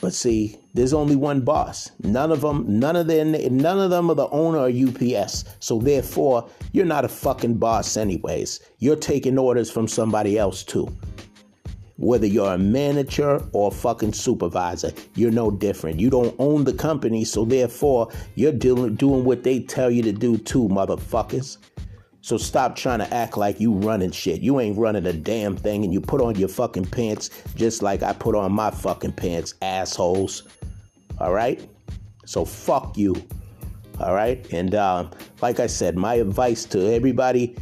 But 0.00 0.14
see, 0.14 0.56
there's 0.74 0.92
only 0.92 1.16
one 1.16 1.40
boss. 1.40 1.90
None 2.04 2.30
of 2.30 2.42
them, 2.42 2.64
none 2.68 2.94
of 2.94 3.08
them, 3.08 3.32
none 3.32 3.80
of 3.80 3.90
them 3.90 4.10
are 4.10 4.14
the 4.14 4.28
owner 4.28 4.68
of 4.68 4.76
UPS. 4.76 5.44
So 5.58 5.80
therefore, 5.80 6.48
you're 6.72 6.84
not 6.84 7.04
a 7.04 7.08
fucking 7.08 7.54
boss 7.54 7.96
anyways. 7.96 8.60
You're 8.78 8.94
taking 8.96 9.38
orders 9.38 9.70
from 9.70 9.88
somebody 9.88 10.38
else 10.38 10.62
too. 10.62 10.88
Whether 11.96 12.28
you're 12.28 12.54
a 12.54 12.58
manager 12.58 13.42
or 13.52 13.68
a 13.68 13.74
fucking 13.74 14.12
supervisor, 14.12 14.92
you're 15.16 15.32
no 15.32 15.50
different. 15.50 15.98
You 15.98 16.10
don't 16.10 16.36
own 16.38 16.62
the 16.62 16.72
company, 16.72 17.24
so 17.24 17.44
therefore, 17.44 18.08
you're 18.36 18.52
doing 18.52 18.94
doing 18.94 19.24
what 19.24 19.42
they 19.42 19.58
tell 19.58 19.90
you 19.90 20.02
to 20.04 20.12
do 20.12 20.38
too, 20.38 20.68
motherfuckers. 20.68 21.58
So 22.20 22.36
stop 22.36 22.76
trying 22.76 22.98
to 22.98 23.14
act 23.14 23.36
like 23.36 23.60
you 23.60 23.72
running 23.72 24.10
shit. 24.10 24.40
You 24.40 24.60
ain't 24.60 24.76
running 24.76 25.06
a 25.06 25.12
damn 25.12 25.56
thing 25.56 25.84
and 25.84 25.92
you 25.92 26.00
put 26.00 26.20
on 26.20 26.34
your 26.36 26.48
fucking 26.48 26.86
pants 26.86 27.30
just 27.54 27.82
like 27.82 28.02
I 28.02 28.12
put 28.12 28.34
on 28.34 28.52
my 28.52 28.70
fucking 28.70 29.12
pants, 29.12 29.54
assholes. 29.62 30.42
All 31.20 31.32
right? 31.32 31.66
So 32.26 32.44
fuck 32.44 32.98
you. 32.98 33.14
All 34.00 34.14
right? 34.14 34.46
And 34.52 34.74
uh, 34.74 35.08
like 35.40 35.60
I 35.60 35.66
said, 35.66 35.96
my 35.96 36.14
advice 36.14 36.64
to 36.66 36.92
everybody 36.92 37.56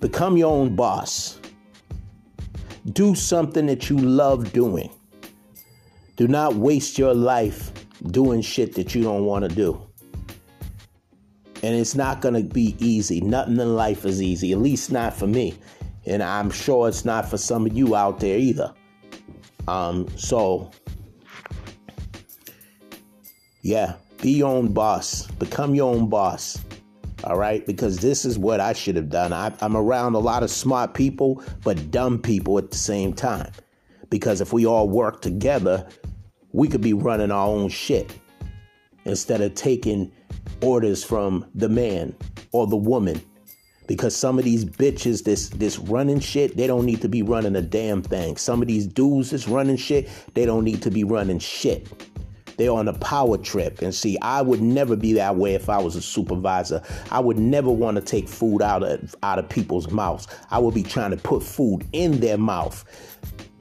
become 0.00 0.36
your 0.36 0.52
own 0.52 0.74
boss. 0.74 1.38
Do 2.92 3.14
something 3.14 3.66
that 3.66 3.90
you 3.90 3.98
love 3.98 4.52
doing. 4.52 4.90
Do 6.16 6.26
not 6.26 6.54
waste 6.54 6.98
your 6.98 7.14
life 7.14 7.72
doing 8.10 8.40
shit 8.40 8.74
that 8.74 8.94
you 8.94 9.02
don't 9.02 9.24
want 9.24 9.48
to 9.48 9.54
do. 9.54 9.85
And 11.66 11.74
it's 11.74 11.96
not 11.96 12.20
going 12.20 12.34
to 12.34 12.44
be 12.44 12.76
easy. 12.78 13.20
Nothing 13.20 13.58
in 13.58 13.74
life 13.74 14.04
is 14.04 14.22
easy, 14.22 14.52
at 14.52 14.58
least 14.58 14.92
not 14.92 15.12
for 15.12 15.26
me. 15.26 15.58
And 16.04 16.22
I'm 16.22 16.48
sure 16.48 16.86
it's 16.86 17.04
not 17.04 17.28
for 17.28 17.38
some 17.38 17.66
of 17.66 17.76
you 17.76 17.96
out 17.96 18.20
there 18.20 18.38
either. 18.38 18.72
Um, 19.66 20.06
so, 20.16 20.70
yeah, 23.62 23.94
be 24.22 24.30
your 24.30 24.48
own 24.48 24.72
boss. 24.72 25.26
Become 25.26 25.74
your 25.74 25.92
own 25.92 26.08
boss. 26.08 26.56
All 27.24 27.36
right, 27.36 27.66
because 27.66 27.98
this 27.98 28.24
is 28.24 28.38
what 28.38 28.60
I 28.60 28.72
should 28.72 28.94
have 28.94 29.10
done. 29.10 29.32
I, 29.32 29.52
I'm 29.60 29.76
around 29.76 30.14
a 30.14 30.20
lot 30.20 30.44
of 30.44 30.52
smart 30.52 30.94
people, 30.94 31.42
but 31.64 31.90
dumb 31.90 32.22
people 32.22 32.58
at 32.58 32.70
the 32.70 32.76
same 32.76 33.12
time. 33.12 33.50
Because 34.08 34.40
if 34.40 34.52
we 34.52 34.66
all 34.66 34.88
work 34.88 35.20
together, 35.20 35.84
we 36.52 36.68
could 36.68 36.80
be 36.80 36.92
running 36.92 37.32
our 37.32 37.48
own 37.48 37.70
shit 37.70 38.16
instead 39.04 39.40
of 39.40 39.56
taking 39.56 40.12
orders 40.62 41.04
from 41.04 41.46
the 41.54 41.68
man 41.68 42.14
or 42.52 42.66
the 42.66 42.76
woman. 42.76 43.20
Because 43.86 44.16
some 44.16 44.38
of 44.38 44.44
these 44.44 44.64
bitches 44.64 45.22
this 45.22 45.48
this 45.50 45.78
running 45.78 46.18
shit, 46.18 46.56
they 46.56 46.66
don't 46.66 46.84
need 46.84 47.00
to 47.02 47.08
be 47.08 47.22
running 47.22 47.54
a 47.54 47.62
damn 47.62 48.02
thing. 48.02 48.36
Some 48.36 48.60
of 48.60 48.66
these 48.66 48.86
dudes 48.86 49.30
that's 49.30 49.46
running 49.46 49.76
shit, 49.76 50.08
they 50.34 50.44
don't 50.44 50.64
need 50.64 50.82
to 50.82 50.90
be 50.90 51.04
running 51.04 51.38
shit. 51.38 51.86
They're 52.56 52.72
on 52.72 52.88
a 52.88 52.94
power 52.94 53.36
trip. 53.38 53.82
And 53.82 53.94
see, 53.94 54.18
I 54.22 54.42
would 54.42 54.60
never 54.60 54.96
be 54.96 55.12
that 55.14 55.36
way 55.36 55.54
if 55.54 55.68
I 55.68 55.78
was 55.78 55.94
a 55.94 56.02
supervisor. 56.02 56.82
I 57.10 57.20
would 57.20 57.38
never 57.38 57.70
want 57.70 57.96
to 57.96 58.02
take 58.02 58.28
food 58.28 58.62
out 58.62 58.82
of 58.82 59.14
out 59.22 59.38
of 59.38 59.48
people's 59.48 59.90
mouths. 59.90 60.26
I 60.50 60.58
would 60.58 60.74
be 60.74 60.82
trying 60.82 61.10
to 61.10 61.16
put 61.16 61.42
food 61.42 61.86
in 61.92 62.20
their 62.20 62.38
mouth, 62.38 62.84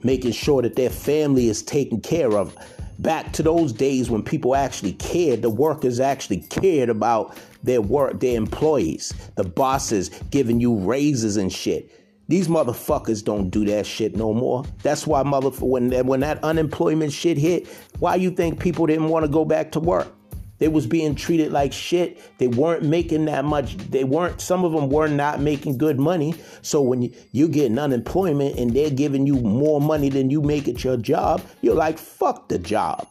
making 0.03 0.31
sure 0.31 0.61
that 0.61 0.75
their 0.75 0.89
family 0.89 1.49
is 1.49 1.61
taken 1.61 2.01
care 2.01 2.37
of 2.37 2.55
back 2.99 3.33
to 3.33 3.43
those 3.43 3.73
days 3.73 4.09
when 4.09 4.23
people 4.23 4.55
actually 4.55 4.93
cared, 4.93 5.41
the 5.41 5.49
workers 5.49 5.99
actually 5.99 6.41
cared 6.41 6.89
about 6.89 7.37
their 7.63 7.81
work, 7.81 8.19
their 8.19 8.37
employees, 8.37 9.13
the 9.35 9.43
bosses 9.43 10.09
giving 10.29 10.59
you 10.59 10.75
raises 10.75 11.37
and 11.37 11.51
shit. 11.51 11.91
These 12.27 12.47
motherfuckers 12.47 13.23
don't 13.23 13.49
do 13.49 13.65
that 13.65 13.85
shit 13.85 14.15
no 14.15 14.33
more. 14.33 14.63
That's 14.81 15.05
why 15.05 15.21
mother 15.23 15.49
when 15.49 15.91
when 16.07 16.21
that 16.21 16.43
unemployment 16.43 17.13
shit 17.13 17.37
hit, 17.37 17.67
why 17.99 18.15
you 18.15 18.31
think 18.31 18.59
people 18.59 18.87
didn't 18.87 19.09
want 19.09 19.25
to 19.25 19.31
go 19.31 19.45
back 19.45 19.71
to 19.73 19.79
work? 19.79 20.11
They 20.57 20.67
was 20.67 20.87
being 20.87 21.15
treated 21.15 21.51
like 21.51 21.73
shit. 21.73 22.37
They 22.37 22.47
weren't 22.47 22.83
making 22.83 23.25
that 23.25 23.43
much. 23.43 23.75
They 23.77 24.03
weren't. 24.03 24.39
Some 24.39 24.63
of 24.63 24.71
them 24.71 24.89
were 24.89 25.07
not 25.07 25.41
making 25.41 25.77
good 25.77 25.99
money. 25.99 26.35
So 26.61 26.81
when 26.81 27.01
you, 27.01 27.13
you 27.31 27.47
getting 27.49 27.77
unemployment 27.77 28.57
and 28.57 28.71
they're 28.71 28.89
giving 28.89 29.27
you 29.27 29.35
more 29.35 29.81
money 29.81 30.09
than 30.09 30.29
you 30.29 30.41
make 30.41 30.67
at 30.67 30.83
your 30.83 30.97
job, 30.97 31.41
you're 31.61 31.75
like, 31.75 31.97
fuck 31.97 32.47
the 32.47 32.57
job. 32.57 33.07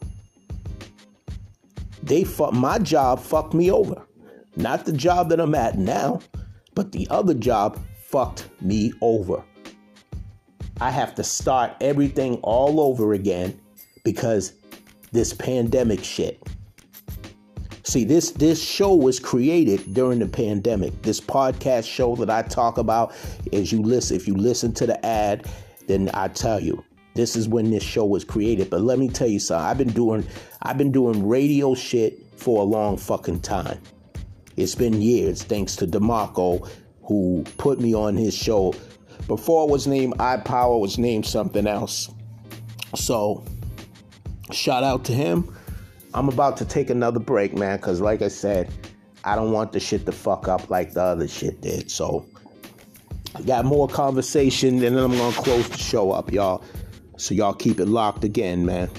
They 2.01 2.23
fuck 2.23 2.53
my 2.53 2.79
job. 2.79 3.19
Fucked 3.19 3.53
me 3.53 3.71
over. 3.71 4.05
Not 4.55 4.85
the 4.85 4.93
job 4.93 5.29
that 5.29 5.39
I'm 5.39 5.53
at 5.53 5.77
now, 5.77 6.21
but 6.73 6.91
the 6.91 7.07
other 7.09 7.33
job 7.33 7.79
fucked 8.05 8.49
me 8.61 8.93
over. 9.01 9.43
I 10.81 10.91
have 10.91 11.15
to 11.15 11.23
start 11.23 11.73
everything 11.79 12.35
all 12.41 12.79
over 12.79 13.13
again 13.13 13.59
because 14.03 14.53
this 15.11 15.33
pandemic 15.33 16.03
shit. 16.03 16.41
See, 17.85 18.03
this 18.03 18.31
this 18.31 18.61
show 18.61 18.95
was 18.95 19.19
created 19.19 19.93
during 19.93 20.17
the 20.17 20.27
pandemic. 20.27 21.03
This 21.03 21.21
podcast 21.21 21.87
show 21.87 22.15
that 22.15 22.31
I 22.31 22.41
talk 22.41 22.79
about, 22.79 23.13
as 23.53 23.71
you 23.71 23.83
listen, 23.83 24.15
if 24.15 24.27
you 24.27 24.35
listen 24.35 24.73
to 24.73 24.87
the 24.87 25.05
ad, 25.05 25.47
then 25.85 26.09
I 26.15 26.29
tell 26.29 26.59
you, 26.59 26.83
this 27.13 27.35
is 27.35 27.47
when 27.47 27.69
this 27.69 27.83
show 27.83 28.03
was 28.03 28.23
created. 28.23 28.71
But 28.71 28.81
let 28.81 28.97
me 28.97 29.07
tell 29.07 29.27
you 29.27 29.39
something. 29.39 29.67
I've 29.67 29.77
been 29.77 29.93
doing 29.93 30.25
I've 30.63 30.79
been 30.79 30.91
doing 30.91 31.27
radio 31.27 31.75
shit 31.75 32.19
for 32.37 32.63
a 32.63 32.65
long 32.65 32.97
fucking 32.97 33.41
time. 33.41 33.79
It's 34.57 34.73
been 34.73 34.99
years, 34.99 35.43
thanks 35.43 35.75
to 35.75 35.85
DeMarco, 35.85 36.67
who 37.03 37.43
put 37.59 37.79
me 37.79 37.93
on 37.93 38.15
his 38.15 38.33
show. 38.33 38.73
Before 39.27 39.67
it 39.67 39.71
was 39.71 39.85
named 39.85 40.15
iPower, 40.15 40.77
it 40.77 40.81
was 40.81 40.97
named 40.97 41.27
something 41.27 41.67
else. 41.67 42.09
So, 42.95 43.45
shout 44.51 44.83
out 44.83 45.05
to 45.05 45.13
him. 45.13 45.55
I'm 46.15 46.29
about 46.29 46.55
to 46.57 46.65
take 46.65 46.89
another 46.89 47.19
break, 47.19 47.53
man, 47.53 47.75
because 47.75 47.99
like 47.99 48.21
I 48.21 48.29
said, 48.29 48.71
I 49.25 49.35
don't 49.35 49.51
want 49.51 49.73
the 49.73 49.81
shit 49.81 50.05
to 50.05 50.13
fuck 50.13 50.47
up 50.47 50.69
like 50.69 50.93
the 50.93 51.03
other 51.03 51.27
shit 51.27 51.59
did. 51.59 51.91
So, 51.91 52.25
I 53.35 53.41
got 53.41 53.65
more 53.65 53.89
conversation, 53.89 54.75
and 54.75 54.95
then 54.95 55.03
I'm 55.03 55.11
gonna 55.11 55.35
close 55.35 55.67
the 55.67 55.77
show 55.77 56.13
up, 56.13 56.31
y'all. 56.31 56.63
So 57.17 57.35
y'all 57.35 57.53
keep 57.53 57.81
it 57.81 57.87
locked 57.87 58.23
again, 58.23 58.65
man. 58.65 58.89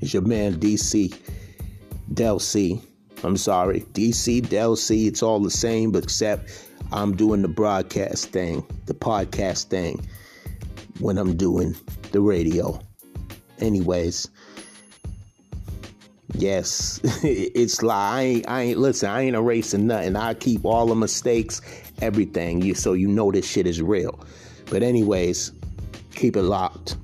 It's 0.00 0.12
your 0.12 0.22
man 0.22 0.54
DC 0.54 1.16
Del 2.12 2.40
C. 2.40 2.82
I'm 3.22 3.36
sorry, 3.36 3.82
DC 3.92 4.48
Del 4.48 4.74
C. 4.74 5.06
It's 5.06 5.22
all 5.22 5.38
the 5.38 5.50
same, 5.52 5.92
but 5.92 6.02
except 6.02 6.50
I'm 6.90 7.14
doing 7.14 7.42
the 7.42 7.48
broadcast 7.48 8.30
thing, 8.30 8.66
the 8.86 8.94
podcast 8.94 9.66
thing, 9.66 10.04
when 10.98 11.18
I'm 11.18 11.36
doing 11.36 11.76
the 12.10 12.20
radio. 12.20 12.80
Anyways, 13.60 14.28
yes, 16.38 17.00
it's 17.22 17.82
like 17.82 17.96
I 17.96 18.22
ain't, 18.22 18.48
I 18.48 18.62
ain't 18.62 18.78
listen. 18.78 19.10
I 19.10 19.22
ain't 19.22 19.36
erasing 19.36 19.86
nothing. 19.86 20.16
I 20.16 20.34
keep 20.34 20.64
all 20.64 20.86
the 20.86 20.94
mistakes, 20.94 21.60
everything. 22.00 22.62
You 22.62 22.74
so 22.74 22.92
you 22.92 23.08
know 23.08 23.30
this 23.30 23.48
shit 23.48 23.66
is 23.66 23.82
real. 23.82 24.18
But, 24.70 24.82
anyways, 24.82 25.52
keep 26.14 26.36
it 26.36 26.42
locked. 26.42 26.96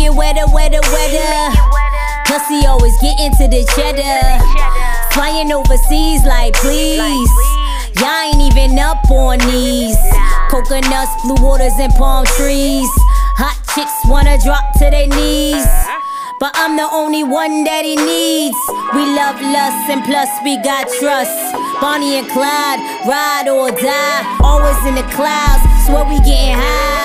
Make 0.00 0.08
it 0.08 0.16
wetter, 0.16 0.46
wetter, 0.52 0.80
wetter. 0.92 1.56
Plus 2.26 2.48
he 2.48 2.66
always 2.66 2.96
get 3.00 3.18
into 3.20 3.48
the 3.48 3.64
cheddar. 3.76 4.40
Flying 5.12 5.52
overseas 5.52 6.24
like 6.24 6.54
please. 6.54 7.30
Y'all 8.00 8.32
ain't 8.32 8.40
even 8.40 8.78
up 8.78 9.10
on 9.10 9.38
these. 9.50 9.96
Coconuts, 10.48 11.10
blue 11.22 11.36
waters, 11.44 11.72
and 11.78 11.92
palm 11.94 12.24
trees. 12.36 12.88
Hot 13.36 13.56
chicks 13.74 13.92
wanna 14.06 14.38
drop 14.44 14.72
to 14.78 14.90
their 14.90 15.08
knees. 15.08 15.66
But 16.40 16.52
I'm 16.54 16.76
the 16.76 16.88
only 16.90 17.22
one 17.22 17.64
that 17.64 17.84
he 17.84 17.96
needs. 17.96 18.56
We 18.96 19.04
love 19.12 19.36
lust 19.36 19.90
and 19.92 20.02
plus 20.04 20.30
we 20.42 20.56
got 20.64 20.88
trust. 20.98 21.36
Bonnie 21.80 22.16
and 22.16 22.28
Clyde, 22.28 22.80
ride 23.04 23.48
or 23.48 23.70
die. 23.70 24.38
Always 24.40 24.80
in 24.88 24.94
the 24.94 25.04
clouds, 25.12 25.62
swear 25.84 26.08
we 26.08 26.16
getting 26.24 26.56
high. 26.56 26.99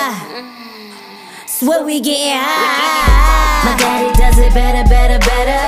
Swear 1.56 1.86
we 1.86 2.00
getting 2.00 2.36
high. 2.36 3.64
My 3.64 3.72
daddy 3.80 4.12
does 4.12 4.36
it 4.36 4.52
better, 4.52 4.84
better, 4.92 5.16
better. 5.24 5.64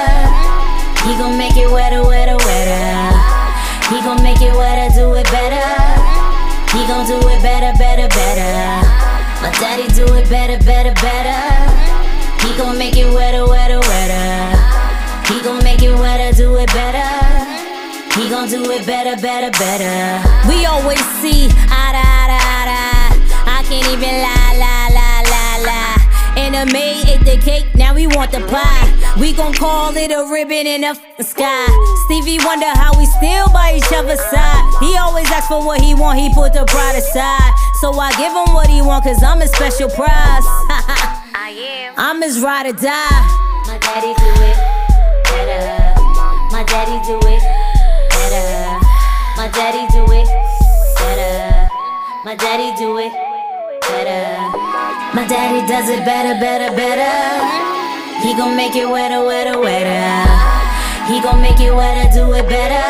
He 1.09 1.17
gon' 1.17 1.39
make 1.41 1.57
it 1.57 1.65
wetter, 1.65 2.05
wetter, 2.05 2.37
wetter. 2.45 3.17
He 3.89 3.97
gon' 4.05 4.21
make 4.23 4.45
it 4.45 4.53
wetter, 4.53 4.93
do 4.93 5.17
it 5.17 5.25
better. 5.33 5.65
He 6.77 6.85
gon' 6.85 7.09
do 7.09 7.17
it 7.33 7.41
better, 7.41 7.73
better, 7.81 8.05
better. 8.05 8.85
My 9.41 9.49
daddy 9.57 9.89
do 9.97 10.05
it 10.13 10.29
better, 10.29 10.61
better, 10.61 10.93
better. 11.01 11.41
He 12.45 12.53
gon' 12.61 12.77
make 12.77 12.99
it 12.99 13.09
wetter, 13.09 13.49
wetter, 13.49 13.81
wetter. 13.81 14.61
He 15.33 15.41
gon' 15.41 15.65
make 15.65 15.81
it 15.81 15.97
wetter, 15.97 16.37
do 16.37 16.55
it 16.61 16.69
better. 16.77 17.09
He 18.13 18.29
gon' 18.29 18.51
do 18.51 18.61
it 18.77 18.85
better, 18.85 19.17
better, 19.17 19.51
better. 19.57 20.21
We 20.53 20.67
always 20.67 21.01
see 21.25 21.49
eye 21.73 21.97
to 21.97 22.03
eye 22.05 22.29
to 22.29 22.37
eye 22.45 22.65
to 22.69 22.77
eye. 22.77 23.57
I 23.57 23.63
can't 23.65 23.89
even 23.89 24.21
lie. 24.21 24.38
And 26.39 26.55
the 26.55 26.73
maid 26.73 27.05
ate 27.09 27.25
the 27.27 27.37
cake, 27.43 27.67
now 27.75 27.95
we 27.95 28.07
want 28.07 28.31
the 28.31 28.41
pie. 28.47 28.87
We 29.21 29.33
gon' 29.33 29.53
call 29.53 29.97
it 29.97 30.11
a 30.13 30.23
ribbon 30.31 30.67
in 30.67 30.83
the 30.83 30.95
f- 30.95 31.27
sky. 31.27 31.67
Stevie 32.07 32.39
wonder 32.45 32.71
how 32.79 32.97
we 32.97 33.07
still 33.07 33.49
by 33.53 33.75
each 33.77 33.93
other's 33.93 34.21
side. 34.31 34.63
He 34.81 34.97
always 34.97 35.29
asks 35.31 35.49
for 35.49 35.65
what 35.65 35.81
he 35.81 35.95
want, 35.95 36.19
he 36.19 36.33
put 36.33 36.53
the 36.53 36.65
pride 36.65 36.95
aside. 36.97 37.53
So 37.81 37.93
I 37.99 38.11
give 38.17 38.33
him 38.33 38.55
what 38.55 38.69
he 38.71 38.81
want, 38.81 39.05
cause 39.05 39.23
I'm 39.23 39.43
a 39.43 39.49
special 39.49 39.91
prize. 39.91 40.47
I 41.35 41.51
am. 41.59 41.95
I'm 41.97 42.23
his 42.23 42.41
ride 42.41 42.67
or 42.67 42.73
die. 42.73 43.25
My 43.67 43.79
daddy 43.83 44.15
do 44.15 44.31
it 44.49 44.57
better. 45.27 46.01
My 46.55 46.63
daddy 46.63 46.99
do 47.05 47.19
it 47.27 47.43
better. 48.15 48.79
My 49.37 49.49
daddy 49.49 49.85
do 49.93 50.05
it 50.15 50.29
better. 51.03 51.69
My 52.25 52.35
daddy 52.37 52.77
do 52.79 52.99
it 52.99 53.13
better 53.83 54.58
does 55.15 55.89
it 55.89 56.05
better, 56.05 56.39
better, 56.41 56.75
better. 56.75 57.69
He 58.21 58.35
gon' 58.35 58.57
make 58.57 58.75
it 58.75 58.89
wetter, 58.89 59.25
wetter, 59.25 59.59
wetter. 59.59 60.25
He 61.07 61.21
gon' 61.21 61.41
make 61.41 61.61
it 61.61 61.75
wetter, 61.75 62.11
do 62.13 62.33
it 62.33 62.49
better. 62.49 62.85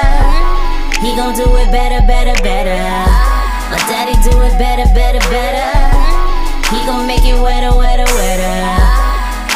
He 1.00 1.14
gon' 1.14 1.34
do 1.34 1.44
it 1.56 1.70
better, 1.70 2.04
better, 2.06 2.34
better. 2.42 2.78
My 3.70 3.78
daddy 3.86 4.14
do 4.22 4.36
it 4.42 4.58
better, 4.58 4.84
better, 4.94 5.20
better. 5.30 5.68
He 6.74 6.84
gon' 6.86 7.06
make 7.06 7.24
it 7.24 7.40
wetter, 7.40 7.76
wetter, 7.76 8.08
wetter. 8.18 8.98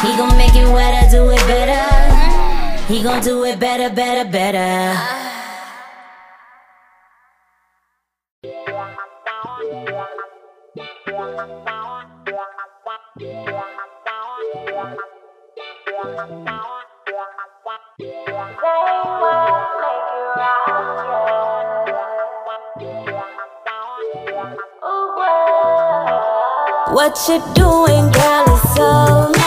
He 0.05 0.15
gon' 0.15 0.37
make 0.37 0.55
it 0.55 0.67
wetter, 0.71 1.09
do 1.09 1.29
it 1.31 1.45
better. 1.47 2.93
He 2.93 3.01
gon' 3.01 3.21
do 3.21 3.43
it 3.43 3.59
better, 3.59 3.89
better, 3.93 4.29
better. 4.29 5.23
What 13.15 13.29
you 27.29 27.37
doing, 27.53 28.09
girl, 28.11 28.55
is 28.55 28.75
so 28.75 29.42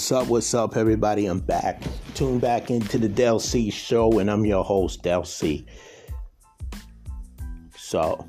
What's 0.00 0.12
up? 0.12 0.28
What's 0.28 0.54
up, 0.54 0.78
everybody? 0.78 1.26
I'm 1.26 1.40
back. 1.40 1.82
Tune 2.14 2.38
back 2.38 2.70
into 2.70 2.96
the 2.96 3.06
Del 3.06 3.38
C 3.38 3.68
show, 3.68 4.18
and 4.18 4.30
I'm 4.30 4.46
your 4.46 4.64
host, 4.64 5.02
Del 5.02 5.24
C. 5.24 5.66
So, 7.76 8.26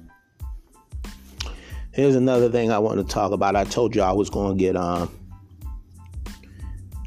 here's 1.94 2.16
another 2.18 2.50
thing 2.50 2.74
I 2.74 2.80
want 2.80 3.00
to 3.00 3.06
talk 3.06 3.32
about. 3.32 3.56
I 3.56 3.64
told 3.64 3.96
you 3.96 4.02
I 4.02 4.12
was 4.12 4.30
going 4.30 4.58
to 4.58 4.62
get 4.62 4.76
um, 4.76 5.18
a 6.28 6.32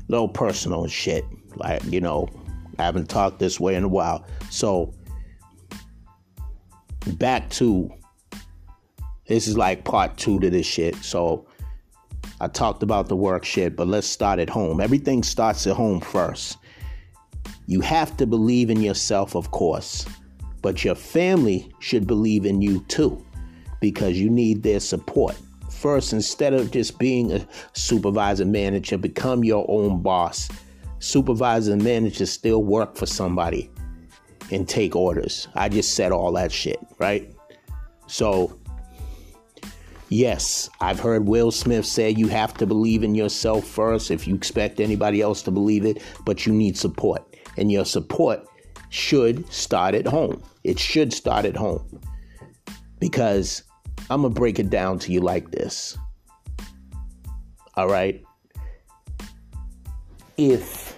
little 0.08 0.30
personal 0.30 0.86
shit. 0.86 1.26
Like, 1.56 1.84
you 1.84 2.00
know, 2.00 2.30
I 2.78 2.84
haven't 2.84 3.10
talked 3.10 3.40
this 3.40 3.60
way 3.60 3.74
in 3.74 3.84
a 3.84 3.88
while. 3.88 4.24
So, 4.48 4.94
back 7.18 7.50
to 7.50 7.90
this 9.26 9.46
is 9.46 9.58
like 9.58 9.84
part 9.84 10.16
two 10.16 10.40
to 10.40 10.48
this 10.48 10.64
shit. 10.64 10.96
So, 11.04 11.46
I 12.40 12.48
talked 12.48 12.82
about 12.82 13.08
the 13.08 13.16
work 13.16 13.44
shit, 13.44 13.76
but 13.76 13.86
let's 13.86 14.06
start 14.06 14.38
at 14.38 14.50
home. 14.50 14.80
Everything 14.80 15.22
starts 15.22 15.66
at 15.66 15.76
home 15.76 16.00
first. 16.00 16.58
You 17.66 17.80
have 17.80 18.16
to 18.18 18.26
believe 18.26 18.70
in 18.70 18.82
yourself, 18.82 19.34
of 19.34 19.50
course, 19.50 20.04
but 20.60 20.84
your 20.84 20.94
family 20.94 21.72
should 21.78 22.06
believe 22.06 22.44
in 22.44 22.60
you 22.60 22.80
too 22.88 23.24
because 23.80 24.18
you 24.18 24.30
need 24.30 24.62
their 24.62 24.80
support. 24.80 25.36
First, 25.70 26.12
instead 26.12 26.54
of 26.54 26.70
just 26.70 26.98
being 26.98 27.32
a 27.32 27.46
supervisor 27.74 28.44
manager, 28.44 28.96
become 28.96 29.44
your 29.44 29.66
own 29.68 30.02
boss. 30.02 30.48
Supervisor 30.98 31.74
and 31.74 31.84
manager 31.84 32.24
still 32.24 32.62
work 32.62 32.96
for 32.96 33.06
somebody 33.06 33.70
and 34.50 34.68
take 34.68 34.96
orders. 34.96 35.48
I 35.54 35.68
just 35.68 35.94
said 35.94 36.12
all 36.12 36.32
that 36.32 36.50
shit, 36.50 36.78
right? 36.98 37.30
So, 38.06 38.58
Yes, 40.14 40.70
I've 40.80 41.00
heard 41.00 41.26
Will 41.26 41.50
Smith 41.50 41.84
say 41.84 42.08
you 42.08 42.28
have 42.28 42.54
to 42.58 42.66
believe 42.66 43.02
in 43.02 43.16
yourself 43.16 43.66
first 43.66 44.12
if 44.12 44.28
you 44.28 44.36
expect 44.36 44.78
anybody 44.78 45.20
else 45.20 45.42
to 45.42 45.50
believe 45.50 45.84
it, 45.84 46.00
but 46.24 46.46
you 46.46 46.52
need 46.52 46.78
support. 46.78 47.36
And 47.56 47.72
your 47.72 47.84
support 47.84 48.46
should 48.90 49.52
start 49.52 49.96
at 49.96 50.06
home. 50.06 50.40
It 50.62 50.78
should 50.78 51.12
start 51.12 51.44
at 51.46 51.56
home. 51.56 52.00
Because 53.00 53.64
I'm 54.08 54.22
going 54.22 54.32
to 54.32 54.38
break 54.38 54.60
it 54.60 54.70
down 54.70 55.00
to 55.00 55.10
you 55.10 55.18
like 55.18 55.50
this. 55.50 55.98
All 57.74 57.88
right? 57.88 58.22
If 60.36 60.96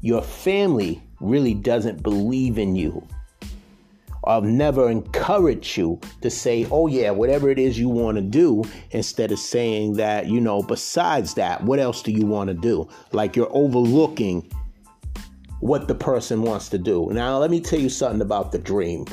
your 0.00 0.22
family 0.22 1.02
really 1.20 1.52
doesn't 1.52 2.02
believe 2.02 2.56
in 2.56 2.76
you, 2.76 3.06
or 4.26 4.40
never 4.40 4.90
encouraged 4.90 5.76
you 5.76 6.00
to 6.20 6.30
say, 6.30 6.66
oh, 6.70 6.86
yeah, 6.86 7.10
whatever 7.10 7.50
it 7.50 7.58
is 7.58 7.78
you 7.78 7.88
want 7.88 8.16
to 8.16 8.22
do, 8.22 8.64
instead 8.90 9.32
of 9.32 9.38
saying 9.38 9.94
that, 9.94 10.26
you 10.26 10.40
know, 10.40 10.62
besides 10.62 11.34
that, 11.34 11.62
what 11.62 11.78
else 11.78 12.02
do 12.02 12.10
you 12.10 12.26
want 12.26 12.48
to 12.48 12.54
do? 12.54 12.88
Like 13.12 13.36
you're 13.36 13.54
overlooking 13.54 14.50
what 15.60 15.88
the 15.88 15.94
person 15.94 16.42
wants 16.42 16.68
to 16.70 16.78
do. 16.78 17.08
Now, 17.12 17.38
let 17.38 17.50
me 17.50 17.60
tell 17.60 17.78
you 17.80 17.88
something 17.88 18.20
about 18.20 18.52
The-Dream. 18.52 19.06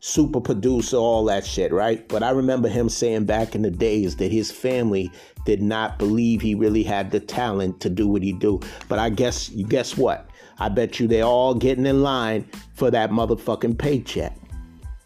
Super 0.00 0.40
producer, 0.40 0.96
all 0.96 1.24
that 1.24 1.44
shit, 1.44 1.72
right? 1.72 2.06
But 2.06 2.22
I 2.22 2.30
remember 2.30 2.68
him 2.68 2.88
saying 2.88 3.24
back 3.24 3.54
in 3.54 3.62
the 3.62 3.70
days 3.70 4.16
that 4.16 4.30
his 4.30 4.52
family 4.52 5.10
did 5.46 5.62
not 5.62 5.98
believe 5.98 6.40
he 6.40 6.54
really 6.54 6.82
had 6.82 7.10
the 7.10 7.18
talent 7.18 7.80
to 7.80 7.90
do 7.90 8.06
what 8.06 8.22
he 8.22 8.32
do. 8.32 8.60
But 8.88 8.98
I 8.98 9.10
guess, 9.10 9.48
guess 9.48 9.96
what? 9.96 10.28
I 10.58 10.68
bet 10.68 11.00
you 11.00 11.08
they're 11.08 11.24
all 11.24 11.54
getting 11.54 11.86
in 11.86 12.02
line 12.02 12.48
for 12.74 12.90
that 12.90 13.10
motherfucking 13.10 13.78
paycheck. 13.78 14.36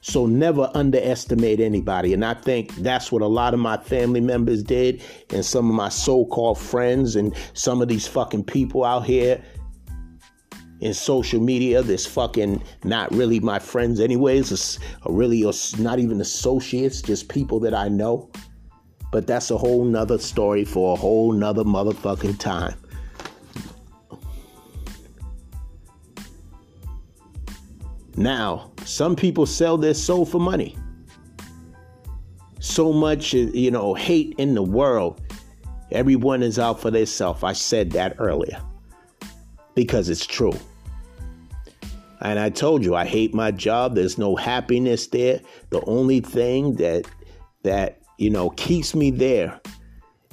So 0.02 0.26
never 0.26 0.70
underestimate 0.74 1.60
anybody. 1.60 2.14
And 2.14 2.24
I 2.24 2.34
think 2.34 2.74
that's 2.76 3.12
what 3.12 3.22
a 3.22 3.26
lot 3.26 3.52
of 3.52 3.60
my 3.60 3.76
family 3.76 4.20
members 4.20 4.62
did, 4.62 5.02
and 5.30 5.44
some 5.44 5.68
of 5.68 5.74
my 5.74 5.90
so 5.90 6.24
called 6.24 6.58
friends, 6.58 7.16
and 7.16 7.34
some 7.52 7.82
of 7.82 7.88
these 7.88 8.06
fucking 8.06 8.44
people 8.44 8.84
out 8.84 9.04
here 9.04 9.42
in 10.80 10.94
social 10.94 11.40
media 11.40 11.82
this 11.82 12.06
fucking 12.06 12.62
not 12.84 13.12
really 13.14 13.38
my 13.40 13.58
friends 13.58 14.00
anyways 14.00 14.78
or 15.04 15.12
really 15.14 15.44
or 15.44 15.52
not 15.78 15.98
even 15.98 16.20
associates 16.20 17.02
just 17.02 17.28
people 17.28 17.60
that 17.60 17.74
i 17.74 17.86
know 17.86 18.30
but 19.12 19.26
that's 19.26 19.50
a 19.50 19.58
whole 19.58 19.84
nother 19.84 20.16
story 20.18 20.64
for 20.64 20.94
a 20.94 20.96
whole 20.96 21.32
nother 21.32 21.64
motherfucking 21.64 22.38
time 22.38 22.74
Now, 28.20 28.70
some 28.84 29.16
people 29.16 29.46
sell 29.46 29.78
their 29.78 29.94
soul 29.94 30.26
for 30.26 30.38
money. 30.38 30.76
So 32.58 32.92
much, 32.92 33.34
eh, 33.34 33.48
you 33.54 33.70
know, 33.70 33.94
hate 33.94 34.34
in 34.36 34.54
the 34.54 34.62
world. 34.62 35.22
Everyone 35.90 36.42
is 36.42 36.58
out 36.58 36.82
for 36.82 36.90
themselves. 36.90 37.42
I 37.42 37.54
said 37.54 37.92
that 37.92 38.16
earlier 38.18 38.60
because 39.74 40.10
it's 40.10 40.26
true. 40.26 40.52
And 42.20 42.38
I 42.38 42.50
told 42.50 42.84
you 42.84 42.94
I 42.94 43.06
hate 43.06 43.32
my 43.32 43.52
job. 43.52 43.94
There's 43.94 44.18
no 44.18 44.36
happiness 44.36 45.06
there. 45.06 45.40
The 45.70 45.82
only 45.86 46.20
thing 46.20 46.74
that 46.74 47.06
that 47.62 48.02
you 48.18 48.28
know 48.28 48.50
keeps 48.50 48.94
me 48.94 49.10
there 49.10 49.58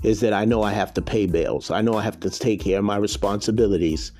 is 0.04 0.20
that 0.20 0.34
I 0.34 0.44
know 0.44 0.62
I 0.62 0.74
have 0.74 0.94
to 0.96 1.02
pay 1.02 1.26
bills. 1.26 1.72
I 1.72 1.80
know 1.80 1.94
I 1.94 2.02
have 2.02 2.20
to 2.20 2.30
take 2.30 2.60
care 2.60 2.80
of 2.80 2.84
my 2.84 2.98
responsibilities. 2.98 4.12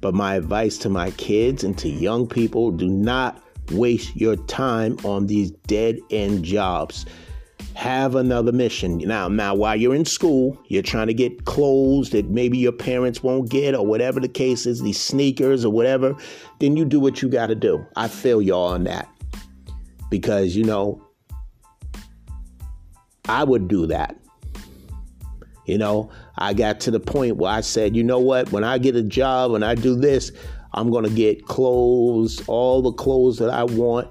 But 0.00 0.14
my 0.14 0.34
advice 0.34 0.78
to 0.78 0.88
my 0.88 1.10
kids 1.12 1.62
and 1.62 1.76
to 1.78 1.88
young 1.88 2.26
people 2.26 2.70
do 2.70 2.88
not 2.88 3.42
waste 3.72 4.16
your 4.16 4.36
time 4.36 4.96
on 5.04 5.26
these 5.26 5.50
dead 5.66 5.98
end 6.10 6.44
jobs. 6.44 7.06
Have 7.74 8.14
another 8.14 8.52
mission. 8.52 8.98
Now, 8.98 9.28
now 9.28 9.54
while 9.54 9.76
you're 9.76 9.94
in 9.94 10.04
school, 10.04 10.58
you're 10.68 10.82
trying 10.82 11.06
to 11.06 11.14
get 11.14 11.44
clothes 11.44 12.10
that 12.10 12.28
maybe 12.28 12.58
your 12.58 12.72
parents 12.72 13.22
won't 13.22 13.48
get 13.48 13.74
or 13.74 13.86
whatever 13.86 14.20
the 14.20 14.28
case 14.28 14.66
is, 14.66 14.82
these 14.82 15.00
sneakers 15.00 15.64
or 15.64 15.72
whatever, 15.72 16.14
then 16.58 16.76
you 16.76 16.84
do 16.84 17.00
what 17.00 17.22
you 17.22 17.28
got 17.28 17.46
to 17.46 17.54
do. 17.54 17.84
I 17.96 18.08
feel 18.08 18.42
y'all 18.42 18.68
on 18.68 18.84
that. 18.84 19.08
Because, 20.10 20.56
you 20.56 20.64
know, 20.64 21.00
I 23.28 23.44
would 23.44 23.68
do 23.68 23.86
that. 23.86 24.16
You 25.66 25.78
know, 25.78 26.10
I 26.40 26.54
got 26.54 26.80
to 26.80 26.90
the 26.90 27.00
point 27.00 27.36
where 27.36 27.52
I 27.52 27.60
said, 27.60 27.94
you 27.94 28.02
know 28.02 28.18
what, 28.18 28.50
when 28.50 28.64
I 28.64 28.78
get 28.78 28.96
a 28.96 29.02
job, 29.02 29.52
and 29.52 29.64
I 29.64 29.74
do 29.74 29.94
this, 29.94 30.32
I'm 30.72 30.90
going 30.90 31.04
to 31.04 31.10
get 31.10 31.46
clothes, 31.46 32.42
all 32.46 32.82
the 32.82 32.92
clothes 32.92 33.38
that 33.38 33.50
I 33.50 33.64
want. 33.64 34.08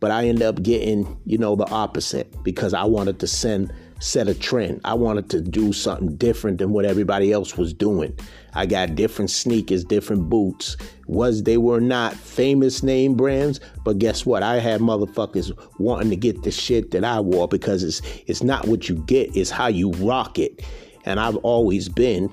But 0.00 0.12
I 0.12 0.26
end 0.26 0.42
up 0.42 0.62
getting, 0.62 1.20
you 1.26 1.38
know, 1.38 1.56
the 1.56 1.68
opposite 1.70 2.44
because 2.44 2.72
I 2.72 2.84
wanted 2.84 3.18
to 3.18 3.26
send 3.26 3.72
set 4.00 4.28
a 4.28 4.34
trend. 4.34 4.80
I 4.84 4.94
wanted 4.94 5.28
to 5.30 5.40
do 5.40 5.72
something 5.72 6.16
different 6.16 6.58
than 6.58 6.70
what 6.70 6.84
everybody 6.84 7.32
else 7.32 7.56
was 7.56 7.72
doing. 7.72 8.16
I 8.54 8.66
got 8.66 8.94
different 8.94 9.30
sneakers, 9.30 9.84
different 9.84 10.28
boots. 10.28 10.76
Was 11.06 11.42
they 11.42 11.56
were 11.56 11.80
not 11.80 12.14
famous 12.14 12.82
name 12.82 13.14
brands, 13.14 13.60
but 13.84 13.98
guess 13.98 14.24
what? 14.24 14.42
I 14.42 14.60
had 14.60 14.80
motherfuckers 14.80 15.52
wanting 15.78 16.10
to 16.10 16.16
get 16.16 16.42
the 16.42 16.50
shit 16.50 16.92
that 16.92 17.04
I 17.04 17.20
wore 17.20 17.48
because 17.48 17.82
it's 17.82 18.00
it's 18.26 18.42
not 18.42 18.68
what 18.68 18.88
you 18.88 18.96
get, 18.96 19.36
it's 19.36 19.50
how 19.50 19.66
you 19.66 19.90
rock 19.92 20.38
it. 20.38 20.64
And 21.04 21.18
I've 21.18 21.36
always 21.36 21.88
been 21.88 22.32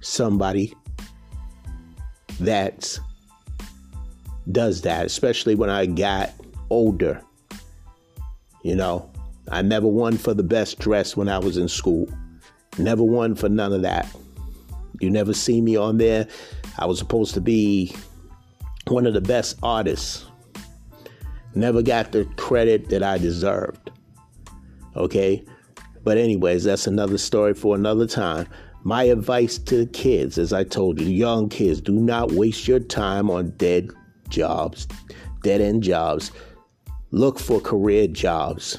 somebody 0.00 0.74
that 2.40 2.98
does 4.50 4.82
that, 4.82 5.06
especially 5.06 5.54
when 5.54 5.70
I 5.70 5.86
got 5.86 6.32
older. 6.70 7.22
You 8.62 8.76
know, 8.76 9.10
I 9.50 9.62
never 9.62 9.86
won 9.86 10.16
for 10.16 10.34
the 10.34 10.42
best 10.42 10.78
dress 10.78 11.16
when 11.16 11.28
I 11.28 11.38
was 11.38 11.56
in 11.56 11.68
school. 11.68 12.08
Never 12.78 13.02
won 13.02 13.34
for 13.34 13.48
none 13.48 13.72
of 13.72 13.82
that. 13.82 14.08
You 15.00 15.10
never 15.10 15.34
see 15.34 15.60
me 15.60 15.76
on 15.76 15.98
there. 15.98 16.28
I 16.78 16.86
was 16.86 16.98
supposed 16.98 17.34
to 17.34 17.40
be 17.40 17.94
one 18.86 19.06
of 19.06 19.14
the 19.14 19.20
best 19.20 19.58
artists. 19.62 20.26
Never 21.54 21.82
got 21.82 22.12
the 22.12 22.24
credit 22.36 22.88
that 22.88 23.02
I 23.02 23.18
deserved. 23.18 23.90
Okay? 24.96 25.44
But, 26.04 26.18
anyways, 26.18 26.64
that's 26.64 26.86
another 26.86 27.18
story 27.18 27.54
for 27.54 27.74
another 27.74 28.06
time. 28.06 28.48
My 28.84 29.04
advice 29.04 29.58
to 29.58 29.86
kids, 29.86 30.38
as 30.38 30.52
I 30.52 30.64
told 30.64 31.00
you, 31.00 31.06
young 31.06 31.48
kids, 31.48 31.80
do 31.80 31.92
not 31.92 32.32
waste 32.32 32.66
your 32.66 32.80
time 32.80 33.30
on 33.30 33.50
dead 33.50 33.90
jobs, 34.28 34.88
dead 35.42 35.60
end 35.60 35.82
jobs. 35.82 36.32
Look 37.12 37.38
for 37.38 37.60
career 37.60 38.08
jobs 38.08 38.78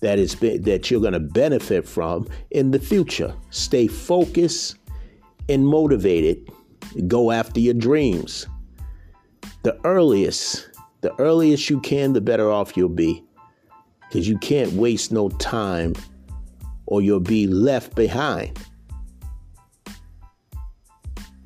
that 0.00 0.18
is 0.18 0.34
that 0.36 0.90
you're 0.90 1.00
going 1.00 1.12
to 1.12 1.20
benefit 1.20 1.86
from 1.86 2.26
in 2.50 2.70
the 2.70 2.78
future. 2.78 3.34
Stay 3.50 3.86
focused 3.86 4.76
and 5.48 5.66
motivated. 5.66 6.50
Go 7.06 7.30
after 7.30 7.60
your 7.60 7.74
dreams. 7.74 8.46
The 9.62 9.78
earliest, 9.84 10.70
the 11.02 11.14
earliest 11.20 11.68
you 11.68 11.80
can, 11.80 12.14
the 12.14 12.20
better 12.20 12.50
off 12.50 12.76
you'll 12.76 12.88
be. 12.88 13.22
Because 14.08 14.26
you 14.26 14.38
can't 14.38 14.72
waste 14.72 15.12
no 15.12 15.28
time 15.28 15.94
or 16.90 17.00
you'll 17.00 17.20
be 17.20 17.46
left 17.46 17.94
behind. 17.94 18.58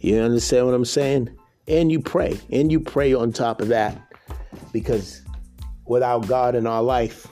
You 0.00 0.18
understand 0.20 0.66
what 0.66 0.74
I'm 0.74 0.84
saying? 0.84 1.30
And 1.68 1.92
you 1.92 2.00
pray. 2.00 2.40
And 2.50 2.72
you 2.72 2.80
pray 2.80 3.14
on 3.14 3.32
top 3.32 3.60
of 3.60 3.68
that. 3.68 3.96
Because 4.72 5.22
without 5.86 6.26
God 6.26 6.54
in 6.54 6.66
our 6.66 6.82
life, 6.82 7.26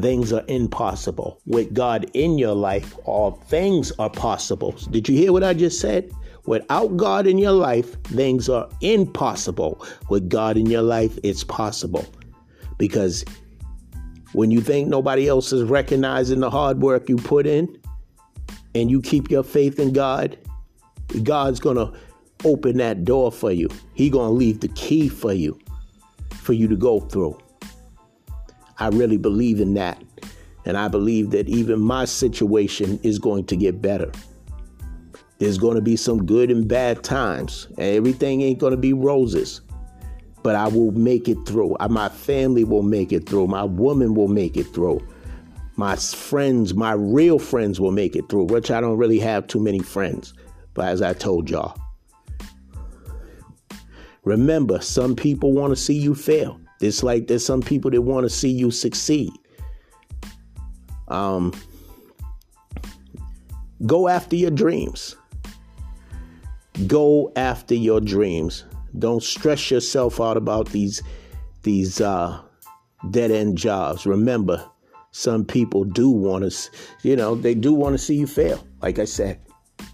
things 0.00 0.32
are 0.32 0.44
impossible. 0.48 1.40
With 1.46 1.72
God 1.74 2.10
in 2.14 2.38
your 2.38 2.54
life, 2.54 2.96
all 3.04 3.32
things 3.32 3.92
are 3.98 4.10
possible. 4.10 4.72
Did 4.90 5.08
you 5.08 5.16
hear 5.16 5.32
what 5.32 5.44
I 5.44 5.54
just 5.54 5.80
said? 5.80 6.10
Without 6.46 6.96
God 6.96 7.26
in 7.26 7.38
your 7.38 7.52
life, 7.52 8.02
things 8.04 8.48
are 8.48 8.68
impossible. 8.80 9.86
With 10.08 10.28
God 10.28 10.56
in 10.56 10.66
your 10.66 10.82
life, 10.82 11.18
it's 11.22 11.44
possible. 11.44 12.06
Because 12.78 13.24
when 14.32 14.50
you 14.50 14.60
think 14.60 14.88
nobody 14.88 15.28
else 15.28 15.52
is 15.52 15.62
recognizing 15.64 16.40
the 16.40 16.50
hard 16.50 16.80
work 16.80 17.08
you 17.08 17.16
put 17.16 17.46
in 17.46 17.78
and 18.74 18.90
you 18.90 19.00
keep 19.02 19.30
your 19.30 19.42
faith 19.42 19.78
in 19.78 19.92
God, 19.92 20.38
God's 21.22 21.60
going 21.60 21.76
to 21.76 21.92
open 22.44 22.78
that 22.78 23.04
door 23.04 23.30
for 23.30 23.52
you. 23.52 23.68
He 23.94 24.08
going 24.08 24.28
to 24.28 24.34
leave 24.34 24.60
the 24.60 24.68
key 24.68 25.08
for 25.08 25.32
you 25.32 25.58
for 26.30 26.54
you 26.54 26.66
to 26.68 26.76
go 26.76 27.00
through. 27.00 27.38
I 28.78 28.88
really 28.88 29.18
believe 29.18 29.60
in 29.60 29.74
that. 29.74 30.02
And 30.64 30.76
I 30.76 30.88
believe 30.88 31.30
that 31.30 31.48
even 31.48 31.80
my 31.80 32.04
situation 32.04 32.98
is 33.02 33.18
going 33.18 33.44
to 33.46 33.56
get 33.56 33.82
better. 33.82 34.10
There's 35.38 35.58
going 35.58 35.74
to 35.74 35.82
be 35.82 35.96
some 35.96 36.24
good 36.24 36.50
and 36.50 36.66
bad 36.66 37.02
times. 37.02 37.66
Everything 37.76 38.42
ain't 38.42 38.60
going 38.60 38.70
to 38.70 38.76
be 38.76 38.92
roses 38.92 39.60
but 40.42 40.56
I 40.56 40.68
will 40.68 40.92
make 40.92 41.28
it 41.28 41.38
through. 41.46 41.76
My 41.88 42.08
family 42.08 42.64
will 42.64 42.82
make 42.82 43.12
it 43.12 43.28
through. 43.28 43.46
My 43.46 43.64
woman 43.64 44.14
will 44.14 44.28
make 44.28 44.56
it 44.56 44.66
through. 44.74 45.06
My 45.76 45.96
friends, 45.96 46.74
my 46.74 46.92
real 46.92 47.38
friends 47.38 47.80
will 47.80 47.92
make 47.92 48.16
it 48.16 48.28
through, 48.28 48.44
which 48.44 48.70
I 48.70 48.80
don't 48.80 48.98
really 48.98 49.18
have 49.20 49.46
too 49.46 49.60
many 49.60 49.78
friends. 49.78 50.34
But 50.74 50.88
as 50.88 51.00
I 51.02 51.12
told 51.12 51.48
y'all, 51.48 51.78
remember, 54.24 54.80
some 54.80 55.16
people 55.16 55.52
want 55.52 55.70
to 55.70 55.76
see 55.76 55.94
you 55.94 56.14
fail. 56.14 56.60
It's 56.80 57.02
like 57.02 57.28
there's 57.28 57.44
some 57.44 57.62
people 57.62 57.90
that 57.92 58.02
want 58.02 58.24
to 58.24 58.30
see 58.30 58.50
you 58.50 58.70
succeed. 58.70 59.32
Um, 61.08 61.52
go 63.86 64.08
after 64.08 64.34
your 64.36 64.50
dreams. 64.50 65.16
Go 66.86 67.32
after 67.36 67.74
your 67.74 68.00
dreams. 68.00 68.64
Don't 68.98 69.22
stress 69.22 69.70
yourself 69.70 70.20
out 70.20 70.36
about 70.36 70.68
these 70.70 71.02
these 71.62 72.00
uh, 72.00 72.40
dead 73.10 73.30
end 73.30 73.56
jobs. 73.56 74.06
Remember, 74.06 74.68
some 75.12 75.44
people 75.44 75.84
do 75.84 76.10
want 76.10 76.50
to, 76.50 76.70
you 77.02 77.16
know, 77.16 77.34
they 77.34 77.54
do 77.54 77.72
want 77.72 77.94
to 77.94 77.98
see 77.98 78.16
you 78.16 78.26
fail. 78.26 78.66
Like 78.80 78.98
I 78.98 79.04
said, 79.04 79.40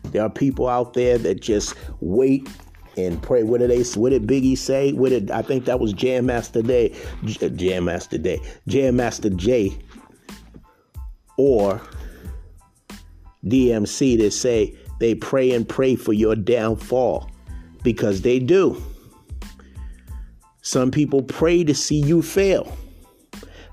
there 0.05 0.22
are 0.22 0.30
people 0.30 0.68
out 0.68 0.94
there 0.94 1.18
that 1.18 1.40
just 1.40 1.74
wait 2.01 2.49
and 2.96 3.22
pray. 3.22 3.42
What 3.42 3.61
did 3.61 3.70
they? 3.70 3.82
What 3.99 4.11
did 4.11 4.26
Biggie 4.26 4.59
say? 4.59 4.92
What 4.92 5.11
did 5.11 5.30
I 5.30 5.42
think 5.42 5.64
that 5.66 5.80
was 5.80 5.92
Jam 5.92 6.26
Master 6.26 6.62
Day? 6.62 6.94
J- 7.24 7.51
Jam 7.51 7.84
Master 7.84 8.18
Day. 8.18 8.40
Jam 8.66 8.96
Master 8.96 9.30
Jay. 9.30 9.78
Or 11.36 11.80
DMC 13.44 14.18
that 14.18 14.32
say 14.32 14.76
they 14.99 15.14
pray 15.14 15.53
and 15.53 15.68
pray 15.68 15.94
for 15.94 16.12
your 16.12 16.34
downfall 16.34 17.30
because 17.89 18.20
they 18.20 18.39
do. 18.39 18.76
Some 20.61 20.91
people 20.91 21.22
pray 21.22 21.64
to 21.64 21.74
see 21.74 21.99
you 21.99 22.20
fail. 22.20 22.76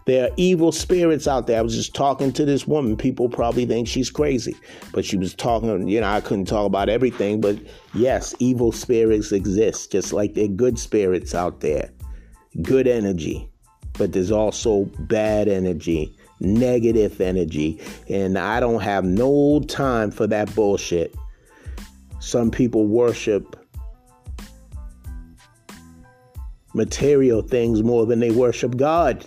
There 0.05 0.29
are 0.29 0.33
evil 0.37 0.71
spirits 0.71 1.27
out 1.27 1.47
there. 1.47 1.59
I 1.59 1.61
was 1.61 1.75
just 1.75 1.93
talking 1.93 2.31
to 2.31 2.45
this 2.45 2.65
woman. 2.65 2.95
People 2.95 3.27
probably 3.27 3.65
think 3.65 3.89
she's 3.89 4.09
crazy, 4.09 4.55
but 4.93 5.03
she 5.03 5.17
was 5.17 5.35
talking, 5.35 5.89
you 5.89 5.99
know, 5.99 6.07
I 6.07 6.21
couldn't 6.21 6.45
talk 6.45 6.65
about 6.65 6.87
everything, 6.87 7.41
but 7.41 7.59
yes, 7.93 8.33
evil 8.39 8.71
spirits 8.71 9.33
exist, 9.33 9.91
just 9.91 10.13
like 10.13 10.33
there 10.33 10.45
are 10.45 10.47
good 10.47 10.79
spirits 10.79 11.35
out 11.35 11.59
there, 11.59 11.91
good 12.61 12.87
energy, 12.87 13.49
but 13.97 14.13
there's 14.13 14.31
also 14.31 14.85
bad 15.09 15.49
energy, 15.49 16.15
negative 16.39 17.19
energy, 17.19 17.81
and 18.07 18.37
I 18.37 18.61
don't 18.61 18.81
have 18.81 19.03
no 19.03 19.59
time 19.67 20.09
for 20.09 20.25
that 20.27 20.55
bullshit. 20.55 21.13
Some 22.21 22.49
people 22.49 22.87
worship 22.87 23.57
material 26.75 27.41
things 27.41 27.81
more 27.81 28.05
than 28.05 28.19
they 28.19 28.31
worship 28.31 28.77
God. 28.77 29.25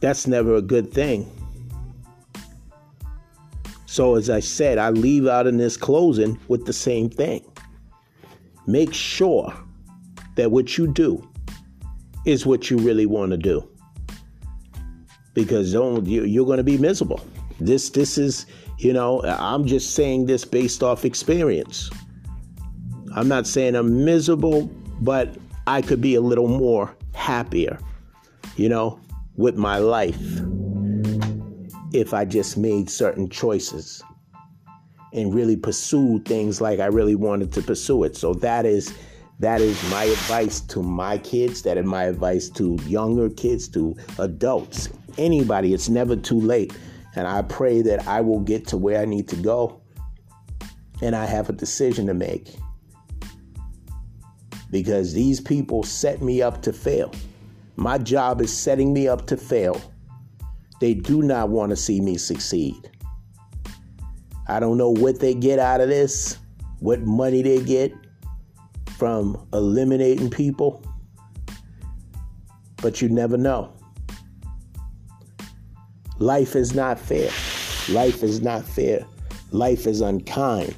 That's 0.00 0.26
never 0.26 0.54
a 0.54 0.62
good 0.62 0.92
thing. 0.92 1.30
So, 3.86 4.14
as 4.14 4.30
I 4.30 4.38
said, 4.40 4.78
I 4.78 4.90
leave 4.90 5.26
out 5.26 5.46
in 5.46 5.56
this 5.56 5.76
closing 5.76 6.38
with 6.46 6.66
the 6.66 6.72
same 6.72 7.10
thing. 7.10 7.44
Make 8.66 8.94
sure 8.94 9.52
that 10.36 10.52
what 10.52 10.78
you 10.78 10.86
do 10.86 11.28
is 12.24 12.46
what 12.46 12.70
you 12.70 12.76
really 12.76 13.06
want 13.06 13.32
to 13.32 13.36
do. 13.36 13.68
Because 15.34 15.72
don't, 15.72 16.06
you're 16.06 16.46
going 16.46 16.58
to 16.58 16.64
be 16.64 16.78
miserable. 16.78 17.20
This, 17.58 17.90
this 17.90 18.18
is, 18.18 18.46
you 18.78 18.92
know, 18.92 19.22
I'm 19.22 19.66
just 19.66 19.94
saying 19.94 20.26
this 20.26 20.44
based 20.44 20.82
off 20.82 21.04
experience. 21.04 21.90
I'm 23.16 23.26
not 23.26 23.46
saying 23.46 23.74
I'm 23.74 24.04
miserable, 24.04 24.70
but 25.00 25.36
I 25.68 25.82
could 25.82 26.00
be 26.00 26.14
a 26.14 26.22
little 26.22 26.48
more 26.48 26.96
happier, 27.12 27.78
you 28.56 28.70
know, 28.70 28.98
with 29.36 29.54
my 29.56 29.76
life 29.76 30.18
if 31.92 32.14
I 32.14 32.24
just 32.24 32.56
made 32.56 32.88
certain 32.88 33.28
choices 33.28 34.02
and 35.12 35.34
really 35.34 35.56
pursued 35.56 36.24
things 36.24 36.62
like 36.62 36.80
I 36.80 36.86
really 36.86 37.16
wanted 37.16 37.52
to 37.52 37.60
pursue 37.60 38.04
it. 38.04 38.16
So 38.16 38.32
that 38.32 38.64
is 38.64 38.94
that 39.40 39.60
is 39.60 39.78
my 39.90 40.04
advice 40.04 40.60
to 40.60 40.82
my 40.82 41.18
kids, 41.18 41.60
that 41.64 41.76
is 41.76 41.84
my 41.84 42.04
advice 42.04 42.48
to 42.52 42.78
younger 42.86 43.28
kids, 43.28 43.68
to 43.68 43.94
adults, 44.18 44.88
anybody. 45.18 45.74
It's 45.74 45.90
never 45.90 46.16
too 46.16 46.40
late. 46.40 46.72
And 47.14 47.28
I 47.28 47.42
pray 47.42 47.82
that 47.82 48.08
I 48.08 48.22
will 48.22 48.40
get 48.40 48.66
to 48.68 48.78
where 48.78 49.02
I 49.02 49.04
need 49.04 49.28
to 49.28 49.36
go 49.36 49.82
and 51.02 51.14
I 51.14 51.26
have 51.26 51.50
a 51.50 51.52
decision 51.52 52.06
to 52.06 52.14
make. 52.14 52.56
Because 54.70 55.12
these 55.12 55.40
people 55.40 55.82
set 55.82 56.20
me 56.22 56.42
up 56.42 56.62
to 56.62 56.72
fail. 56.72 57.12
My 57.76 57.98
job 57.98 58.40
is 58.40 58.56
setting 58.56 58.92
me 58.92 59.08
up 59.08 59.26
to 59.28 59.36
fail. 59.36 59.80
They 60.80 60.94
do 60.94 61.22
not 61.22 61.48
want 61.48 61.70
to 61.70 61.76
see 61.76 62.00
me 62.00 62.16
succeed. 62.16 62.90
I 64.46 64.60
don't 64.60 64.78
know 64.78 64.90
what 64.90 65.20
they 65.20 65.34
get 65.34 65.58
out 65.58 65.80
of 65.80 65.88
this, 65.88 66.38
what 66.80 67.02
money 67.02 67.42
they 67.42 67.62
get 67.62 67.92
from 68.96 69.46
eliminating 69.52 70.30
people, 70.30 70.82
but 72.78 73.02
you 73.02 73.08
never 73.08 73.36
know. 73.36 73.72
Life 76.18 76.56
is 76.56 76.74
not 76.74 76.98
fair. 76.98 77.30
Life 77.90 78.22
is 78.22 78.40
not 78.40 78.64
fair. 78.64 79.06
Life 79.50 79.86
is 79.86 80.00
unkind, 80.00 80.74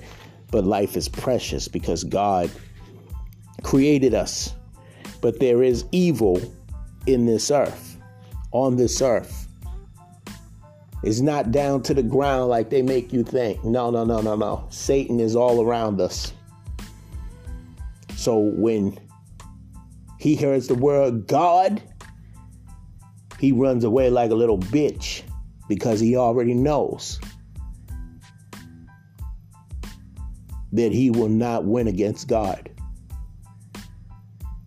but 0.51 0.65
life 0.65 0.97
is 0.97 1.09
precious 1.09 1.67
because 1.67 2.05
God 2.05 2.51
created 3.63 4.15
us. 4.15 4.55
But 5.21 5.39
there 5.41 5.63
is 5.63 5.85
evil 5.93 6.41
in 7.07 7.27
this 7.27 7.51
earth, 7.51 7.99
on 8.53 8.77
this 8.77 9.03
earth. 9.03 9.49
It's 11.03 11.21
not 11.21 11.51
down 11.51 11.83
to 11.85 11.95
the 11.95 12.03
ground 12.03 12.51
like 12.51 12.71
they 12.71 12.83
make 12.83 13.13
you 13.13 13.25
think. 13.25 13.65
No, 13.65 13.91
no, 13.91 14.05
no, 14.05 14.21
no, 14.21 14.37
no. 14.37 14.67
Satan 14.71 15.19
is 15.19 15.35
all 15.35 15.63
around 15.63 16.01
us. 16.01 16.33
So 18.17 18.39
when 18.39 18.99
he 20.19 20.37
hears 20.37 20.69
the 20.69 20.75
word 20.75 21.27
God, 21.27 21.83
he 23.39 23.53
runs 23.53 23.85
away 23.85 24.11
like 24.11 24.31
a 24.31 24.35
little 24.35 24.59
bitch 24.59 25.23
because 25.69 26.01
he 26.01 26.17
already 26.17 26.53
knows 26.53 27.19
that 30.73 30.93
he 30.93 31.11
will 31.11 31.29
not 31.29 31.65
win 31.65 31.89
against 31.89 32.29
God. 32.29 32.69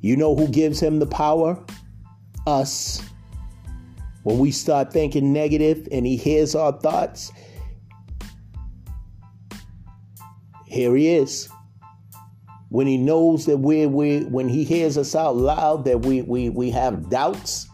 You 0.03 0.17
know 0.17 0.35
who 0.35 0.49
gives 0.49 0.81
him 0.81 0.99
the 0.99 1.05
power? 1.07 1.57
Us. 2.45 3.01
When 4.23 4.37
we 4.37 4.51
start 4.51 4.91
thinking 4.91 5.31
negative 5.31 5.87
and 5.93 6.05
he 6.05 6.17
hears 6.17 6.55
our 6.55 6.73
thoughts, 6.73 7.31
here 10.65 10.93
he 10.93 11.07
is. 11.07 11.47
When 12.67 12.85
he 12.85 12.97
knows 12.97 13.45
that 13.45 13.59
we're, 13.59 13.87
we 13.87 14.25
when 14.25 14.49
he 14.49 14.65
hears 14.65 14.97
us 14.97 15.15
out 15.15 15.37
loud 15.37 15.85
that 15.85 16.01
we, 16.01 16.21
we, 16.21 16.49
we 16.49 16.69
have 16.71 17.09
doubts, 17.09 17.69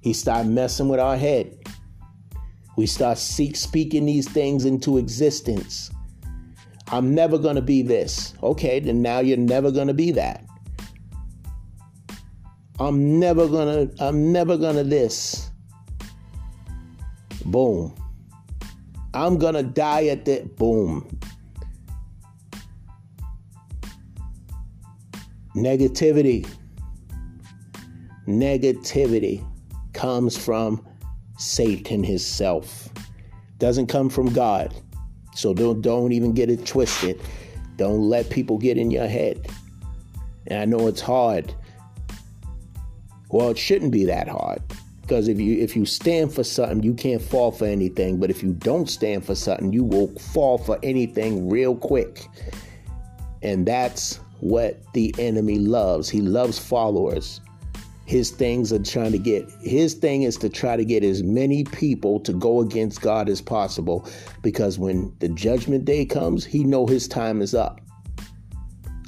he 0.00 0.12
start 0.12 0.46
messing 0.46 0.88
with 0.88 1.00
our 1.00 1.16
head. 1.16 1.58
We 2.76 2.86
start 2.86 3.18
seek, 3.18 3.56
speaking 3.56 4.06
these 4.06 4.28
things 4.28 4.64
into 4.64 4.96
existence. 4.96 5.90
I'm 6.92 7.16
never 7.16 7.36
to 7.56 7.62
be 7.62 7.82
this. 7.82 8.34
Okay, 8.44 8.78
then 8.78 9.02
now 9.02 9.18
you're 9.18 9.36
never 9.36 9.72
to 9.88 9.94
be 9.94 10.12
that. 10.12 10.43
I'm 12.80 13.20
never 13.20 13.46
to 13.48 13.94
I'm 14.04 14.32
never 14.32 14.56
to 14.76 14.84
this. 14.84 15.50
Boom. 17.44 17.94
I'm 19.12 19.38
to 19.54 19.62
die 19.62 20.06
at 20.06 20.24
that 20.24 20.56
boom. 20.56 21.20
Negativity. 25.54 26.48
Negativity 28.26 29.46
comes 29.92 30.36
from 30.36 30.84
Satan 31.38 32.02
himself. 32.02 32.88
Doesn't 33.58 33.86
come 33.86 34.08
from 34.08 34.32
God. 34.32 34.74
So 35.36 35.54
don't 35.54 35.80
don't 35.80 36.12
even 36.12 36.32
get 36.32 36.50
it 36.50 36.66
twisted. 36.66 37.20
Don't 37.76 38.00
let 38.00 38.30
people 38.30 38.58
get 38.58 38.78
in 38.78 38.90
your 38.90 39.06
head. 39.06 39.46
And 40.48 40.60
I 40.60 40.64
know 40.64 40.88
it's 40.88 41.00
hard. 41.00 41.54
Well, 43.34 43.50
it 43.50 43.58
shouldn't 43.58 43.90
be 43.90 44.04
that 44.04 44.28
hard. 44.28 44.62
Because 45.02 45.26
if 45.26 45.40
you 45.40 45.60
if 45.60 45.74
you 45.74 45.84
stand 45.86 46.32
for 46.32 46.44
something, 46.44 46.84
you 46.84 46.94
can't 46.94 47.20
fall 47.20 47.50
for 47.50 47.64
anything. 47.64 48.20
But 48.20 48.30
if 48.30 48.44
you 48.44 48.52
don't 48.52 48.88
stand 48.88 49.26
for 49.26 49.34
something, 49.34 49.72
you 49.72 49.82
will 49.82 50.06
fall 50.20 50.56
for 50.56 50.78
anything 50.84 51.50
real 51.50 51.74
quick. 51.74 52.28
And 53.42 53.66
that's 53.66 54.20
what 54.38 54.80
the 54.92 55.12
enemy 55.18 55.58
loves. 55.58 56.08
He 56.08 56.20
loves 56.20 56.60
followers. 56.60 57.40
His 58.06 58.30
things 58.30 58.72
are 58.72 58.78
trying 58.78 59.10
to 59.10 59.18
get 59.18 59.50
his 59.62 59.94
thing 59.94 60.22
is 60.22 60.36
to 60.36 60.48
try 60.48 60.76
to 60.76 60.84
get 60.84 61.02
as 61.02 61.24
many 61.24 61.64
people 61.64 62.20
to 62.20 62.32
go 62.32 62.60
against 62.60 63.00
God 63.00 63.28
as 63.28 63.40
possible 63.40 64.08
because 64.42 64.78
when 64.78 65.12
the 65.18 65.28
judgment 65.28 65.84
day 65.84 66.04
comes, 66.04 66.44
he 66.44 66.62
know 66.62 66.86
his 66.86 67.08
time 67.08 67.42
is 67.42 67.52
up. 67.52 67.80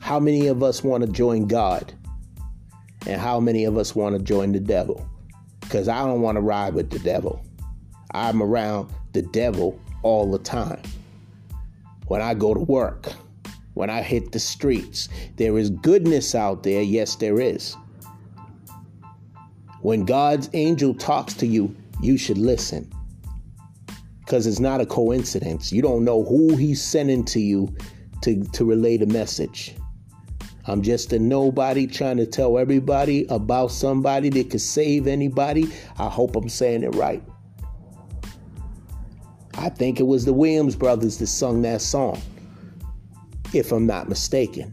How 0.00 0.18
many 0.18 0.48
of 0.48 0.64
us 0.64 0.82
want 0.82 1.06
to 1.06 1.12
join 1.12 1.46
God? 1.46 1.94
And 3.06 3.20
how 3.20 3.38
many 3.40 3.64
of 3.64 3.76
us 3.76 3.94
want 3.94 4.16
to 4.16 4.22
join 4.22 4.52
the 4.52 4.60
devil? 4.60 5.08
Because 5.60 5.88
I 5.88 6.04
don't 6.04 6.20
want 6.20 6.36
to 6.36 6.40
ride 6.40 6.74
with 6.74 6.90
the 6.90 6.98
devil. 6.98 7.44
I'm 8.12 8.42
around 8.42 8.90
the 9.12 9.22
devil 9.22 9.80
all 10.02 10.30
the 10.30 10.38
time. 10.38 10.82
When 12.08 12.20
I 12.20 12.34
go 12.34 12.54
to 12.54 12.60
work, 12.60 13.12
when 13.74 13.90
I 13.90 14.02
hit 14.02 14.32
the 14.32 14.38
streets, 14.38 15.08
there 15.36 15.58
is 15.58 15.70
goodness 15.70 16.34
out 16.34 16.62
there. 16.62 16.82
Yes, 16.82 17.16
there 17.16 17.40
is. 17.40 17.76
When 19.82 20.04
God's 20.04 20.48
angel 20.52 20.94
talks 20.94 21.34
to 21.34 21.46
you, 21.46 21.74
you 22.00 22.16
should 22.16 22.38
listen. 22.38 22.90
Because 24.20 24.46
it's 24.46 24.60
not 24.60 24.80
a 24.80 24.86
coincidence. 24.86 25.72
You 25.72 25.82
don't 25.82 26.04
know 26.04 26.24
who 26.24 26.56
he's 26.56 26.82
sending 26.82 27.24
to 27.26 27.40
you 27.40 27.72
to, 28.22 28.42
to 28.44 28.64
relay 28.64 28.96
the 28.96 29.06
message. 29.06 29.74
I'm 30.68 30.82
just 30.82 31.12
a 31.12 31.18
nobody 31.18 31.86
trying 31.86 32.16
to 32.16 32.26
tell 32.26 32.58
everybody 32.58 33.24
about 33.28 33.70
somebody 33.70 34.28
that 34.30 34.50
could 34.50 34.60
save 34.60 35.06
anybody. 35.06 35.72
I 35.98 36.08
hope 36.08 36.34
I'm 36.34 36.48
saying 36.48 36.82
it 36.82 36.94
right. 36.94 37.22
I 39.54 39.68
think 39.68 40.00
it 40.00 40.04
was 40.04 40.24
the 40.24 40.32
Williams 40.32 40.76
brothers 40.76 41.18
that 41.18 41.28
sung 41.28 41.62
that 41.62 41.80
song, 41.80 42.20
if 43.54 43.72
I'm 43.72 43.86
not 43.86 44.08
mistaken. 44.08 44.72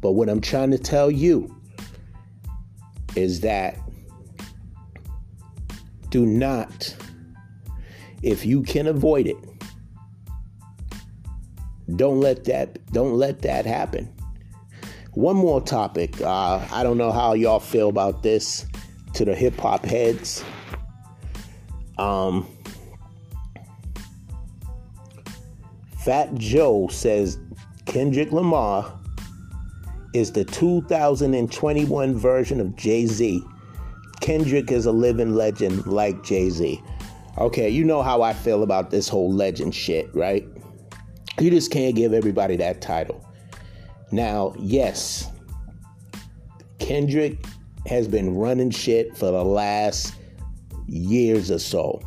But 0.00 0.12
what 0.12 0.28
I'm 0.28 0.40
trying 0.40 0.70
to 0.70 0.78
tell 0.78 1.10
you 1.10 1.54
is 3.16 3.40
that 3.40 3.78
do 6.10 6.24
not, 6.24 6.94
if 8.22 8.46
you 8.46 8.62
can 8.62 8.86
avoid 8.86 9.26
it, 9.26 9.36
don't 11.96 12.20
let 12.20 12.44
that 12.44 12.84
don't 12.92 13.14
let 13.14 13.40
that 13.42 13.64
happen. 13.64 14.14
One 15.18 15.34
more 15.34 15.60
topic. 15.60 16.20
Uh, 16.20 16.64
I 16.70 16.84
don't 16.84 16.96
know 16.96 17.10
how 17.10 17.32
y'all 17.32 17.58
feel 17.58 17.88
about 17.88 18.22
this 18.22 18.64
to 19.14 19.24
the 19.24 19.34
hip 19.34 19.58
hop 19.58 19.84
heads. 19.84 20.44
Um, 21.98 22.46
Fat 25.98 26.32
Joe 26.36 26.86
says 26.86 27.36
Kendrick 27.84 28.30
Lamar 28.30 28.96
is 30.14 30.30
the 30.30 30.44
2021 30.44 32.14
version 32.14 32.60
of 32.60 32.76
Jay 32.76 33.04
Z. 33.06 33.42
Kendrick 34.20 34.70
is 34.70 34.86
a 34.86 34.92
living 34.92 35.34
legend 35.34 35.84
like 35.88 36.22
Jay 36.22 36.48
Z. 36.48 36.80
Okay, 37.38 37.68
you 37.68 37.82
know 37.82 38.02
how 38.02 38.22
I 38.22 38.32
feel 38.32 38.62
about 38.62 38.92
this 38.92 39.08
whole 39.08 39.32
legend 39.32 39.74
shit, 39.74 40.14
right? 40.14 40.46
You 41.40 41.50
just 41.50 41.72
can't 41.72 41.96
give 41.96 42.12
everybody 42.12 42.54
that 42.58 42.80
title. 42.80 43.27
Now, 44.10 44.54
yes, 44.58 45.30
Kendrick 46.78 47.44
has 47.86 48.08
been 48.08 48.34
running 48.34 48.70
shit 48.70 49.16
for 49.16 49.26
the 49.26 49.44
last 49.44 50.14
years 50.86 51.50
or 51.50 51.58
so. 51.58 52.00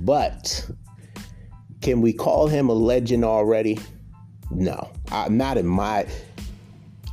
But 0.00 0.68
can 1.80 2.00
we 2.00 2.12
call 2.12 2.48
him 2.48 2.68
a 2.68 2.74
legend 2.74 3.24
already? 3.24 3.78
No, 4.50 4.90
I'm 5.10 5.36
not 5.36 5.58
in 5.58 5.66
my. 5.66 6.06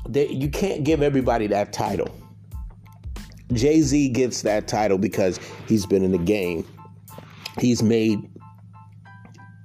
They, 0.08 0.28
you 0.30 0.50
can't 0.50 0.84
give 0.84 1.02
everybody 1.02 1.48
that 1.48 1.74
title. 1.74 2.10
Jay 3.54 3.82
Z 3.82 4.10
gets 4.10 4.42
that 4.42 4.68
title 4.68 4.98
because 4.98 5.40
he's 5.68 5.86
been 5.86 6.04
in 6.04 6.12
the 6.12 6.18
game. 6.18 6.66
He's 7.60 7.84
made 7.84 8.20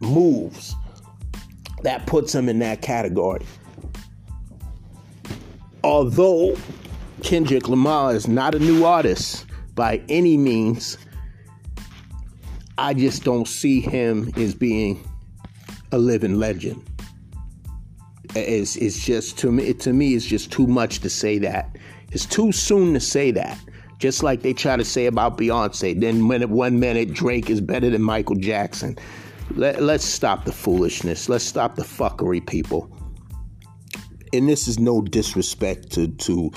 moves 0.01 0.75
that 1.83 2.07
puts 2.07 2.35
him 2.35 2.49
in 2.49 2.59
that 2.61 2.83
category. 2.83 3.45
Although 5.83 6.57
Kendrick 7.23 7.69
Lamar 7.69 8.15
is 8.15 8.29
not 8.29 8.55
a 8.55 8.59
new 8.59 8.85
artist 8.85 9.47
by 9.75 10.03
any 10.09 10.37
means, 10.37 10.99
I 12.77 12.95
just 12.95 13.25
don't 13.25 13.49
see 13.49 13.81
him 13.81 14.33
as 14.37 14.55
being 14.55 15.03
a 15.93 15.99
living 15.99 16.39
legend. 16.39 16.83
It's, 18.35 18.77
it's 18.77 19.05
just 19.05 19.39
to 19.39 19.51
me 19.51 19.73
to 19.75 19.93
me 19.93 20.15
it's 20.15 20.25
just 20.25 20.53
too 20.53 20.67
much 20.67 21.01
to 21.01 21.11
say 21.11 21.39
that. 21.39 21.77
It's 22.13 22.27
too 22.27 22.53
soon 22.53 22.95
to 22.95 23.01
say 23.01 23.31
that. 23.33 23.59
Just 23.99 24.23
like 24.23 24.43
they 24.43 24.53
try 24.53 24.77
to 24.77 24.85
say 24.85 25.07
about 25.07 25.37
Beyonce. 25.37 25.99
Then 26.01 26.27
one 26.29 26.81
minute 26.81 27.13
Drake 27.13 27.51
is 27.51 27.61
better 27.61 27.91
than 27.91 28.03
Michael 28.03 28.37
Jackson. 28.37 28.97
Let, 29.57 29.83
let's 29.83 30.05
stop 30.05 30.45
the 30.45 30.53
foolishness. 30.53 31.29
Let's 31.29 31.45
stop 31.45 31.77
the 31.77 31.83
fuckery, 31.83 32.45
people. 32.47 32.91
And 34.33 34.49
this 34.49 34.69
is 34.69 34.79
no 34.79 35.03
disrespect 35.03 35.91
to, 35.93 36.09
to 36.09 36.53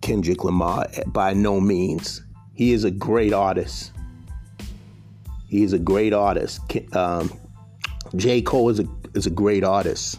Kendrick 0.00 0.44
Lamar 0.44 0.88
by 1.06 1.34
no 1.34 1.60
means. 1.60 2.22
He 2.54 2.72
is 2.72 2.84
a 2.84 2.90
great 2.90 3.32
artist. 3.32 3.92
He 5.48 5.62
is 5.62 5.72
a 5.72 5.78
great 5.78 6.12
artist. 6.12 6.60
Um, 6.96 7.32
J. 8.16 8.40
Cole 8.40 8.70
is 8.70 8.80
a, 8.80 8.86
is 9.14 9.26
a 9.26 9.30
great 9.30 9.64
artist. 9.64 10.18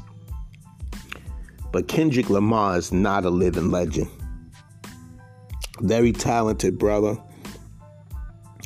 But 1.71 1.87
Kendrick 1.87 2.29
Lamar 2.29 2.77
is 2.77 2.91
not 2.91 3.25
a 3.25 3.29
living 3.31 3.71
legend. 3.71 4.09
Very 5.79 6.11
talented 6.11 6.77
brother. 6.77 7.17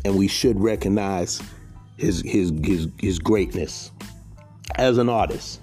And 0.04 0.18
we 0.18 0.28
should 0.28 0.60
recognize 0.60 1.42
his 1.98 2.22
his 2.22 2.52
his 2.64 2.88
his 3.00 3.20
greatness 3.20 3.92
as 4.76 4.98
an 4.98 5.10
artist. 5.10 5.62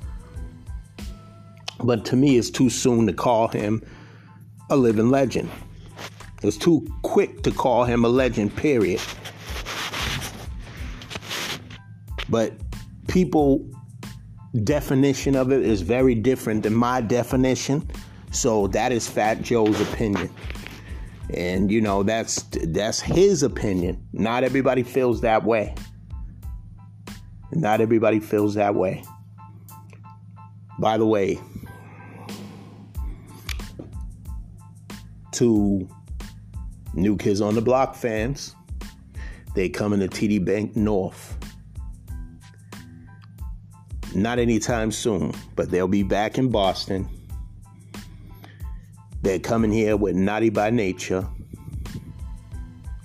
But 1.82 2.04
to 2.06 2.16
me, 2.16 2.36
it's 2.38 2.50
too 2.50 2.70
soon 2.70 3.06
to 3.06 3.12
call 3.12 3.48
him 3.48 3.82
a 4.70 4.76
living 4.76 5.10
legend. 5.10 5.50
It's 6.42 6.56
too 6.56 6.86
quick 7.02 7.42
to 7.42 7.50
call 7.50 7.84
him 7.84 8.04
a 8.04 8.08
legend, 8.08 8.54
period. 8.54 9.00
But 12.28 12.52
people 13.08 13.64
definition 14.62 15.34
of 15.34 15.50
it 15.50 15.62
is 15.62 15.82
very 15.82 16.14
different 16.14 16.62
than 16.62 16.74
my 16.74 17.00
definition. 17.00 17.88
So 18.30 18.66
that 18.68 18.92
is 18.92 19.08
Fat 19.08 19.42
Joe's 19.42 19.80
opinion. 19.80 20.30
And 21.30 21.70
you 21.70 21.80
know, 21.80 22.02
that's 22.02 22.42
that's 22.52 23.00
his 23.00 23.42
opinion. 23.42 24.06
Not 24.12 24.44
everybody 24.44 24.82
feels 24.82 25.20
that 25.22 25.44
way. 25.44 25.74
Not 27.52 27.80
everybody 27.80 28.20
feels 28.20 28.54
that 28.54 28.74
way. 28.74 29.04
By 30.78 30.98
the 30.98 31.06
way, 31.06 31.40
to 35.34 35.88
New 36.94 37.16
Kids 37.16 37.40
on 37.40 37.54
the 37.54 37.60
Block 37.60 37.94
fans, 37.94 38.54
they 39.54 39.68
coming 39.68 40.00
to 40.00 40.08
TD 40.08 40.44
Bank 40.44 40.76
North. 40.76 41.36
Not 44.14 44.38
anytime 44.38 44.92
soon, 44.92 45.32
but 45.56 45.70
they'll 45.70 45.88
be 45.88 46.02
back 46.02 46.38
in 46.38 46.50
Boston. 46.50 47.08
They're 49.22 49.38
coming 49.38 49.72
here 49.72 49.96
with 49.96 50.14
Naughty 50.14 50.50
by 50.50 50.70
Nature, 50.70 51.26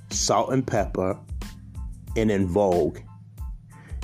Salt-N-Pepa, 0.09 1.19
and 2.15 2.31
En 2.31 2.47
Vogue 2.47 2.99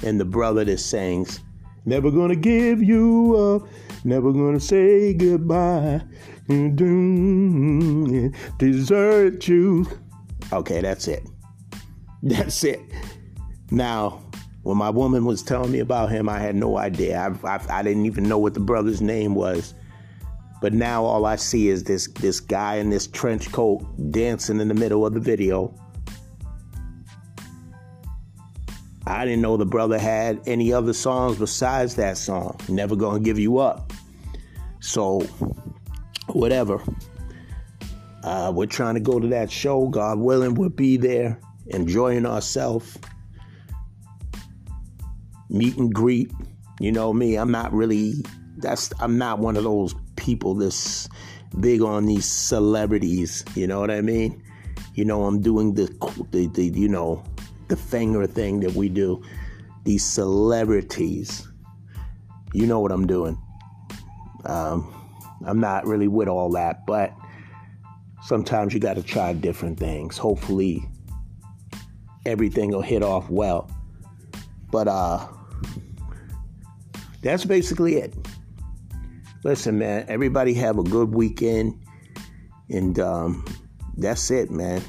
and 0.04 0.20
the 0.20 0.26
brother 0.26 0.64
that 0.66 0.78
sings, 0.80 1.40
Never 1.88 2.10
gonna 2.10 2.36
give 2.36 2.82
you 2.82 3.36
up, 3.38 3.68
never 4.04 4.32
gonna 4.32 4.60
say 4.60 5.14
goodbye, 5.14 6.02
desert 8.58 9.48
you. 9.48 9.88
Okay, 10.54 10.82
that's 10.82 11.08
it. 11.08 11.24
That's 12.24 12.64
it. 12.64 12.80
Now, 13.70 14.24
when 14.64 14.78
my 14.78 14.90
woman 14.90 15.26
was 15.26 15.44
telling 15.44 15.72
me 15.72 15.78
about 15.78 16.10
him, 16.10 16.28
I 16.28 16.40
had 16.40 16.56
no 16.56 16.78
idea. 16.78 17.20
I, 17.20 17.48
I, 17.48 17.60
I 17.70 17.84
didn't 17.84 18.08
even 18.08 18.28
know 18.28 18.40
what 18.40 18.56
the 18.56 18.60
brother's 18.60 19.00
name 19.00 19.36
was. 19.36 19.76
But 20.60 20.74
now 20.74 21.04
all 21.04 21.28
I 21.28 21.36
see 21.36 21.68
is 21.68 21.84
this 21.84 22.08
this 22.14 22.40
guy 22.40 22.78
in 22.78 22.90
this 22.90 23.06
trench 23.06 23.52
coat 23.52 23.86
dancing 24.10 24.60
in 24.60 24.70
the 24.70 24.74
middle 24.74 25.06
of 25.06 25.14
the 25.14 25.20
video 25.20 25.72
I 29.08 29.24
didn't 29.24 29.42
know 29.42 29.56
the 29.56 29.66
brother 29.66 30.00
had 30.00 30.42
any 30.48 30.74
other 30.74 30.94
songs 30.94 31.38
besides 31.38 31.96
that 31.96 32.18
song, 32.18 32.60
Never 32.68 32.96
Gonna 32.96 33.20
Give 33.20 33.38
You 33.38 33.60
Up. 33.60 33.94
So, 34.80 35.22
whatever. 36.28 36.82
Uh, 38.26 38.52
we're 38.52 38.66
trying 38.66 38.96
to 38.96 39.00
go 39.00 39.20
to 39.20 39.28
that 39.28 39.52
show. 39.52 39.88
God 39.88 40.18
willing, 40.18 40.56
we'll 40.56 40.70
be 40.70 40.98
there, 40.98 41.40
enjoying 41.68 42.26
ourselves. 42.26 42.98
Meet 45.48 45.78
and 45.78 45.94
greet. 45.94 46.32
You 46.80 46.92
know 46.92 47.14
me, 47.14 47.36
I'm 47.36 47.52
not 47.52 47.72
really, 47.72 48.16
that's, 48.58 48.92
I'm 49.00 49.20
not 49.20 49.38
one 49.38 49.56
of 49.58 49.64
those 49.64 49.94
people 50.16 50.56
that's 50.56 51.08
big 51.60 51.84
on 51.84 52.08
these 52.08 52.26
celebrities. 52.26 53.46
You 53.54 53.68
know 53.68 53.80
what 53.80 53.92
I 53.92 54.02
mean? 54.02 54.42
You 54.96 55.06
know, 55.06 55.26
I'm 55.26 55.40
doing 55.40 55.76
the, 55.76 55.86
the, 56.32 56.48
the 56.48 56.66
you 56.66 56.90
know, 56.90 57.24
the 57.68 57.78
finger 57.78 58.26
thing 58.26 58.60
that 58.62 58.74
we 58.74 58.90
do. 58.90 59.22
These 59.84 60.04
celebrities. 60.04 61.48
You 62.54 62.66
know 62.66 62.80
what 62.80 62.92
I'm 62.92 63.06
doing. 63.06 63.38
Um, 64.46 64.92
I'm 65.46 65.60
not 65.60 65.86
really 65.86 66.08
with 66.08 66.28
all 66.28 66.50
that, 66.54 66.88
but 66.88 67.14
sometimes 68.26 68.74
you 68.74 68.80
got 68.80 68.96
to 68.96 69.04
try 69.04 69.34
different 69.34 69.80
things. 69.80 70.18
Hopefully, 70.18 70.84
everything 72.26 72.72
will 72.72 72.82
hit 72.82 73.04
off 73.04 73.30
well. 73.30 73.70
But 74.72 74.88
uh, 74.88 75.28
that's 77.22 77.46
basically 77.46 77.96
it. 77.96 78.14
Listen, 79.44 79.80
man, 79.80 80.06
everybody 80.08 80.54
have 80.56 80.78
a 80.80 80.84
good 80.84 81.14
weekend. 81.14 81.80
And 82.70 83.00
um, 83.00 83.46
that's 83.96 84.32
it, 84.32 84.50
man 84.50 84.82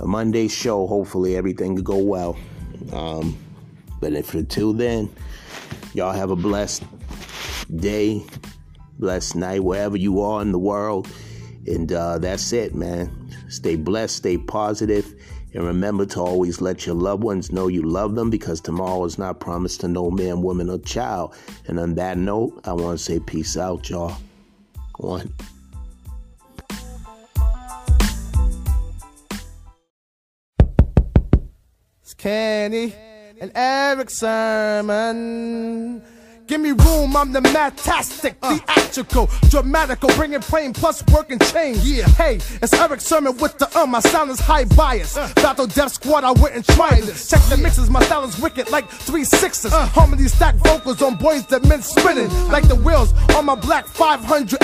a 0.00 0.06
Monday 0.06 0.48
show. 0.48 0.86
Hopefully, 0.86 1.36
everything 1.36 1.76
could 1.76 1.84
go 1.84 1.98
well. 1.98 2.36
Um, 2.92 3.36
but 4.00 4.12
if 4.12 4.34
until 4.34 4.72
then, 4.72 5.10
y'all 5.94 6.12
have 6.12 6.30
a 6.30 6.36
blessed 6.36 6.84
day, 7.76 8.24
blessed 8.98 9.36
night 9.36 9.64
wherever 9.64 9.96
you 9.96 10.20
are 10.20 10.40
in 10.42 10.52
the 10.52 10.58
world. 10.58 11.08
And 11.68 11.92
uh, 11.92 12.18
that's 12.18 12.52
it, 12.52 12.74
man. 12.74 13.10
Stay 13.48 13.76
blessed, 13.76 14.16
stay 14.16 14.38
positive, 14.38 15.14
and 15.52 15.64
remember 15.64 16.06
to 16.06 16.20
always 16.20 16.60
let 16.60 16.86
your 16.86 16.94
loved 16.94 17.22
ones 17.22 17.52
know 17.52 17.68
you 17.68 17.82
love 17.82 18.14
them 18.14 18.30
because 18.30 18.60
tomorrow 18.60 19.04
is 19.04 19.18
not 19.18 19.38
promised 19.38 19.80
to 19.82 19.88
no 19.88 20.10
man, 20.10 20.40
woman, 20.42 20.70
or 20.70 20.78
child. 20.78 21.34
And 21.66 21.78
on 21.78 21.94
that 21.96 22.16
note, 22.16 22.60
I 22.64 22.72
want 22.72 22.98
to 22.98 23.04
say 23.04 23.20
peace 23.20 23.56
out, 23.56 23.90
y'all. 23.90 24.16
One. 24.96 25.32
It's 32.02 32.14
Kenny 32.14 32.94
and 33.40 33.52
Erick 33.54 34.10
Sermon. 34.10 36.02
Give 36.48 36.62
me 36.62 36.72
room, 36.72 37.14
I'm 37.14 37.30
the 37.30 37.40
matastic, 37.40 38.36
uh. 38.42 38.56
theatrical, 38.56 39.28
dramatical, 39.50 40.08
bringing 40.16 40.40
pain 40.40 40.72
plus 40.72 41.04
working 41.12 41.38
chain. 41.38 41.76
Yeah, 41.82 42.08
hey, 42.08 42.36
it's 42.62 42.72
Erick 42.72 43.02
Sermon 43.02 43.36
with 43.36 43.58
the 43.58 43.68
um, 43.78 43.90
my 43.90 44.00
sound 44.00 44.30
is 44.30 44.40
high 44.40 44.64
bias. 44.64 45.14
Uh. 45.14 45.30
Battle 45.34 45.66
Def 45.66 45.90
Squad, 45.90 46.24
I 46.24 46.32
wouldn't 46.32 46.66
try 46.68 47.02
this. 47.02 47.28
Check 47.28 47.42
the 47.50 47.58
mixes, 47.58 47.90
my 47.90 48.02
style 48.02 48.24
is 48.24 48.40
wicked 48.40 48.70
like 48.70 48.88
three 48.88 49.24
sixes. 49.24 49.74
Uh. 49.74 49.84
Harmony 49.88 50.26
stack 50.26 50.54
vocals 50.54 51.02
on 51.02 51.16
boys 51.16 51.46
that 51.48 51.64
men 51.64 51.82
spinning 51.82 52.28
mm. 52.28 52.50
like 52.50 52.66
the 52.66 52.76
wheels 52.76 53.12
on 53.36 53.44
my 53.44 53.54
black 53.54 53.86
500S. 53.86 54.56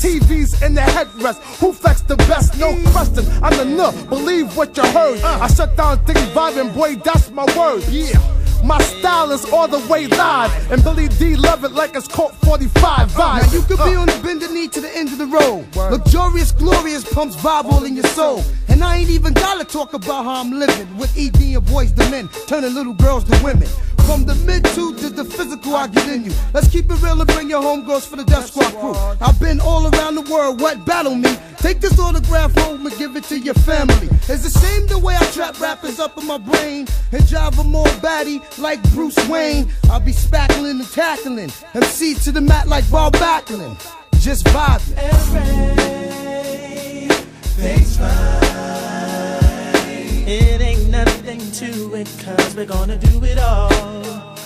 TVs 0.00 0.64
in 0.64 0.74
the 0.74 0.80
headrest. 0.80 1.42
Who 1.58 1.72
flex 1.72 2.02
the 2.02 2.16
best? 2.18 2.56
No 2.56 2.72
mm. 2.72 2.86
question. 2.92 3.26
I'm 3.42 3.56
the 3.56 3.64
nuh. 3.64 3.90
Believe 4.08 4.56
what 4.56 4.76
you 4.76 4.84
heard. 4.84 5.20
I 5.22 5.48
shut 5.48 5.76
down 5.76 6.04
things 6.04 6.20
vibing, 6.36 6.72
boy, 6.72 6.94
that's 6.96 7.30
my 7.30 7.44
word. 7.58 7.82
Yeah. 7.88 8.41
My 8.64 8.78
style 8.80 9.32
is 9.32 9.44
all 9.52 9.66
the 9.66 9.80
way 9.88 10.06
live, 10.06 10.70
and 10.70 10.82
Billy 10.84 11.08
Dee 11.08 11.34
love 11.34 11.64
it 11.64 11.72
like 11.72 11.96
it's 11.96 12.06
Colt 12.06 12.34
45 12.44 12.84
uh, 12.84 13.06
vibe. 13.06 13.42
Now 13.42 13.52
you 13.52 13.62
could 13.62 13.78
be 13.78 13.96
uh. 13.96 14.00
on 14.00 14.06
the 14.06 14.20
bended 14.22 14.52
knee 14.52 14.68
to 14.68 14.80
the 14.80 14.96
end 14.96 15.08
of 15.08 15.18
the 15.18 15.26
road. 15.26 15.66
Luxurious, 15.74 16.52
glorious 16.52 17.04
pumps 17.12 17.34
vibe 17.36 17.64
all 17.64 17.84
in 17.84 17.96
your 17.96 18.06
soul. 18.06 18.42
And 18.68 18.82
I 18.84 18.98
ain't 18.98 19.10
even 19.10 19.32
gotta 19.32 19.64
talk 19.64 19.94
about 19.94 20.24
how 20.24 20.40
I'm 20.40 20.52
living 20.52 20.96
with 20.96 21.16
ED 21.18 21.40
and 21.40 21.64
Boyz 21.66 21.98
II 22.00 22.10
Men, 22.10 22.28
turning 22.46 22.72
little 22.74 22.94
girls 22.94 23.24
to 23.24 23.44
women. 23.44 23.68
From 24.06 24.24
the 24.24 24.34
mid 24.46 24.64
to 24.74 24.94
to 24.96 25.10
the 25.10 25.24
physical, 25.24 25.76
I 25.76 25.86
get 25.86 26.08
in 26.08 26.24
you. 26.24 26.32
Let's 26.52 26.68
keep 26.68 26.90
it 26.90 27.00
real 27.02 27.20
and 27.20 27.30
bring 27.32 27.48
your 27.48 27.62
homegirls 27.62 28.06
for 28.06 28.16
the 28.16 28.24
Def 28.24 28.46
Squad 28.46 28.72
crew. 28.80 28.94
I've 29.20 29.38
been 29.40 29.60
all 29.60 29.86
around 29.94 30.16
the 30.16 30.22
world, 30.22 30.60
what 30.60 30.84
battle 30.84 31.14
me? 31.14 31.36
Take 31.58 31.80
this 31.80 31.98
autograph 31.98 32.52
home 32.58 32.84
and 32.84 32.98
give 32.98 33.16
it 33.16 33.24
to 33.24 33.38
your 33.38 33.54
family. 33.54 34.08
It's 34.28 34.44
a 34.44 34.58
shame 34.60 34.86
the 34.88 34.98
way 34.98 35.16
I 35.16 35.24
trap 35.26 35.60
rappers 35.60 36.00
up 36.00 36.18
in 36.18 36.26
my 36.26 36.38
brain 36.38 36.88
and 37.12 37.26
drive 37.28 37.56
them 37.56 37.74
all 37.76 37.90
batty 38.00 38.40
like 38.58 38.82
Bruce 38.92 39.16
Wayne. 39.28 39.70
I'll 39.90 40.00
be 40.00 40.12
spackling 40.12 40.80
and 40.80 40.90
tackling. 40.90 41.50
MC 41.74 42.14
to 42.14 42.32
the 42.32 42.40
mat 42.40 42.68
like 42.68 42.88
Bob 42.90 43.14
Backlund. 43.14 43.78
Just 44.20 44.44
vibing. 44.46 44.96
Things 47.56 47.96
fine. 47.96 48.42
It 50.26 50.60
ain't 50.60 50.88
nothing 50.88 51.40
to 51.52 51.94
it, 51.94 52.08
cause 52.24 52.54
we're 52.54 52.66
gonna 52.66 52.96
do 52.96 53.24
it 53.24 53.38
all. 53.38 53.68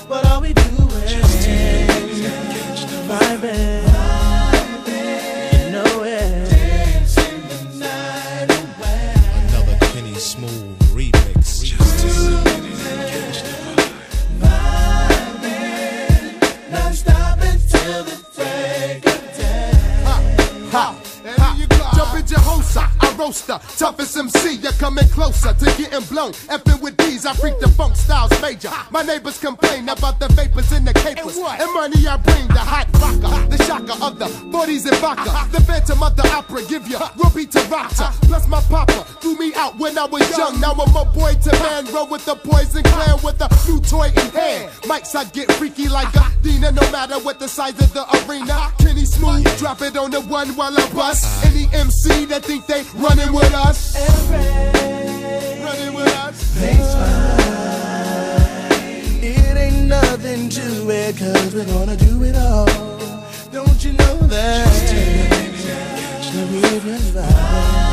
But 0.09 0.27
all 0.27 0.41
we 0.41 0.53
do 0.53 0.63
is 0.63 1.45
just 1.45 2.87
vibing. 3.09 4.16
Ha, 20.77 20.93
roaster. 23.17 23.59
Toughest 23.77 24.17
MC, 24.17 24.57
you're 24.57 24.73
coming 24.73 25.09
closer 25.09 25.53
to 25.53 25.65
getting 25.77 26.05
blown. 26.09 26.33
Effing 26.49 26.81
with 26.81 26.97
these, 26.99 27.27
I 27.27 27.35
freak 27.35 27.59
the 27.61 27.69
funk 27.69 27.97
styles 27.97 28.31
major. 28.41 28.71
My 28.91 29.03
neighbors 29.03 29.39
complain 29.39 29.89
about 29.89 30.21
the 30.21 30.29
vapors 30.29 30.73
in 30.73 30.85
the 30.85 30.95
capers. 30.95 31.37
And 31.37 31.73
money 31.75 32.07
I 32.07 32.17
bring, 32.17 32.47
the 32.49 32.59
hot 32.59 32.89
vodka, 32.97 33.49
the 33.49 33.63
shocker 33.65 33.97
of 34.05 34.19
the 34.19 34.27
40s 34.27 34.87
and 34.87 34.97
vodka. 34.99 35.49
The 35.53 35.63
phantom 35.63 36.03
of 36.03 36.17
the 36.17 36.27
opera, 36.33 36.63
give 36.69 36.87
you 36.89 36.99
ruby 37.23 37.47
to 37.47 37.61
rata. 37.69 38.13
Plus 38.23 38.47
my 38.49 38.61
papa 38.63 39.05
threw 39.21 39.37
me 39.39 39.55
out 39.55 39.77
when 39.79 39.99
I 39.99 40.05
was 40.05 40.29
young. 40.37 40.61
Now 40.61 40.73
I'm 40.73 40.97
a 40.97 41.05
boy 41.05 41.35
to 41.35 41.53
man, 41.63 41.87
roll 41.93 42.07
with 42.07 42.25
the 42.25 42.37
poison 42.37 42.83
clan 42.83 43.19
with 43.23 43.41
a 43.41 43.49
new 43.67 43.81
toy 43.81 44.09
in 44.09 44.31
hand. 44.31 44.71
Mics, 44.83 45.15
I 45.15 45.25
get 45.25 45.51
freaky 45.53 45.89
like 45.89 46.15
a 46.15 46.27
Dina, 46.43 46.73
no 46.73 46.83
matter 46.93 47.19
what 47.21 47.39
the 47.39 47.49
size 47.49 47.79
of 47.81 47.93
the 47.93 48.05
arena. 48.19 48.73
Kenny 48.79 49.05
Smooth, 49.05 49.45
drop 49.59 49.83
it 49.83 49.97
on 49.97 50.11
the 50.11 50.21
one 50.23 50.49
while 50.57 50.77
I 50.77 50.93
bust. 50.93 51.45
Any 51.45 51.67
MC 51.73 52.27
that 52.27 52.45
think 52.45 52.67
they 52.67 52.83
running 53.09 53.33
with 53.33 53.55
us. 53.55 53.95
Running 55.65 55.95
with 55.95 56.15
us. 56.25 56.43
Things 56.55 56.95
fine. 56.95 57.37
It 59.23 59.57
ain't 59.57 59.87
nothing 59.87 60.49
to 60.49 60.91
it, 60.91 61.17
cause 61.17 61.55
we're 61.55 61.67
gonna 61.67 61.97
do 61.97 62.25
it 62.25 62.37
all. 62.37 62.67
Don't 63.53 63.85
you 63.85 63.93
know 63.93 64.17
that? 64.27 64.67
We're 66.53 66.81
just 66.81 67.15
vibing. 67.15 67.27
Dancing 67.57 67.86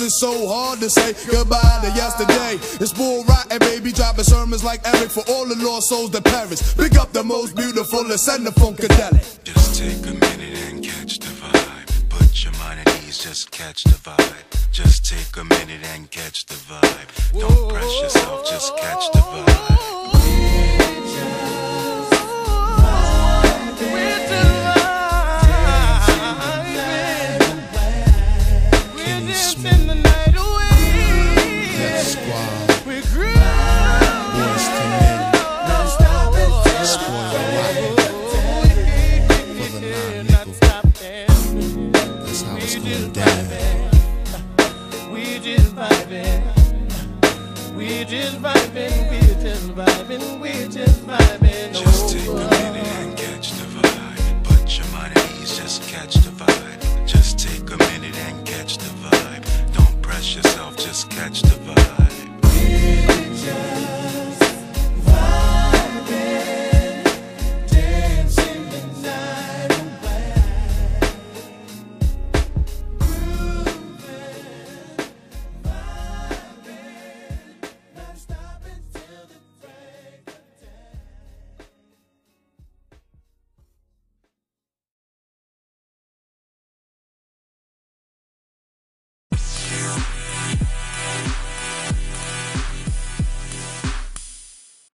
cause 0.00 0.06
it's 0.06 0.20
so 0.20 0.48
hard 0.48 0.80
to 0.80 0.88
say 0.88 1.12
goodbye 1.30 1.80
to 1.82 1.88
yesterday. 1.94 2.54
It's 2.80 2.92
bull 2.92 3.24
rotten, 3.24 3.58
baby, 3.58 3.92
dropping 3.92 4.24
sermons 4.24 4.64
like 4.64 4.80
Eric 4.86 5.10
for 5.10 5.22
all 5.28 5.46
the 5.46 5.56
lost 5.56 5.88
souls 5.88 6.10
that 6.12 6.24
perish. 6.24 6.60
Pick 6.76 6.96
up 6.98 7.12
the 7.12 7.22
most 7.22 7.54
beautiful 7.56 8.00
and 8.00 8.20
send 8.20 8.46
the 8.46 8.50
funkadelic. 8.50 9.44
Just 9.44 9.78
take 9.78 10.06
a 10.06 10.14
minute 10.14 10.58
and 10.68 10.82
catch 10.82 11.18
the 11.18 11.32
vibe. 11.40 12.08
Put 12.08 12.44
your 12.44 12.52
mind 12.54 12.80
at 12.80 12.88
ease, 13.04 13.18
just 13.18 13.50
catch 13.50 13.84
the 13.84 13.98
vibe. 14.08 14.72
Just 14.72 15.04
take 15.04 15.36
a 15.36 15.44
minute 15.44 15.84
and 15.94 16.10
catch 16.10 16.46
the 16.46 16.49